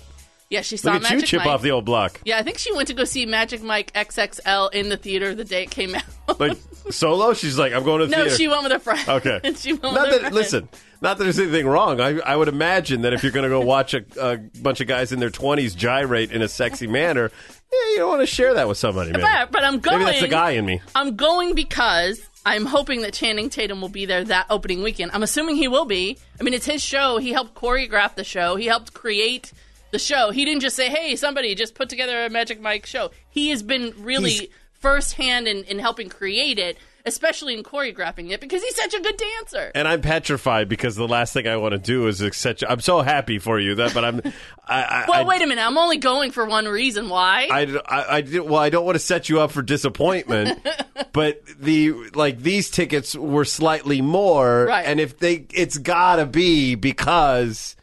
Yeah, 0.50 0.62
she 0.62 0.78
saw 0.78 0.94
Look 0.94 1.04
at 1.04 1.10
you 1.12 1.16
Magic 1.18 1.30
chip 1.30 1.40
Mike. 1.40 1.48
off 1.48 1.62
the 1.62 1.72
old 1.72 1.86
block. 1.86 2.22
Yeah, 2.26 2.40
I 2.40 2.44
think 2.44 2.58
she 2.58 2.74
went 2.74 2.88
to 2.88 2.96
go 2.96 3.04
see 3.04 3.26
Magic 3.28 3.62
Mike 3.62 3.94
XXL 3.94 4.74
in 4.74 4.90
the 4.90 4.98
theater 4.98 5.36
the 5.36 5.44
day 5.46 5.64
it 5.64 5.72
came 5.72 5.94
out. 5.96 6.04
Like 6.40 6.58
solo, 6.92 7.34
she's 7.34 7.58
like, 7.58 7.74
I'm 7.74 7.84
going 7.84 8.00
to 8.02 8.06
the 8.06 8.12
no, 8.12 8.18
theater. 8.24 8.36
she 8.36 8.48
went 8.48 8.64
with 8.64 8.72
a 8.72 8.80
friend. 8.80 9.08
Okay. 9.10 9.42
she 9.56 9.74
went 9.74 9.96
Not 9.96 10.08
with 10.08 10.10
a 10.10 10.12
that 10.12 10.20
friend. 10.22 10.36
listen, 10.36 10.70
not 11.02 11.18
that 11.18 11.24
there's 11.24 11.40
anything 11.40 11.68
wrong. 11.68 12.00
I, 12.00 12.20
I 12.20 12.36
would 12.36 12.48
imagine 12.48 13.02
that 13.02 13.14
if 13.14 13.24
you're 13.24 13.32
going 13.32 13.44
to 13.44 13.50
go 13.50 13.60
watch 13.66 13.94
a, 13.96 14.06
a 14.20 14.38
bunch 14.38 14.80
of 14.80 14.88
guys 14.88 15.12
in 15.12 15.20
their 15.20 15.32
20s 15.32 15.76
gyrate 15.76 16.32
in 16.32 16.42
a 16.44 16.48
sexy 16.48 16.86
manner, 16.88 17.32
yeah, 17.74 17.92
you 17.92 17.98
don't 17.98 18.10
want 18.10 18.22
to 18.22 18.28
share 18.28 18.54
that 18.54 18.68
with 18.68 18.78
somebody. 18.78 19.12
Maybe, 19.12 19.24
But, 19.24 19.52
but 19.52 19.64
I'm 19.64 19.80
going. 19.80 20.00
maybe 20.00 20.06
that's 20.12 20.22
the 20.22 20.28
guy 20.28 20.52
in 20.52 20.66
me. 20.68 20.82
I'm 20.96 21.16
going 21.16 21.56
because 21.56 22.22
I'm 22.46 22.66
hoping 22.66 23.02
that 23.02 23.14
Channing 23.14 23.50
Tatum 23.50 23.82
will 23.82 23.90
be 23.90 24.06
there 24.06 24.24
that 24.24 24.46
opening 24.52 24.82
weekend. 24.84 25.12
I'm 25.14 25.24
assuming 25.24 25.56
he 25.56 25.68
will 25.68 25.86
be. 25.86 26.18
I 26.40 26.44
mean, 26.44 26.54
it's 26.54 26.66
his 26.66 26.84
show. 26.84 27.18
He 27.18 27.32
helped 27.34 27.56
choreograph 27.56 28.16
the 28.16 28.24
show. 28.24 28.56
He 28.56 28.68
helped 28.68 28.94
create 28.94 29.52
the 29.92 30.00
show. 30.00 30.32
He 30.32 30.46
didn't 30.46 30.62
just 30.62 30.76
say, 30.76 30.90
"Hey, 30.90 31.16
somebody 31.16 31.56
just 31.56 31.76
put 31.76 31.90
together 31.90 32.26
a 32.26 32.30
Magic 32.30 32.60
Mike 32.62 32.86
show." 32.86 33.12
He 33.30 33.50
has 33.50 33.64
been 33.64 33.94
really 33.98 34.32
He's- 34.32 34.48
firsthand 34.74 35.48
in, 35.48 35.64
in 35.66 35.78
helping 35.78 36.08
create 36.08 36.58
it, 36.58 36.78
especially 37.06 37.54
in 37.54 37.64
choreographing 37.64 38.32
it, 38.32 38.40
because 38.40 38.64
he's 38.64 38.76
such 38.78 38.94
a 38.94 39.02
good 39.02 39.18
dancer. 39.18 39.74
And 39.76 39.86
I'm 39.86 40.00
petrified 40.00 40.70
because 40.70 40.96
the 40.96 41.06
last 41.08 41.34
thing 41.34 41.48
I 41.50 41.58
want 41.58 41.74
to 41.74 41.78
do 41.78 42.08
is 42.08 42.22
accept. 42.22 42.64
I'm 42.68 42.80
so 42.80 43.02
happy 43.02 43.40
for 43.40 43.60
you 43.60 43.76
that, 43.76 43.94
but 43.94 44.06
I'm. 44.06 44.22
I, 44.66 44.82
I, 44.84 45.06
well, 45.10 45.22
I, 45.22 45.24
wait 45.26 45.42
a 45.42 45.48
minute. 45.48 45.66
I'm 45.66 45.78
only 45.78 45.98
going 45.98 46.32
for 46.32 46.46
one 46.46 46.66
reason. 46.66 47.10
Why? 47.10 47.50
I, 47.52 47.62
I, 47.88 48.20
I 48.20 48.40
well, 48.40 48.56
I 48.60 48.70
don't 48.70 48.86
want 48.86 48.96
to 48.96 49.00
set 49.00 49.28
you 49.28 49.42
up 49.42 49.52
for 49.52 49.62
disappointment, 49.64 50.66
but 51.12 51.42
the 51.60 51.92
like 52.14 52.40
these 52.40 52.70
tickets 52.70 53.16
were 53.16 53.46
slightly 53.46 54.00
more, 54.02 54.66
Right. 54.66 54.86
and 54.86 55.00
if 55.02 55.18
they, 55.20 55.46
it's 55.52 55.78
gotta 55.78 56.26
be 56.26 56.76
because 56.76 57.76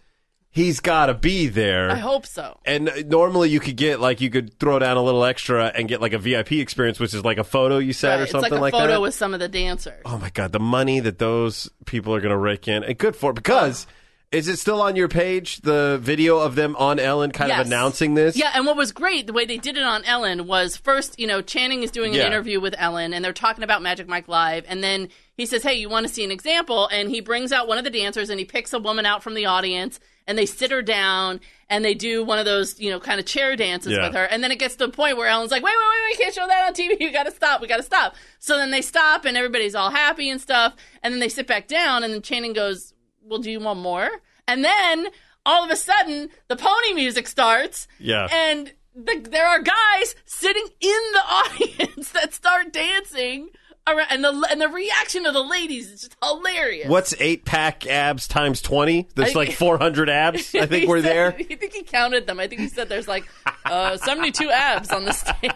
he's 0.56 0.80
gotta 0.80 1.14
be 1.14 1.46
there. 1.46 1.90
I 1.90 1.96
hope 1.96 2.26
so. 2.26 2.58
And 2.64 2.90
normally 3.06 3.50
you 3.50 3.60
could 3.60 3.76
get 3.76 4.00
like 4.00 4.20
you 4.20 4.30
could 4.30 4.58
throw 4.58 4.78
down 4.80 4.96
a 4.96 5.02
little 5.02 5.24
extra 5.24 5.66
and 5.66 5.86
get 5.88 6.00
like 6.00 6.12
a 6.14 6.18
VIP 6.18 6.52
experience, 6.52 6.98
which 6.98 7.14
is 7.14 7.24
like 7.24 7.38
a 7.38 7.44
photo 7.44 7.78
you 7.78 7.92
said 7.92 8.08
Right, 8.12 8.20
or 8.20 8.22
it's 8.24 8.32
something 8.32 8.50
like 8.52 8.58
a 8.58 8.62
like 8.62 8.72
photo 8.72 8.94
that. 8.94 9.00
with 9.02 9.14
some 9.14 9.34
of 9.34 9.40
the 9.40 9.48
dancers. 9.48 10.02
oh 10.04 10.18
my 10.18 10.30
god, 10.30 10.50
the 10.52 10.58
money 10.58 10.98
that 10.98 11.18
those 11.18 11.70
people 11.84 12.12
are 12.14 12.20
gonna 12.20 12.36
rake 12.36 12.66
in, 12.66 12.82
and 12.82 12.98
good 12.98 13.14
for 13.14 13.32
because. 13.32 13.86
Is 14.32 14.48
it 14.48 14.58
still 14.58 14.82
on 14.82 14.96
your 14.96 15.06
page? 15.06 15.60
The 15.60 15.98
video 16.02 16.38
of 16.40 16.56
them 16.56 16.74
on 16.76 16.98
Ellen, 16.98 17.30
kind 17.30 17.48
Yes. 17.48 17.60
of 17.60 17.66
announcing 17.68 18.14
this. 18.14 18.36
Yeah, 18.36 18.50
and 18.56 18.66
what 18.66 18.76
was 18.76 18.90
great, 18.90 19.28
the 19.28 19.32
way 19.32 19.44
they 19.44 19.56
did 19.56 19.76
it 19.76 19.84
on 19.84 20.04
Ellen 20.04 20.48
was 20.48 20.76
first, 20.76 21.18
you 21.20 21.28
know, 21.28 21.40
Channing 21.40 21.84
is 21.84 21.92
doing 21.92 22.10
an 22.10 22.18
Yeah. 22.18 22.26
interview 22.26 22.58
with 22.60 22.74
Ellen 22.76 23.14
and 23.14 23.24
they're 23.24 23.32
talking 23.32 23.62
about 23.62 23.82
Magic 23.82 24.08
Mike 24.08 24.26
Live. 24.26 24.64
And 24.66 24.82
then 24.82 25.10
he 25.36 25.46
says, 25.46 25.62
Hey, 25.62 25.74
you 25.74 25.88
want 25.88 26.08
to 26.08 26.12
see 26.12 26.24
an 26.24 26.32
example? 26.32 26.88
And 26.88 27.08
he 27.08 27.20
brings 27.20 27.52
out 27.52 27.68
one 27.68 27.78
of 27.78 27.84
the 27.84 27.90
dancers 27.90 28.28
and 28.28 28.40
he 28.40 28.44
picks 28.44 28.72
a 28.72 28.80
woman 28.80 29.06
out 29.06 29.22
from 29.22 29.34
the 29.34 29.46
audience 29.46 30.00
and 30.26 30.36
they 30.38 30.46
sit 30.46 30.70
her 30.70 30.82
down 30.82 31.40
and 31.68 31.84
they 31.84 31.94
do 31.94 32.22
one 32.24 32.38
of 32.38 32.44
those, 32.44 32.78
you 32.80 32.90
know, 32.90 33.00
kind 33.00 33.18
of 33.20 33.26
chair 33.26 33.56
dances 33.56 33.92
Yeah. 33.92 34.06
with 34.06 34.14
her. 34.16 34.24
And 34.24 34.42
then 34.42 34.50
it 34.52 34.58
gets 34.58 34.76
to 34.76 34.86
the 34.86 34.92
point 34.92 35.16
where 35.16 35.28
Ellen's 35.28 35.50
like, 35.50 35.62
Wait, 35.62 35.70
wait, 35.76 35.86
wait, 35.90 36.10
wait, 36.10 36.18
can't 36.18 36.34
show 36.34 36.46
that 36.46 36.66
on 36.66 36.74
TV. 36.74 37.00
You 37.00 37.12
got 37.20 37.24
to 37.24 37.32
stop. 37.32 37.60
We 37.60 37.66
got 37.68 37.78
to 37.78 37.82
stop. 37.82 38.14
So 38.38 38.56
then 38.56 38.70
they 38.70 38.82
stop 38.82 39.24
and 39.24 39.36
everybody's 39.36 39.74
all 39.74 39.90
happy 39.90 40.28
and 40.30 40.40
stuff. 40.40 40.74
And 41.02 41.12
then 41.12 41.20
they 41.20 41.28
sit 41.28 41.46
back 41.46 41.68
down 41.68 42.04
and 42.04 42.12
then 42.12 42.22
Channing 42.22 42.52
goes, 42.52 42.92
Well, 43.22 43.38
do 43.40 43.50
you 43.50 43.60
want 43.60 43.80
more? 43.80 44.08
And 44.48 44.64
then 44.64 45.08
all 45.44 45.64
of 45.64 45.70
a 45.70 45.76
sudden, 45.76 46.28
the 46.48 46.56
pony 46.56 46.92
music 46.92 47.26
starts. 47.28 47.86
Yeah. 47.98 48.28
And 48.32 48.72
the, 48.94 49.26
there 49.30 49.46
are 49.46 49.60
guys 49.60 50.14
sitting 50.24 50.66
in 50.80 51.00
the 51.12 51.22
audience 51.28 52.10
that 52.12 52.32
start 52.32 52.72
dancing. 52.72 53.50
Around, 53.88 54.08
and 54.10 54.24
the 54.24 54.48
and 54.50 54.60
the 54.60 54.68
reaction 54.68 55.26
of 55.26 55.32
the 55.34 55.42
ladies 55.44 55.88
is 55.90 56.00
just 56.02 56.16
hilarious. 56.22 56.88
What's 56.88 57.14
eight 57.20 57.44
pack 57.44 57.86
abs 57.86 58.26
times 58.26 58.60
twenty? 58.60 59.06
There's 59.14 59.36
like 59.36 59.52
400 59.52 60.10
abs. 60.10 60.54
I 60.56 60.66
think 60.66 60.88
we're 60.88 60.98
said- 61.02 61.12
there. 61.12 61.34
I 61.38 61.42
think 61.54 61.72
he 61.72 61.82
counted 61.84 62.26
them. 62.26 62.40
I 62.40 62.48
think 62.48 62.62
he 62.62 62.68
said 62.68 62.88
there's 62.88 63.06
like 63.06 63.24
uh, 63.64 63.96
72 63.98 64.50
abs 64.50 64.90
on 64.90 65.04
the 65.04 65.12
stage. 65.12 65.52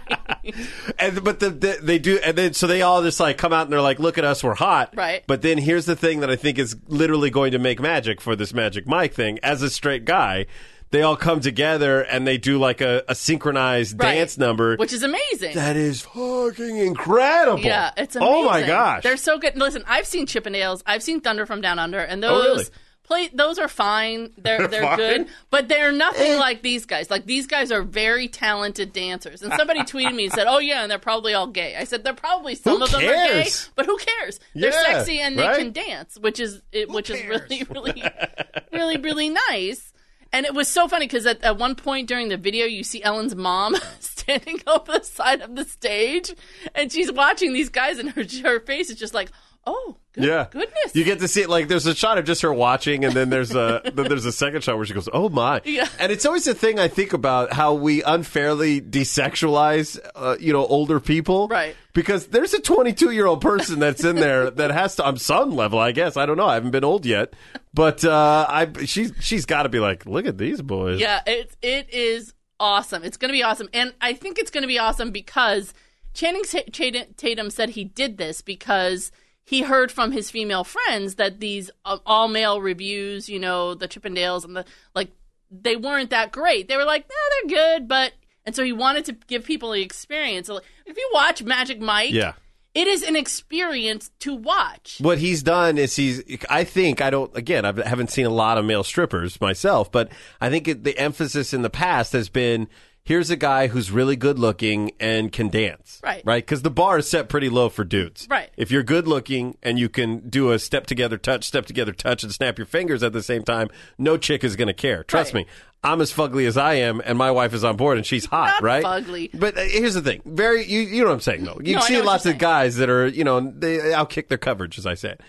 And 0.99 1.25
but 1.25 1.41
the, 1.41 1.51
the 1.51 1.79
they 1.83 1.99
do, 1.99 2.19
and 2.25 2.39
then 2.39 2.55
so 2.55 2.67
they 2.69 2.83
all 2.83 3.03
just 3.03 3.19
like 3.19 3.37
come 3.37 3.53
out 3.53 3.63
and 3.65 3.73
they're 3.73 3.81
like, 3.81 3.99
"Look 3.99 4.17
at 4.17 4.25
us, 4.25 4.45
we're 4.45 4.55
hot." 4.55 4.95
Right. 4.97 5.25
But 5.27 5.43
then 5.43 5.59
here's 5.59 5.87
the 5.87 5.97
thing 5.97 6.21
that 6.21 6.31
I 6.31 6.37
think 6.37 6.59
is 6.59 6.77
literally 6.87 7.31
going 7.31 7.51
to 7.53 7.59
make 7.59 7.81
magic 7.81 8.21
for 8.21 8.37
this 8.37 8.55
Magic 8.55 8.87
Mike 8.87 9.13
thing. 9.13 9.39
As 9.43 9.61
a 9.63 9.71
straight 9.71 10.05
guy, 10.05 10.47
they 10.91 11.03
all 11.03 11.17
come 11.17 11.41
together 11.41 12.01
and 12.03 12.27
they 12.27 12.37
do 12.39 12.59
like 12.59 12.81
a, 12.81 13.03
a 13.09 13.15
synchronized 13.15 14.01
Right. 14.03 14.15
dance 14.17 14.37
number. 14.39 14.77
which 14.77 14.93
is 14.93 15.03
amazing. 15.03 15.55
that 15.55 15.77
is 15.77 16.03
fucking 16.03 16.77
incredible. 16.79 17.61
Yeah, 17.65 17.91
it's 17.97 18.17
amazing. 18.17 18.35
Oh 18.35 18.45
my 18.45 18.63
gosh. 18.67 19.03
they're 19.03 19.17
so 19.17 19.39
good. 19.39 19.57
Listen, 19.57 19.85
I've 19.87 20.07
seen 20.07 20.27
Chippendales, 20.27 20.83
I've 20.87 21.03
seen 21.03 21.21
Thunder 21.21 21.47
from 21.47 21.61
Down 21.61 21.79
Under, 21.79 21.99
and 22.01 22.23
those 22.23 22.45
Oh, 22.45 22.53
really? 22.55 22.65
play 23.05 23.29
those 23.35 23.59
are 23.59 23.67
fine. 23.69 24.33
They're 24.39 24.69
they're 24.69 24.97
good, 24.97 25.27
but 25.51 25.69
they're 25.69 25.91
nothing 25.93 26.33
Eh. 26.33 26.39
like 26.39 26.63
these 26.63 26.87
guys. 26.87 27.11
Like 27.11 27.27
these 27.27 27.47
guys 27.49 27.73
are 27.73 27.83
very 27.83 28.29
talented 28.29 28.93
dancers. 28.93 29.43
And 29.43 29.53
somebody 29.55 29.81
tweeted 29.81 30.15
me 30.15 30.25
and 30.27 30.33
said, 30.33 30.47
"Oh 30.49 30.59
yeah, 30.59 30.83
and 30.83 30.91
they're 30.91 30.99
probably 31.01 31.35
all 31.35 31.49
gay." 31.49 31.75
I 31.77 31.83
said, 31.85 32.05
"They're 32.05 32.15
probably 32.15 32.55
some 32.55 32.79
Who 32.79 32.85
of 32.85 32.91
them 32.93 33.01
are 33.01 33.05
gay, 33.05 33.49
but 33.75 33.87
who 33.87 33.97
cares? 33.99 34.39
They're 34.55 34.71
Yeah, 34.73 34.85
sexy 34.99 35.19
and 35.21 35.37
they 35.39 35.43
right? 35.43 35.59
can 35.59 35.73
dance, 35.73 36.19
which 36.21 36.39
is 36.39 36.63
it, 36.73 36.89
which 36.89 37.11
is 37.11 37.25
really 37.27 37.65
really 37.71 38.03
really 38.73 38.97
really 38.99 39.29
nice." 39.51 39.90
And 40.33 40.47
it 40.47 40.55
was 40.55 40.69
so 40.69 40.87
funny 40.87 41.07
because 41.07 41.27
at, 41.27 41.43
at 41.43 41.59
one 41.59 41.75
point 41.75 42.09
during 42.09 42.29
the 42.29 42.37
video, 42.37 42.67
you 42.67 42.85
see 42.85 43.03
Ellen's 43.03 43.35
mom 43.35 43.77
standing 44.01 44.61
over 44.67 44.99
the 44.99 45.05
side 45.05 45.41
of 45.41 45.57
the 45.57 45.65
stage, 45.65 46.33
and 46.75 46.93
she's 46.93 47.11
watching 47.11 47.53
these 47.53 47.69
guys, 47.69 47.99
and 47.99 48.11
her 48.11 48.25
her 48.43 48.61
face 48.61 48.91
is 48.91 48.99
just 48.99 49.15
like, 49.15 49.31
"Oh, 49.67 49.97
good, 50.13 50.25
Yeah, 50.25 50.47
goodness." 50.51 50.95
You 50.95 51.05
get 51.05 51.21
to 51.21 51.29
see 51.29 51.43
it 51.43 51.49
like 51.51 51.69
there's 51.69 51.87
a 51.87 51.95
shot 51.95 52.19
of 52.19 52.25
just 52.25 52.43
her 52.43 52.53
watching, 52.53 53.05
and 53.05 53.15
then 53.15 53.31
there's 53.31 53.55
a 53.55 53.83
then 53.95 54.09
there's 54.09 54.25
a 54.25 54.33
second 54.33 54.63
shot 54.65 54.77
where 54.77 54.87
she 54.87 54.95
goes, 54.95 55.09
"Oh 55.13 55.29
my!" 55.29 55.61
Yeah. 55.65 55.89
And 55.99 56.11
it's 56.11 56.27
always 56.27 56.47
a 56.47 56.55
thing 56.55 56.79
I 56.79 56.89
think 56.89 57.13
about 57.13 57.53
how 57.53 57.75
we 57.75 58.03
unfairly 58.03 58.81
desexualize, 58.81 59.99
uh, 60.15 60.37
you 60.41 60.53
know, 60.53 60.67
older 60.67 61.01
people, 61.01 61.49
Right. 61.49 61.77
Because 61.93 62.29
there's 62.29 62.55
a 62.55 62.61
22 62.61 63.11
year 63.11 63.27
old 63.27 63.41
person 63.41 63.79
that's 63.81 64.05
in 64.05 64.17
there 64.17 64.51
that 64.61 64.71
has 64.71 64.97
to, 64.97 65.05
on 65.05 65.17
some 65.17 65.51
level, 65.57 65.79
I 65.79 65.93
guess. 65.93 66.17
I 66.17 66.25
don't 66.27 66.37
know. 66.37 66.47
I 66.47 66.55
haven't 66.55 66.71
been 66.71 66.85
old 66.85 67.05
yet, 67.05 67.35
but 67.75 68.05
uh, 68.05 68.47
I 68.49 68.69
she's 68.85 69.13
she's 69.21 69.47
got 69.47 69.65
to 69.65 69.69
be 69.69 69.81
like, 69.81 70.07
look 70.07 70.27
at 70.27 70.39
these 70.39 70.63
boys. 70.63 71.01
Yeah, 71.01 71.21
it 71.27 71.57
it 71.63 71.93
is 71.93 72.33
awesome. 72.59 73.03
It's 73.05 73.17
going 73.17 73.31
to 73.31 73.33
be 73.33 73.43
awesome, 73.43 73.69
and 73.73 73.93
I 74.01 74.13
think 74.13 74.39
it's 74.39 74.51
going 74.51 74.63
to 74.63 74.69
be 74.69 74.79
awesome 74.79 75.11
because 75.11 75.75
Channing 76.15 76.43
Tatum 76.45 77.51
said 77.51 77.71
he 77.71 77.85
did 77.85 78.19
this 78.19 78.41
because 78.43 79.11
he 79.51 79.63
heard 79.63 79.93
from 79.93 80.13
his 80.13 80.31
female 80.31 80.65
friends 80.65 81.17
that 81.17 81.41
these 81.41 81.71
uh, 81.85 81.99
all 82.07 82.29
male 82.29 82.61
reviews, 82.61 83.29
you 83.29 83.39
know, 83.39 83.75
the 83.75 83.89
Chippendales 83.89 84.45
and 84.45 84.57
the 84.57 84.65
like, 84.95 85.11
they 85.51 85.77
weren't 85.77 86.11
that 86.11 86.31
great. 86.33 86.69
They 86.69 86.77
were 86.77 86.85
like, 86.85 87.07
no, 87.09 87.17
they're 87.49 87.59
good, 87.77 87.89
but 87.89 88.13
and 88.47 88.55
so 88.57 88.63
he 88.65 88.73
wanted 88.73 89.05
to 89.07 89.13
give 89.27 89.45
people 89.45 89.73
the 89.73 89.83
experience. 89.83 90.47
So, 90.47 90.55
like, 90.55 90.65
if 90.87 90.97
you 90.97 91.11
watch 91.13 91.43
Magic 91.43 91.81
Mike, 91.81 92.13
Yeah. 92.13 92.33
it 92.75 92.87
is 92.87 93.03
an 93.03 93.17
experience 93.17 94.11
to 94.21 94.35
watch. 94.35 94.97
What 95.01 95.19
he's 95.19 95.43
done 95.43 95.77
is 95.77 95.97
he's, 95.97 96.23
I 96.49 96.65
think, 96.65 97.03
I 97.03 97.11
don't, 97.11 97.37
again, 97.37 97.65
I 97.65 97.87
haven't 97.87 98.11
seen 98.11 98.27
a 98.27 98.31
lot 98.31 98.57
of 98.59 98.65
male 98.65 98.85
strippers 98.85 99.41
myself, 99.41 99.91
but 99.93 100.11
I 100.41 100.49
think 100.49 100.69
it, 100.69 100.85
the 100.85 100.97
emphasis 100.97 101.53
in 101.53 101.63
the 101.63 101.71
past 101.71 102.13
has 102.13 102.29
been 102.29 102.69
here's 103.05 103.31
a 103.31 103.37
guy 103.37 103.67
who's 103.69 103.91
really 103.91 104.17
good 104.17 104.39
looking 104.39 104.93
and 105.01 105.33
can 105.33 105.49
dance. 105.49 106.01
Right. 106.03 106.23
Right? 106.25 106.45
Because 106.45 106.63
the 106.63 106.71
bar 106.71 106.99
is 106.99 107.09
set 107.09 107.29
pretty 107.29 107.49
low 107.49 107.69
for 107.69 107.85
dudes. 107.85 108.27
Right. 108.31 108.51
If 108.57 108.71
you're 108.71 108.83
good 108.83 109.09
looking 109.09 109.57
and 109.63 109.79
you 109.79 109.89
can 109.89 110.29
do 110.29 110.53
a 110.53 110.59
step 110.59 110.87
together 110.87 111.17
touch, 111.19 111.45
step 111.45 111.67
together 111.67 111.93
touch, 111.93 112.23
and 112.23 112.33
snap 112.33 112.59
your 112.59 112.67
fingers 112.67 113.03
at 113.03 113.13
the 113.13 113.23
same 113.23 113.43
time, 113.43 113.69
no 113.99 114.17
chick 114.17 114.45
is 114.45 114.57
going 114.57 114.69
to 114.69 114.75
care. 114.75 115.03
Trust 115.05 115.35
Right. 115.35 115.47
me. 115.47 115.53
I'm 115.83 116.03
as 116.03 116.13
fugly 116.13 116.47
as 116.47 116.59
I 116.59 116.75
am, 116.75 117.01
and 117.07 117.17
my 117.17 117.31
wife 117.31 117.55
is 117.55 117.65
on 117.65 117.79
board, 117.79 117.97
and 117.97 118.05
she's 118.07 118.27
hot, 118.27 118.49
Not 118.61 118.63
right? 118.63 118.85
fugly. 118.85 119.31
But 119.33 119.57
uh, 119.57 119.63
here's 119.63 119.95
the 119.95 120.03
thing: 120.03 120.21
very, 120.27 120.67
you, 120.67 120.81
you 120.81 121.01
know 121.01 121.09
what 121.09 121.15
I'm 121.15 121.21
saying, 121.21 121.45
though. 121.45 121.59
You 121.65 121.77
No, 121.77 121.81
see 121.81 122.03
lots 122.03 122.27
of 122.27 122.37
guys 122.37 122.77
that 122.77 122.91
are, 122.91 123.07
you 123.07 123.25
know, 123.25 123.41
they 123.41 123.79
outkick 123.79 124.29
their 124.29 124.37
coverage, 124.37 124.79
as 124.79 124.85
I 124.85 124.93
said. 124.93 125.23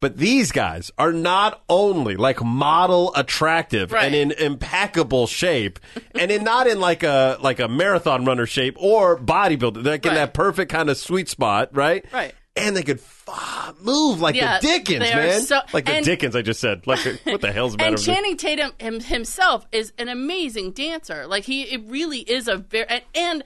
But 0.00 0.16
these 0.16 0.52
guys 0.52 0.90
are 0.96 1.12
not 1.12 1.62
only 1.68 2.16
like 2.16 2.42
model 2.42 3.12
attractive 3.16 3.90
Right. 3.92 4.04
and 4.06 4.14
in 4.14 4.30
impeccable 4.32 5.26
shape, 5.26 5.80
and 6.14 6.30
in 6.30 6.44
not 6.44 6.66
in 6.68 6.78
like 6.80 7.02
a 7.02 7.36
like 7.40 7.58
a 7.58 7.66
marathon 7.68 8.24
runner 8.24 8.46
shape 8.46 8.76
or 8.78 9.18
bodybuilder. 9.18 9.82
They're 9.82 9.94
like 9.94 10.06
in 10.06 10.14
that 10.14 10.34
perfect 10.34 10.70
kind 10.70 10.88
of 10.88 10.96
sweet 10.98 11.28
spot, 11.28 11.70
right? 11.76 12.04
Right. 12.12 12.34
And 12.56 12.76
they 12.76 12.82
could 12.82 12.98
f- 12.98 13.74
move 13.80 14.20
like 14.20 14.34
Yeah, 14.34 14.58
the 14.58 14.66
Dickens, 14.66 15.00
man. 15.00 15.40
so- 15.42 15.60
like 15.72 15.84
the 15.86 15.92
and- 15.92 16.04
Dickens, 16.04 16.34
I 16.34 16.42
just 16.42 16.58
said. 16.60 16.86
Like 16.88 17.02
the, 17.04 17.18
what 17.24 17.40
the 17.40 17.52
hell's 17.52 17.72
the 17.72 17.78
matter 17.78 17.90
and? 17.94 18.02
Channing 18.02 18.36
Tatum 18.36 18.72
him, 18.80 18.98
himself 19.00 19.64
is 19.70 19.92
an 19.98 20.08
amazing 20.08 20.72
dancer. 20.72 21.26
Like 21.28 21.44
he, 21.44 21.62
it 21.62 21.82
really 21.86 22.18
is 22.18 22.48
a 22.48 22.56
very 22.56 22.86
and, 22.88 23.02
and 23.14 23.44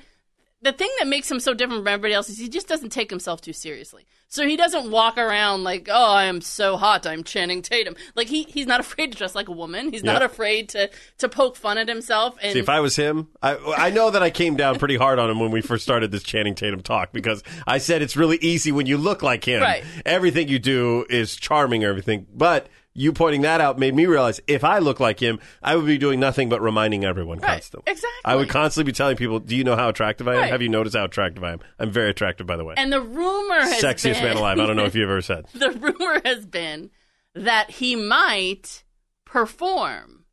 the 0.63 0.73
thing 0.73 0.91
that 1.01 1.09
makes 1.09 1.31
him 1.31 1.41
so 1.41 1.55
different 1.55 1.81
from 1.81 1.89
everybody 1.89 2.15
else 2.15 2.29
is 2.29 2.39
he 2.39 2.49
just 2.49 2.69
doesn't 2.69 2.91
take 2.91 3.11
himself 3.11 3.41
too 3.41 3.53
seriously. 3.53 4.07
So 4.29 4.47
he 4.47 4.57
doesn't 4.57 4.91
walk 4.91 5.19
around 5.19 5.65
like, 5.65 5.89
"Oh, 5.91 6.13
I 6.13 6.25
am 6.25 6.41
so 6.41 6.77
hot, 6.77 7.07
I'm 7.07 7.25
Channing 7.25 7.61
Tatum." 7.61 7.97
Like 8.15 8.29
he, 8.29 8.45
he's 8.45 8.67
not 8.67 8.81
afraid 8.87 9.13
to 9.13 9.19
dress 9.19 9.35
like 9.35 9.49
a 9.49 9.53
woman. 9.53 9.93
He's 9.93 10.05
not 10.05 10.23
afraid 10.23 10.71
to 10.71 10.89
to 11.19 11.29
poke 11.29 11.57
fun 11.57 11.79
at 11.79 11.89
himself. 11.89 12.37
And 12.41 12.53
See, 12.53 12.59
if 12.61 12.69
I 12.69 12.81
was 12.81 12.97
him, 12.97 13.29
I, 13.43 13.57
I 13.77 13.91
know 13.91 14.11
that 14.11 14.23
I 14.23 14.31
came 14.31 14.57
down 14.57 14.79
pretty 14.79 14.97
hard 14.97 15.19
on 15.19 15.29
him 15.29 15.41
when 15.41 15.51
we 15.51 15.61
first 15.61 15.83
started 15.83 16.11
this 16.13 16.23
Channing 16.23 16.55
Tatum 16.55 16.81
talk 16.81 17.13
because 17.13 17.43
I 17.67 17.79
said 17.79 18.01
it's 18.01 18.17
really 18.17 18.39
easy 18.39 18.73
when 18.73 18.87
you 18.87 18.97
look 18.97 19.23
like 19.23 19.47
him. 19.47 19.61
Right. 19.61 19.85
Everything 20.07 20.49
you 20.49 20.59
do 20.59 21.05
is 21.11 21.37
charming, 21.37 21.85
everything. 21.85 22.27
But 22.33 22.69
you 22.95 23.12
pointing 23.12 23.40
that 23.43 23.61
out 23.61 23.78
made 23.78 23.95
me 23.95 24.07
realize 24.07 24.40
if 24.47 24.64
I 24.64 24.78
look 24.78 25.01
like 25.01 25.18
him, 25.20 25.38
I 25.62 25.76
would 25.76 25.86
be 25.86 25.97
doing 25.99 26.20
nothing 26.20 26.49
but 26.49 26.61
reminding 26.61 27.05
everyone 27.05 27.38
Right, 27.38 27.53
constantly. 27.53 27.90
exactly. 27.90 28.20
I 28.24 28.36
would 28.36 28.49
constantly 28.49 28.90
be 28.93 28.95
telling 28.95 29.16
people, 29.16 29.38
"Do 29.40 29.57
you 29.57 29.64
know 29.64 29.76
how 29.76 29.88
attractive 29.88 30.28
I 30.28 30.34
am? 30.34 30.38
Right. 30.40 30.51
Have 30.51 30.61
you 30.62 30.68
noticed 30.68 30.95
how 30.97 31.05
attractive 31.05 31.43
I 31.43 31.53
am? 31.53 31.61
I'm 31.78 31.90
very 31.90 32.11
attractive, 32.11 32.47
by 32.47 32.57
the 32.57 32.64
way. 32.64 32.74
And 32.76 32.93
the 32.93 33.01
rumor 33.01 33.61
has 33.61 33.82
Sexiest 33.82 34.14
been, 34.14 34.24
man 34.24 34.36
alive. 34.36 34.59
I 34.59 34.66
don't 34.66 34.76
know 34.76 34.84
if 34.84 34.95
you've 34.95 35.09
ever 35.09 35.22
said. 35.22 35.47
the 35.55 35.70
rumor 35.70 36.20
has 36.24 36.45
been 36.47 36.90
that 37.34 37.70
he 37.70 37.97
might 37.97 38.84
perform 39.24 40.24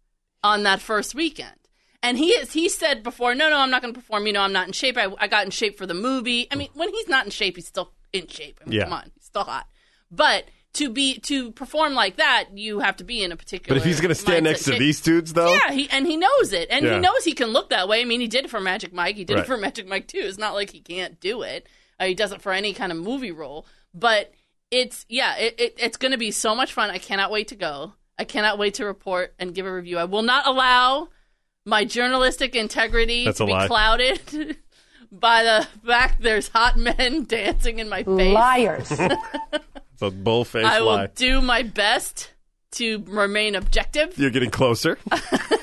on 0.43 0.63
that 0.63 0.81
first 0.81 1.15
weekend. 1.15 1.55
And 2.01 2.17
he 2.17 2.27
is, 2.29 2.53
he 2.53 2.69
said 2.69 3.03
before, 3.03 3.35
no, 3.35 3.49
no, 3.49 3.57
I'm 3.57 3.69
not 3.71 3.81
going 3.81 3.93
to 3.93 3.99
perform. 3.99 4.25
You 4.27 4.33
know, 4.33 4.41
I'm 4.41 4.53
not 4.53 4.67
in 4.67 4.73
shape. 4.73 4.97
I, 4.97 5.07
I 5.17 5.27
got 5.27 5.43
in 5.45 5.51
shape 5.51 5.77
for 5.77 5.85
the 5.85 5.93
movie. 5.93 6.47
I 6.51 6.55
mean, 6.55 6.69
when 6.73 6.89
he's 6.93 7.07
not 7.09 7.25
in 7.25 7.31
shape, 7.31 7.55
he's 7.57 7.67
still 7.67 7.91
in 8.13 8.27
shape. 8.27 8.59
I 8.61 8.69
mean, 8.69 8.77
Yeah. 8.79 8.83
come 8.85 8.93
on, 8.93 9.11
he's 9.15 9.25
still 9.25 9.43
hot. 9.43 9.67
But 10.11 10.45
to 10.73 10.89
be 10.89 11.17
to 11.21 11.51
perform 11.51 11.93
like 11.93 12.17
that, 12.17 12.49
you 12.55 12.79
have 12.79 12.97
to 12.97 13.03
be 13.03 13.23
in 13.23 13.31
a 13.31 13.35
particular. 13.35 13.75
But 13.75 13.81
if 13.81 13.85
he's 13.85 13.99
going 13.99 14.09
to 14.09 14.15
stand 14.15 14.45
mindset. 14.45 14.49
next 14.49 14.63
to 14.65 14.71
these 14.71 15.01
dudes, 15.01 15.33
though, 15.33 15.51
Yeah, 15.53 15.71
he, 15.71 15.89
and 15.89 16.05
he 16.05 16.15
knows 16.15 16.53
it, 16.53 16.67
and 16.69 16.85
Yeah. 16.85 16.95
he 16.95 16.99
knows 16.99 17.23
he 17.23 17.33
can 17.33 17.47
look 17.49 17.69
that 17.71 17.87
way. 17.87 18.01
I 18.01 18.05
mean, 18.05 18.19
he 18.21 18.27
did 18.27 18.45
it 18.45 18.51
for 18.51 18.59
Magic 18.59 18.93
Mike. 18.93 19.15
He 19.15 19.23
did 19.25 19.33
Right. 19.35 19.43
it 19.43 19.47
for 19.47 19.57
Magic 19.57 19.87
Mike 19.87 20.07
too. 20.07 20.19
It's 20.21 20.37
not 20.37 20.53
like 20.53 20.69
he 20.71 20.79
can't 20.79 21.19
do 21.19 21.41
it. 21.41 21.67
Uh, 21.99 22.05
he 22.05 22.13
does 22.13 22.31
it 22.31 22.41
for 22.41 22.51
any 22.51 22.73
kind 22.73 22.91
of 22.91 22.97
movie 22.99 23.31
role. 23.31 23.65
But 23.93 24.31
it's 24.71 25.05
yeah, 25.09 25.35
it, 25.37 25.55
it, 25.59 25.73
it's 25.79 25.97
going 25.97 26.11
to 26.11 26.17
be 26.19 26.29
so 26.31 26.53
much 26.55 26.71
fun. 26.73 26.91
I 26.91 26.99
cannot 26.99 27.31
wait 27.31 27.47
to 27.49 27.55
go. 27.55 27.93
I 28.19 28.23
cannot 28.23 28.57
wait 28.59 28.75
to 28.75 28.85
report 28.85 29.33
and 29.39 29.55
give 29.55 29.65
a 29.65 29.73
review. 29.73 29.97
I 29.97 30.03
will 30.03 30.21
not 30.21 30.45
allow 30.45 31.09
my 31.65 31.83
journalistic 31.85 32.55
integrity 32.55 33.25
That's 33.25 33.39
to 33.39 33.45
be 33.47 33.51
lie. 33.53 33.67
clouded 33.67 34.57
by 35.11 35.43
the 35.43 35.67
fact 35.85 36.21
there's 36.21 36.47
hot 36.49 36.77
men 36.77 37.23
dancing 37.27 37.79
in 37.79 37.89
my 37.89 38.03
face. 38.03 38.33
Liars. 38.33 38.91
a 40.01 40.11
bullface 40.11 40.63
I 40.63 40.81
will 40.81 41.07
do 41.15 41.41
my 41.41 41.63
best 41.63 42.31
to 42.71 43.03
remain 43.07 43.55
objective. 43.55 44.17
You're 44.17 44.29
getting 44.29 44.51
closer. 44.51 44.97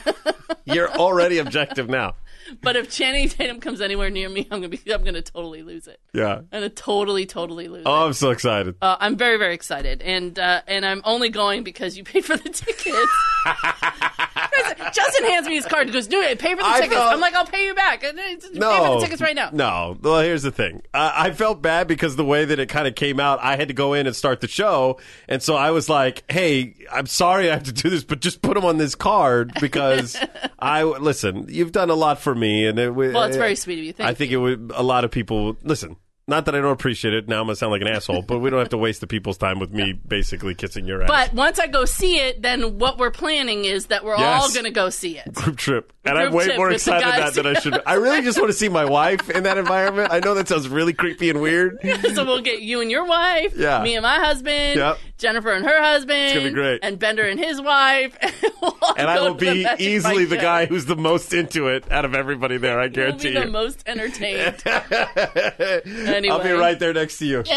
You're 0.64 0.90
already 0.90 1.38
objective 1.38 1.88
now. 1.88 2.14
But 2.60 2.76
if 2.76 2.90
Channing 2.90 3.28
Tatum 3.28 3.60
comes 3.60 3.80
anywhere 3.80 4.10
near 4.10 4.28
me, 4.28 4.42
I'm 4.50 4.60
gonna 4.60 4.68
be 4.68 4.80
I'm 4.92 5.04
gonna 5.04 5.22
totally 5.22 5.62
lose 5.62 5.86
it. 5.88 6.00
Yeah. 6.12 6.36
I'm 6.36 6.46
gonna 6.52 6.68
totally 6.68 7.26
totally 7.26 7.68
lose 7.68 7.82
Oh, 7.86 8.04
it. 8.04 8.06
I'm 8.08 8.12
so 8.12 8.30
excited. 8.30 8.74
Uh, 8.80 8.96
I'm 9.00 9.16
very 9.16 9.36
very 9.36 9.54
excited, 9.54 10.02
and 10.02 10.38
uh, 10.38 10.62
and 10.66 10.84
I'm 10.86 11.00
only 11.04 11.28
going 11.28 11.64
because 11.64 11.96
you 11.96 12.04
paid 12.04 12.24
for 12.24 12.36
the 12.36 12.48
tickets. 12.48 13.12
Justin 14.92 15.24
hands 15.24 15.46
me 15.46 15.54
his 15.54 15.66
card 15.66 15.84
and 15.86 15.92
goes, 15.92 16.06
"Do 16.06 16.20
it, 16.20 16.38
pay 16.38 16.52
for 16.54 16.62
the 16.62 16.66
I 16.66 16.80
tickets." 16.80 16.94
thought- 16.96 17.12
I'm 17.12 17.20
like, 17.20 17.34
"I'll 17.34 17.44
pay 17.46 17.66
you 17.66 17.74
back. 17.74 18.02
No, 18.02 18.12
Pay 18.12 18.36
for 18.36 18.94
the 18.94 19.00
tickets 19.02 19.20
right 19.20 19.34
now." 19.34 19.50
No, 19.52 19.96
well, 20.00 20.20
here's 20.20 20.42
the 20.42 20.50
thing. 20.50 20.82
Uh, 20.94 21.12
I 21.14 21.30
felt 21.32 21.60
bad 21.62 21.86
because 21.88 22.16
the 22.16 22.24
way 22.24 22.44
that 22.44 22.58
it 22.58 22.68
kind 22.68 22.86
of 22.88 22.94
came 22.94 23.20
out, 23.20 23.38
I 23.42 23.56
had 23.56 23.68
to 23.68 23.74
go 23.74 23.92
in 23.92 24.06
and 24.06 24.14
start 24.16 24.40
the 24.40 24.48
show, 24.48 24.98
and 25.28 25.42
so 25.42 25.56
I 25.56 25.70
was 25.72 25.88
like, 25.88 26.24
"Hey, 26.30 26.74
I'm 26.90 27.06
sorry 27.06 27.50
I 27.50 27.54
have 27.54 27.64
to 27.64 27.72
do 27.72 27.90
this, 27.90 28.04
but 28.04 28.20
just 28.20 28.42
put 28.42 28.54
them 28.54 28.64
on 28.64 28.78
this 28.78 28.94
card 28.94 29.52
because 29.60 30.16
I 30.58 30.84
listen. 30.84 31.46
You've 31.48 31.72
done 31.72 31.90
a 31.90 31.94
lot 31.94 32.20
for 32.20 32.34
me, 32.36 32.66
and 32.66 32.78
it, 32.78 32.94
Well, 32.94 33.24
it's 33.24 33.36
very 33.36 33.56
sweet 33.56 33.78
of 33.78 33.84
you. 33.84 33.92
Thank 33.92 34.08
I 34.10 34.14
think 34.14 34.30
you. 34.30 34.38
it 34.46 34.58
would. 34.58 34.72
A 34.74 34.82
lot 34.82 35.04
of 35.04 35.10
people 35.10 35.56
listen. 35.62 35.96
Not 36.28 36.46
that 36.46 36.56
I 36.56 36.60
don't 36.60 36.72
appreciate 36.72 37.14
it. 37.14 37.28
Now 37.28 37.38
I'm 37.40 37.46
gonna 37.46 37.54
sound 37.54 37.70
like 37.70 37.82
an 37.82 37.86
asshole, 37.88 38.22
but 38.22 38.40
we 38.40 38.50
don't 38.50 38.58
have 38.58 38.70
to 38.70 38.76
waste 38.76 39.00
the 39.00 39.06
people's 39.06 39.38
time 39.38 39.60
with 39.60 39.70
me 39.72 39.92
basically 39.92 40.56
kissing 40.56 40.84
your 40.84 41.02
ass. 41.04 41.08
But 41.08 41.32
once 41.34 41.60
I 41.60 41.68
go 41.68 41.84
see 41.84 42.18
it, 42.18 42.42
then 42.42 42.80
what 42.80 42.98
we're 42.98 43.12
planning 43.12 43.64
is 43.64 43.86
that 43.86 44.04
we're 44.04 44.16
all 44.16 44.50
going 44.52 44.64
to 44.64 44.72
go 44.72 44.90
see 44.90 45.18
it. 45.18 45.32
group 45.32 45.56
trip, 45.56 45.92
and 46.04 46.18
I'm 46.18 46.24
Group 46.30 46.34
way 46.34 46.44
trip 46.46 46.56
more 46.56 46.66
with 46.68 46.84
the 46.84 46.90
excited 46.90 47.04
guys. 47.04 47.34
that 47.34 47.42
than 47.44 47.56
I 47.56 47.60
should. 47.60 47.74
be. 47.74 47.78
I 47.86 47.94
really 47.94 48.22
just 48.22 48.38
want 48.40 48.50
to 48.50 48.56
see 48.58 48.68
my 48.68 48.84
wife 48.84 49.30
in 49.30 49.44
that 49.44 49.56
environment. 49.56 50.08
I 50.12 50.18
know 50.18 50.34
that 50.34 50.48
sounds 50.48 50.68
really 50.68 50.92
creepy 50.94 51.30
and 51.30 51.40
weird. 51.40 51.78
so 52.14 52.24
we'll 52.24 52.40
get 52.42 52.60
you 52.60 52.80
and 52.80 52.90
your 52.90 53.04
wife, 53.04 53.54
Yeah. 53.56 53.80
me 53.84 53.94
and 53.94 54.02
my 54.02 54.16
husband, 54.16 54.78
Yep. 54.80 54.98
Jennifer 55.18 55.52
and 55.52 55.64
her 55.64 55.80
husband, 55.80 56.18
It's 56.18 56.34
gonna 56.34 56.48
be 56.48 56.54
great. 56.54 56.80
and 56.82 56.98
Bender 56.98 57.22
and 57.22 57.38
his 57.38 57.60
wife, 57.60 58.18
and, 58.20 58.34
we'll 58.60 58.76
all 58.82 58.94
and 58.98 59.08
I 59.08 59.14
go 59.16 59.28
will 59.30 59.34
to 59.36 59.44
the 59.44 59.52
be 59.54 59.62
Magic 59.62 59.80
easily 59.80 60.16
Mike 60.18 60.28
the 60.30 60.36
show. 60.36 60.42
guy 60.42 60.66
who's 60.66 60.86
the 60.86 60.96
most 60.96 61.32
into 61.32 61.68
it 61.68 61.90
out 61.92 62.04
of 62.04 62.16
everybody 62.16 62.56
there. 62.58 62.80
I 62.80 62.88
guarantee 62.88 63.28
be 63.28 63.34
the 63.38 63.44
you. 63.46 63.50
most 63.52 63.84
entertained. 63.86 64.56
anyway, 66.16 66.34
I'll 66.34 66.42
be 66.42 66.50
right 66.52 66.78
there 66.78 66.92
next 66.94 67.18
to 67.18 67.26
you. 67.26 67.42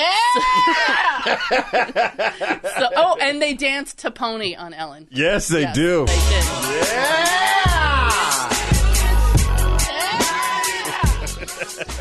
So, 2.80 2.88
oh, 2.96 3.18
and 3.20 3.42
they 3.42 3.54
danced 3.54 4.00
to 4.00 4.12
Pony 4.12 4.56
on 4.56 4.74
Ellen. 4.74 5.08
Yes, 5.12 5.48
they 5.50 5.62
Yes, 5.62 5.76
do. 5.76 6.06
They 6.06 6.16
did. 6.16 7.50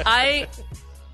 I, 0.07 0.47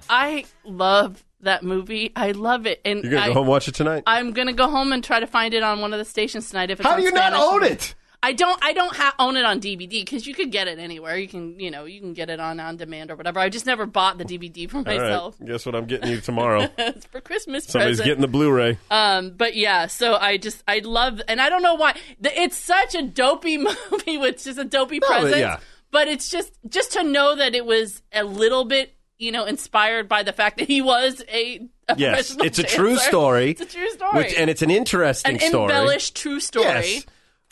I 0.09 0.45
love 0.65 1.25
that 1.41 1.63
movie. 1.63 2.13
I 2.17 2.33
love 2.33 2.67
it, 2.67 2.81
and 2.85 3.03
You're 3.03 3.13
gonna 3.13 3.25
I, 3.25 3.29
go 3.29 3.35
home 3.35 3.43
and 3.43 3.49
watch 3.49 3.69
it 3.69 3.75
tonight. 3.75 4.03
I'm 4.07 4.33
gonna 4.33 4.53
go 4.53 4.69
home 4.69 4.93
and 4.93 5.03
try 5.03 5.21
to 5.21 5.27
find 5.27 5.55
it 5.55 5.63
on 5.63 5.81
one 5.81 5.93
of 5.93 5.99
the 5.99 6.05
stations 6.05 6.49
tonight. 6.51 6.71
If 6.71 6.81
it's 6.81 6.89
How 6.89 6.97
do 6.97 7.03
you 7.03 7.11
not 7.13 7.33
Spanish. 7.33 7.41
own 7.41 7.65
it? 7.65 7.95
I 8.25 8.33
don't. 8.33 8.59
I 8.65 8.73
don't 8.73 8.97
ha- 8.97 9.15
own 9.19 9.37
it 9.37 9.45
on 9.45 9.61
DVD 9.61 9.91
because 9.91 10.27
you 10.27 10.35
could 10.35 10.51
get 10.51 10.67
it 10.67 10.79
anywhere. 10.79 11.17
You 11.19 11.29
can, 11.29 11.61
you 11.61 11.71
know, 11.71 11.85
you 11.85 12.01
can 12.01 12.15
get 12.15 12.31
it 12.31 12.41
on 12.41 12.59
on 12.59 12.77
demand 12.77 13.11
or 13.11 13.17
whatever. 13.17 13.39
I 13.39 13.51
just 13.51 13.67
never 13.67 13.85
bought 13.85 14.17
the 14.19 14.25
DVD 14.25 14.69
for 14.71 14.81
myself. 14.83 15.37
right. 15.39 15.49
Guess 15.51 15.67
what 15.67 15.75
I'm 15.75 15.85
getting 15.85 16.11
you 16.11 16.21
tomorrow? 16.21 16.69
it's 16.79 17.05
for 17.07 17.21
Christmas 17.21 17.65
Somebody's 17.67 17.99
present. 17.99 18.07
getting 18.07 18.23
the 18.23 18.29
Blu-ray. 18.29 18.79
Um, 18.91 19.33
but 19.37 19.55
yeah, 19.55 19.87
so 19.89 20.17
I 20.17 20.39
just 20.39 20.65
I 20.67 20.79
love, 20.79 21.21
and 21.29 21.41
I 21.41 21.51
don't 21.51 21.63
know 21.63 21.75
why 21.75 21.95
the, 22.19 22.37
it's 22.41 22.57
such 22.57 22.95
a 22.95 23.03
dopey 23.03 23.59
movie 23.91 24.17
with 24.19 24.43
just 24.43 24.59
a 24.59 24.65
dopey 24.65 25.01
but 25.01 25.09
presence. 25.09 25.37
yeah. 25.37 25.59
But 25.91 26.09
it's 26.09 26.31
just 26.31 26.53
just 26.69 26.93
to 26.93 27.03
know 27.03 27.37
that 27.37 27.55
it 27.55 27.67
was 27.67 28.03
a 28.13 28.25
little 28.25 28.65
bit, 28.65 28.95
you 29.19 29.33
know, 29.33 29.45
inspired 29.45 30.09
by 30.09 30.23
the 30.23 30.33
fact 30.33 30.59
that 30.59 30.67
he 30.67 30.81
was 30.83 31.23
a, 31.29 31.69
Yes, 31.97 32.35
it's 32.41 32.59
a 32.59 32.63
true 32.63 32.97
story. 32.97 33.51
It's 33.51 33.61
a 33.61 33.67
true 33.67 33.91
story, 33.91 34.17
Which, 34.17 34.35
and 34.35 34.49
it's 34.49 34.63
an 34.63 34.71
interesting 34.71 35.35
an 35.35 35.41
story. 35.41 35.65
embellished 35.65 36.17
true 36.17 36.41
story. 36.41 36.65
Yes. 36.67 37.07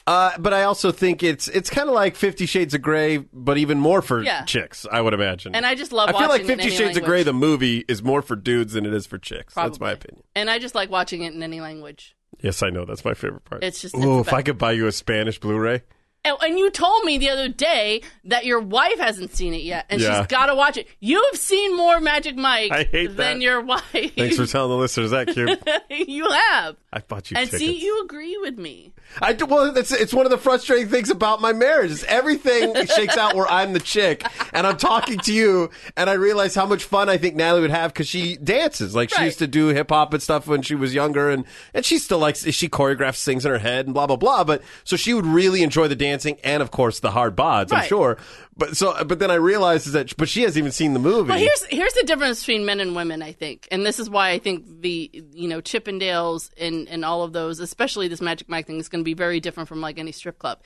Uh, 0.07 0.33
but 0.39 0.53
I 0.53 0.65
also 0.65 0.91
think 0.93 1.23
it's 1.23 1.47
it's 1.49 1.71
kind 1.71 1.89
of 1.89 1.95
like 1.95 2.17
Fifty 2.17 2.47
Shades 2.47 2.75
of 2.75 2.83
Grey, 2.83 3.19
but 3.19 3.57
even 3.59 3.79
more 3.79 4.03
for 4.03 4.23
Yeah. 4.23 4.45
chicks. 4.45 4.85
I 4.91 5.01
would 5.01 5.15
imagine. 5.15 5.55
And 5.55 5.65
I 5.65 5.75
just 5.77 5.93
love 5.93 6.09
watching 6.13 6.21
it. 6.21 6.25
I 6.25 6.27
feel 6.27 6.31
like 6.31 6.41
it 6.41 6.45
in 6.45 6.49
Fifty 6.49 6.63
any 6.63 6.71
Shades 6.71 6.81
of 6.81 7.03
language. 7.03 7.05
Grey, 7.07 7.23
the 7.23 7.33
movie, 7.33 7.85
is 7.89 8.03
more 8.03 8.21
for 8.23 8.35
dudes 8.37 8.73
than 8.73 8.85
it 8.85 8.93
is 8.95 9.07
for 9.07 9.19
chicks. 9.19 9.55
That's 9.55 9.79
my 9.79 9.91
Probably. 9.91 9.93
opinion. 9.95 10.25
And 10.35 10.51
I 10.51 10.59
just 10.59 10.75
like 10.75 10.91
watching 10.91 11.23
it 11.23 11.35
in 11.35 11.43
any 11.43 11.61
language. 11.61 12.17
Yes, 12.41 12.63
I 12.63 12.71
know. 12.71 12.85
That's 12.85 13.05
my 13.05 13.15
favorite 13.15 13.45
part. 13.45 13.63
It's 13.63 13.81
just- 13.81 13.95
it's 13.95 14.03
the 14.05 14.19
if 14.21 14.27
best. 14.27 14.35
I 14.35 14.43
could 14.43 14.59
buy 14.59 14.73
you 14.73 14.87
a 14.89 14.93
Spanish 14.93 15.39
Blu-ray. 15.39 15.83
And, 16.25 16.37
and 16.41 16.57
you 16.59 16.71
told 16.71 17.05
me 17.05 17.19
the 17.19 17.31
other 17.31 17.49
day 17.49 18.03
that 18.27 18.45
your 18.45 18.61
wife 18.61 18.99
hasn't 19.01 19.35
seen 19.35 19.55
it 19.55 19.63
yet, 19.63 19.87
and 19.91 20.01
Yeah. 20.01 20.19
she's 20.21 20.29
got 20.29 20.47
to 20.47 20.55
watch 20.55 20.77
it. 20.77 20.87
You've 21.01 21.37
seen 21.37 21.77
more 21.77 21.99
Magic 22.01 22.37
Mike 22.37 22.71
I 22.71 22.85
hate 22.85 23.09
than 23.09 23.39
that. 23.39 23.41
your 23.41 23.61
wife. 23.61 23.83
Thanks 24.17 24.37
for 24.37 24.47
telling 24.47 24.71
the 24.71 24.77
listeners 24.77 25.11
that, 25.11 25.29
Cube. 25.29 25.59
you 26.09 26.29
have. 26.31 26.77
I 26.93 27.01
bought 27.01 27.31
you 27.31 27.37
And 27.39 27.47
tickets. 27.51 27.59
see, 27.65 27.85
you 27.85 28.05
agree 28.05 28.37
with 28.39 28.57
me. 28.57 28.93
I 29.21 29.33
do, 29.33 29.47
well, 29.47 29.77
it's 29.77 29.91
it's 29.93 30.15
one 30.15 30.25
of 30.27 30.31
the 30.31 30.39
frustrating 30.39 30.89
things 30.89 31.11
about 31.11 31.41
my 31.41 31.53
marriage. 31.53 31.91
Is 31.91 32.05
everything 32.05 32.75
shakes 32.87 33.17
out 33.17 33.35
where 33.35 33.47
I'm 33.51 33.73
the 33.73 33.81
chick, 33.81 34.25
and 34.55 34.67
I'm 34.67 34.77
talking 34.79 35.19
to 35.21 35.33
you, 35.35 35.71
and 35.97 36.09
I 36.09 36.15
realize 36.15 36.55
how 36.55 36.65
much 36.67 36.85
fun 36.85 37.09
I 37.11 37.19
think 37.19 37.35
Natalie 37.35 37.63
would 37.63 37.71
have 37.71 37.93
because 37.93 38.07
she 38.09 38.37
dances. 38.37 38.95
Like 38.95 39.11
she 39.11 39.25
used 39.25 39.41
to 39.41 39.47
do 39.47 39.69
hip 39.69 39.91
hop 39.91 40.15
and 40.15 40.23
stuff 40.23 40.47
when 40.47 40.63
she 40.63 40.75
was 40.75 40.95
younger, 40.95 41.29
and 41.31 41.45
and 41.75 41.85
she 41.85 41.99
still 41.99 42.19
likes 42.19 42.45
she 42.53 42.69
choreographs, 42.69 43.23
things 43.25 43.45
in 43.45 43.51
her 43.53 43.59
head, 43.59 43.87
and 43.87 43.93
blah 43.93 44.07
blah 44.07 44.17
blah. 44.17 44.45
But 44.45 44.63
so 44.85 44.97
she 44.97 45.13
would 45.13 45.27
really 45.27 45.63
enjoy 45.63 45.89
the 45.89 45.97
dancing, 46.13 46.39
and 46.45 46.63
of 46.63 46.71
course 46.71 47.01
the 47.01 47.11
hard 47.11 47.37
bods. 47.37 47.73
I'm 47.73 47.79
Right. 47.79 47.89
sure. 47.89 48.19
But 48.57 48.77
so 48.77 49.03
but 49.05 49.19
then 49.19 49.31
I 49.31 49.37
realized 49.37 49.87
is 49.87 49.95
that 49.95 50.17
but 50.17 50.29
she 50.29 50.43
hasn't 50.43 50.59
even 50.59 50.73
seen 50.73 50.93
the 50.93 51.01
movie. 51.01 51.31
Well, 51.31 51.39
here's 51.39 51.65
here's 51.65 51.95
the 51.95 52.05
difference 52.05 52.41
between 52.41 52.65
men 52.67 52.81
and 52.81 52.95
women, 52.95 53.23
I 53.23 53.33
think, 53.33 53.67
and 53.71 53.85
this 53.87 53.99
is 53.99 54.11
why 54.11 54.31
I 54.31 54.39
think 54.39 54.83
the 54.83 55.11
you 55.33 55.49
know 55.49 55.61
Chippendales 55.61 56.51
and 56.59 56.89
and 56.89 57.05
all 57.05 57.23
of 57.23 57.33
those, 57.33 57.61
especially 57.61 58.09
this 58.09 58.21
Magic 58.21 58.49
Mike 58.49 58.67
thing, 58.67 58.79
is 58.79 58.89
going 58.89 59.03
to 59.03 59.05
be 59.05 59.15
very 59.15 59.41
different 59.41 59.69
from 59.69 59.81
like 59.81 59.99
any 59.99 60.13
strip 60.13 60.39
club. 60.39 60.61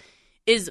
Is 0.47 0.70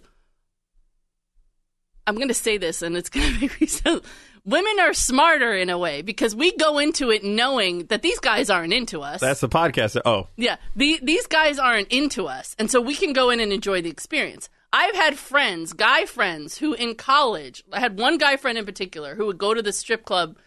I'm 2.08 2.16
going 2.16 2.28
to 2.28 2.34
say 2.34 2.58
this, 2.58 2.82
and 2.82 2.96
it's 2.96 3.10
going 3.16 3.34
to 3.34 3.40
make 3.42 3.60
me 3.62 3.68
so. 3.68 4.02
Women 4.44 4.80
are 4.80 4.94
smarter 4.94 5.56
in 5.56 5.72
a 5.72 5.78
way 5.78 6.04
because 6.04 6.36
we 6.36 6.56
go 6.56 6.78
into 6.78 7.10
it 7.10 7.24
knowing 7.24 7.88
that 7.88 8.04
these 8.04 8.20
guys 8.20 8.52
aren't 8.52 8.74
into 8.74 9.02
us. 9.02 9.20
That's 9.20 9.40
the 9.40 9.50
podcast. 9.50 10.00
Oh, 10.06 10.28
Yeah, 10.38 10.58
the, 10.76 11.00
these 11.02 11.26
guys 11.26 11.58
aren't 11.58 11.88
into 11.88 12.28
us, 12.28 12.56
and 12.60 12.70
so 12.70 12.80
we 12.80 12.94
can 12.96 13.12
go 13.14 13.32
in 13.32 13.40
and 13.40 13.52
enjoy 13.52 13.82
the 13.82 13.90
experience. 13.90 14.50
I've 14.74 14.96
had 14.96 15.18
friends, 15.18 15.74
guy 15.74 16.06
friends, 16.06 16.58
who 16.58 16.74
in 16.74 16.96
college, 16.96 17.64
I 17.72 17.80
had 17.80 17.98
one 17.98 18.18
guy 18.18 18.36
friend 18.36 18.58
in 18.58 18.66
particular 18.66 19.16
who 19.16 19.26
would 19.28 19.38
go 19.38 19.54
to 19.54 19.62
the 19.62 19.72
strip 19.72 20.04
club 20.06 20.38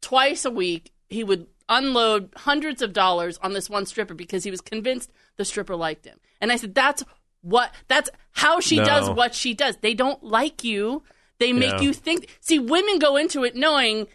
twice 0.00 0.44
a 0.44 0.50
week. 0.50 0.92
He 1.08 1.22
would 1.24 1.46
unload 1.68 2.30
hundreds 2.36 2.80
of 2.80 2.92
dollars 2.92 3.38
on 3.42 3.52
this 3.52 3.68
one 3.68 3.86
stripper 3.86 4.14
because 4.14 4.44
he 4.44 4.50
was 4.50 4.60
convinced 4.60 5.12
the 5.36 5.44
stripper 5.44 5.76
liked 5.76 6.04
him. 6.04 6.18
And 6.40 6.52
I 6.52 6.56
said, 6.56 6.74
"That's 6.74 7.02
what. 7.42 7.74
That's 7.88 8.08
how 8.32 8.60
she 8.60 8.76
No. 8.76 8.84
does 8.84 9.10
what 9.10 9.34
she 9.34 9.52
does. 9.54 9.76
They 9.78 9.94
don't 9.94 10.22
like 10.22 10.64
you. 10.64 11.02
They 11.38 11.52
make 11.52 11.72
Yeah. 11.72 11.80
you 11.80 11.92
think. 11.92 12.36
See, 12.40 12.58
women 12.58 12.98
go 12.98 13.16
into 13.16 13.44
it 13.44 13.54
knowing." 13.56 14.06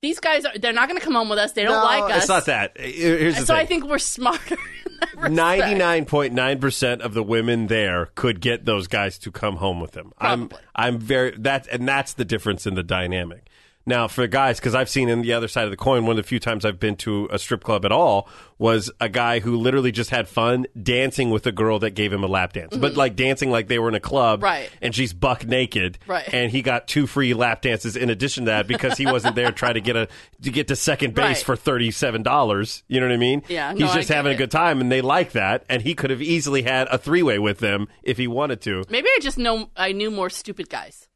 These 0.00 0.20
guys 0.20 0.44
are, 0.44 0.56
they're 0.56 0.72
not 0.72 0.88
going 0.88 0.98
to 0.98 1.04
come 1.04 1.14
home 1.14 1.28
with 1.28 1.38
us. 1.38 1.52
They 1.52 1.64
don't 1.64 1.72
no, 1.72 1.84
like 1.84 2.12
us. 2.12 2.18
it's 2.18 2.28
not 2.28 2.46
that. 2.46 2.76
Uh, 2.78 2.82
here's 2.82 3.34
the 3.34 3.40
so 3.40 3.54
thing. 3.54 3.56
I 3.56 3.66
think 3.66 3.84
we're 3.84 3.98
smarter. 3.98 4.56
in 4.86 4.92
that 5.00 5.14
respect. 5.14 5.32
Ninety-nine 5.34 6.04
point 6.04 6.32
nine 6.34 6.58
percent 6.60 7.02
of 7.02 7.14
the 7.14 7.22
women 7.22 7.66
there 7.66 8.06
could 8.14 8.40
get 8.40 8.64
those 8.64 8.86
guys 8.86 9.18
to 9.18 9.32
come 9.32 9.56
home 9.56 9.80
with 9.80 9.92
them. 9.92 10.12
Probably. 10.18 10.56
I'm, 10.74 10.94
I'm 10.94 10.98
very 10.98 11.32
that, 11.38 11.66
and 11.68 11.88
that's 11.88 12.12
the 12.14 12.24
difference 12.24 12.66
in 12.66 12.74
the 12.74 12.82
dynamic. 12.82 13.47
Now, 13.88 14.06
for 14.06 14.20
the 14.20 14.28
guys, 14.28 14.60
because 14.60 14.74
I've 14.74 14.88
seen 14.88 15.08
in 15.08 15.22
the 15.22 15.32
other 15.32 15.48
side 15.48 15.64
of 15.64 15.70
the 15.70 15.76
coin, 15.76 16.02
one 16.04 16.12
of 16.12 16.16
the 16.18 16.28
few 16.28 16.38
times 16.38 16.64
I've 16.64 16.78
been 16.78 16.94
to 16.96 17.26
a 17.32 17.38
strip 17.38 17.64
club 17.64 17.84
at 17.86 17.90
all 17.92 18.28
was 18.58 18.90
a 19.00 19.08
guy 19.08 19.38
who 19.40 19.56
literally 19.56 19.90
just 19.92 20.10
had 20.10 20.28
fun 20.28 20.66
dancing 20.80 21.30
with 21.30 21.46
a 21.46 21.52
girl 21.52 21.78
that 21.78 21.90
gave 21.92 22.12
him 22.12 22.22
a 22.22 22.26
lap 22.26 22.52
dance, 22.52 22.76
but 22.76 22.94
like 22.96 23.16
dancing 23.16 23.50
like 23.50 23.68
they 23.68 23.78
were 23.78 23.88
in 23.88 23.94
a 23.94 24.00
club, 24.00 24.40
Mm-hmm. 24.40 24.44
Right. 24.44 24.70
And 24.82 24.94
she's 24.94 25.12
buck 25.12 25.46
naked, 25.46 25.98
Right. 26.06 26.28
And 26.34 26.50
he 26.50 26.60
got 26.60 26.86
two 26.86 27.06
free 27.06 27.34
lap 27.34 27.62
dances 27.62 27.96
in 27.96 28.10
addition 28.10 28.44
to 28.44 28.50
that 28.50 28.66
because 28.68 28.98
he 28.98 29.06
wasn't 29.06 29.36
there 29.36 29.52
trying 29.52 29.74
to 29.74 29.80
get 29.80 29.96
a 29.96 30.08
to 30.42 30.50
get 30.50 30.68
to 30.68 30.76
second 30.76 31.14
base 31.14 31.24
Right. 31.38 31.44
for 31.44 31.56
thirty 31.56 31.90
seven 31.90 32.22
dollars. 32.22 32.82
You 32.88 33.00
know 33.00 33.06
what 33.06 33.14
I 33.14 33.16
mean? 33.18 33.42
Yeah, 33.48 33.70
He's 33.72 33.80
no, 33.80 33.94
just 33.94 34.08
having 34.10 34.32
a 34.32 34.36
good 34.36 34.50
time, 34.50 34.80
and 34.80 34.92
they 34.92 35.00
like 35.00 35.32
that, 35.32 35.64
and 35.70 35.80
he 35.80 35.94
could 35.94 36.10
have 36.10 36.20
easily 36.20 36.62
had 36.62 36.88
a 36.88 36.98
three 36.98 37.22
way 37.22 37.38
with 37.38 37.58
them 37.58 37.88
if 38.02 38.18
he 38.18 38.26
wanted 38.26 38.60
to. 38.62 38.84
Maybe 38.90 39.08
I 39.08 39.18
just 39.22 39.38
know 39.38 39.70
I 39.76 39.92
knew 39.92 40.10
more 40.10 40.28
stupid 40.30 40.68
guys. 40.68 41.08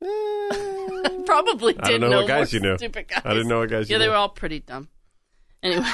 Probably 1.26 1.72
did 1.72 1.84
I 1.84 1.98
don't 1.98 2.10
know 2.10 2.18
what 2.18 2.28
guys 2.28 2.52
you 2.52 2.60
knew. 2.60 2.76
Stupid 2.76 3.08
guys. 3.08 3.22
I 3.24 3.32
didn't 3.32 3.48
know 3.48 3.60
what 3.60 3.70
guys 3.70 3.88
Yeah, 3.88 3.96
you 3.96 3.98
they 4.00 4.08
were 4.08 4.14
all 4.14 4.28
pretty 4.28 4.60
dumb. 4.60 4.88
Anyway. 5.62 5.86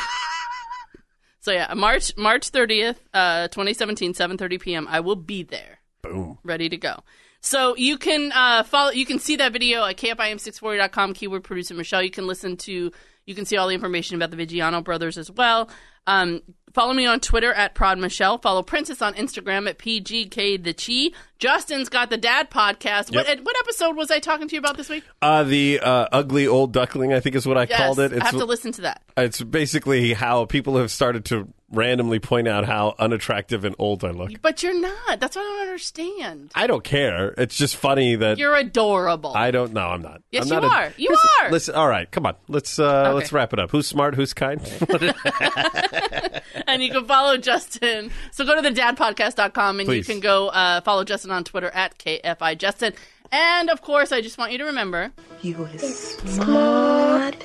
so 1.41 1.53
yeah, 1.53 1.73
March 1.75 2.17
March 2.17 2.49
thirtieth, 2.49 3.01
uh, 3.15 3.49
twenty 3.49 3.75
seventeen, 3.75 4.15
seven 4.15 4.37
thirty 4.37 4.59
p.m. 4.59 4.89
I 4.91 5.01
will 5.01 5.17
be 5.17 5.43
there. 5.43 5.79
Boom. 6.03 6.39
ready 6.43 6.69
to 6.69 6.77
go. 6.77 7.05
So 7.41 7.77
you 7.77 7.97
can 7.99 8.33
uh, 8.33 8.65
follow. 8.65 8.91
You 8.91 9.07
can 9.07 9.19
see 9.19 9.37
that 9.37 9.53
video 9.53 9.85
at 9.85 9.97
kfiam640.com. 9.97 11.15
Keyword 11.15 11.45
producer 11.45 11.75
Michelle. 11.75 12.03
You 12.03 12.11
can 12.11 12.27
listen 12.27 12.57
to. 12.59 12.93
You 13.25 13.35
can 13.35 13.45
see 13.45 13.57
all 13.57 13.69
the 13.69 13.75
information 13.75 14.17
about 14.17 14.31
the 14.31 14.37
Vigiano 14.37 14.83
brothers 14.83 15.17
as 15.17 15.31
well. 15.31 15.71
Um, 16.07 16.43
follow 16.73 16.93
me 16.93 17.07
on 17.07 17.21
Twitter 17.21 17.53
at 17.53 17.75
Prod 17.75 17.99
Michelle. 17.99 18.39
Follow 18.39 18.63
Princess 18.63 19.01
on 19.01 19.15
Instagram 19.15 19.69
at 19.69 19.79
PGK 19.79 20.63
the 20.63 20.75
Chi. 20.75 21.17
Justin's 21.43 21.89
got 21.89 22.09
the 22.09 22.17
Dad 22.17 22.51
podcast. 22.53 23.13
What, 23.13 23.27
what 23.43 23.57
episode 23.65 23.97
was 23.97 24.13
I 24.13 24.21
talking 24.21 24.47
to 24.47 24.55
you 24.55 24.61
about 24.61 24.77
this 24.77 24.89
week? 24.89 25.03
Uh, 25.21 25.43
the 25.43 25.81
uh, 25.81 26.07
ugly 26.13 26.47
old 26.47 26.73
duckling, 26.73 27.13
I 27.13 27.19
think 27.19 27.35
is 27.35 27.45
what 27.49 27.59
I 27.59 27.67
Yes, 27.69 27.79
called 27.79 27.99
it. 27.99 28.13
I 28.13 28.25
have 28.27 28.37
to 28.37 28.45
listen 28.45 28.71
to 28.73 28.83
that. 28.83 29.03
It's 29.17 29.43
basically 29.43 30.13
how 30.13 30.45
people 30.45 30.77
have 30.77 30.93
started 30.93 31.25
to 31.27 31.49
randomly 31.69 32.19
point 32.19 32.47
out 32.47 32.65
how 32.67 32.95
unattractive 32.99 33.65
and 33.65 33.75
old 33.79 34.05
I 34.05 34.11
look. 34.11 34.31
But 34.43 34.63
you're 34.63 34.79
not. 34.79 35.19
That's 35.21 35.35
what 35.35 35.43
I 35.43 35.49
don't 35.49 35.61
understand. 35.63 36.53
I 36.55 36.67
don't 36.67 36.85
care. 36.85 37.35
It's 37.39 37.57
just 37.57 37.77
funny 37.77 38.15
that 38.17 38.39
You're 38.39 38.55
adorable. 38.55 39.33
I 39.35 39.51
don't 39.51 39.73
know. 39.73 39.87
I'm 39.89 40.03
not. 40.03 40.23
Yes, 40.31 40.45
I'm 40.51 40.57
you 40.57 40.61
not 40.61 40.65
a- 40.65 40.77
are. 40.87 40.93
You 40.99 41.17
are. 41.43 41.51
Listen, 41.51 41.75
all 41.75 41.89
right, 41.89 42.09
come 42.11 42.27
on. 42.27 42.35
Let's 42.47 42.79
uh, 42.79 42.85
Okay. 43.07 43.13
let's 43.15 43.33
wrap 43.33 43.53
it 43.55 43.59
up. 43.59 43.71
Who's 43.71 43.87
smart? 43.87 44.15
Who's 44.15 44.33
kind? 44.35 44.61
and 46.67 46.83
you 46.83 46.91
can 46.93 47.07
follow 47.07 47.37
Justin. 47.39 48.11
So 48.33 48.45
go 48.45 48.55
to 48.55 48.63
the 48.63 48.71
dadpodcast.com 48.79 49.81
and 49.81 49.87
Please. 49.87 50.07
you 50.07 50.15
can 50.15 50.21
go 50.21 50.49
uh, 50.49 50.83
follow 50.83 51.05
Justin 51.05 51.31
on 51.33 51.45
Twitter 51.45 51.71
at 51.71 51.99
KFI 51.99 52.59
Justin. 52.59 52.95
And 53.31 53.71
of 53.71 53.83
course, 53.83 54.13
I 54.13 54.21
just 54.21 54.39
want 54.39 54.53
you 54.53 54.59
to 54.59 54.65
remember 54.65 55.13
You 55.41 55.65
is 55.67 56.17
smart. 56.19 57.37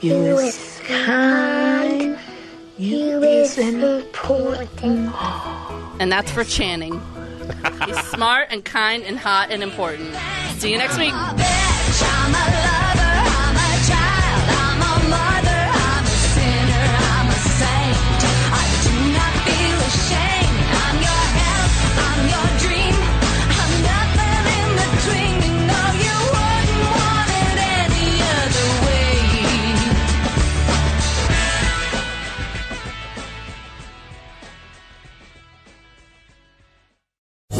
You 0.00 0.38
is 0.38 0.80
kind. 0.86 2.18
You 2.78 3.22
is 3.22 3.58
important. 3.58 4.70
and 6.00 6.10
that's 6.10 6.30
for 6.30 6.44
Channing. 6.44 7.00
He's 7.86 7.98
smart 8.08 8.48
and 8.50 8.64
kind 8.64 9.02
and 9.04 9.18
hot 9.18 9.50
and 9.50 9.62
important. 9.62 10.14
See 10.58 10.72
you 10.72 10.78
next 10.78 10.98
week. 10.98 11.12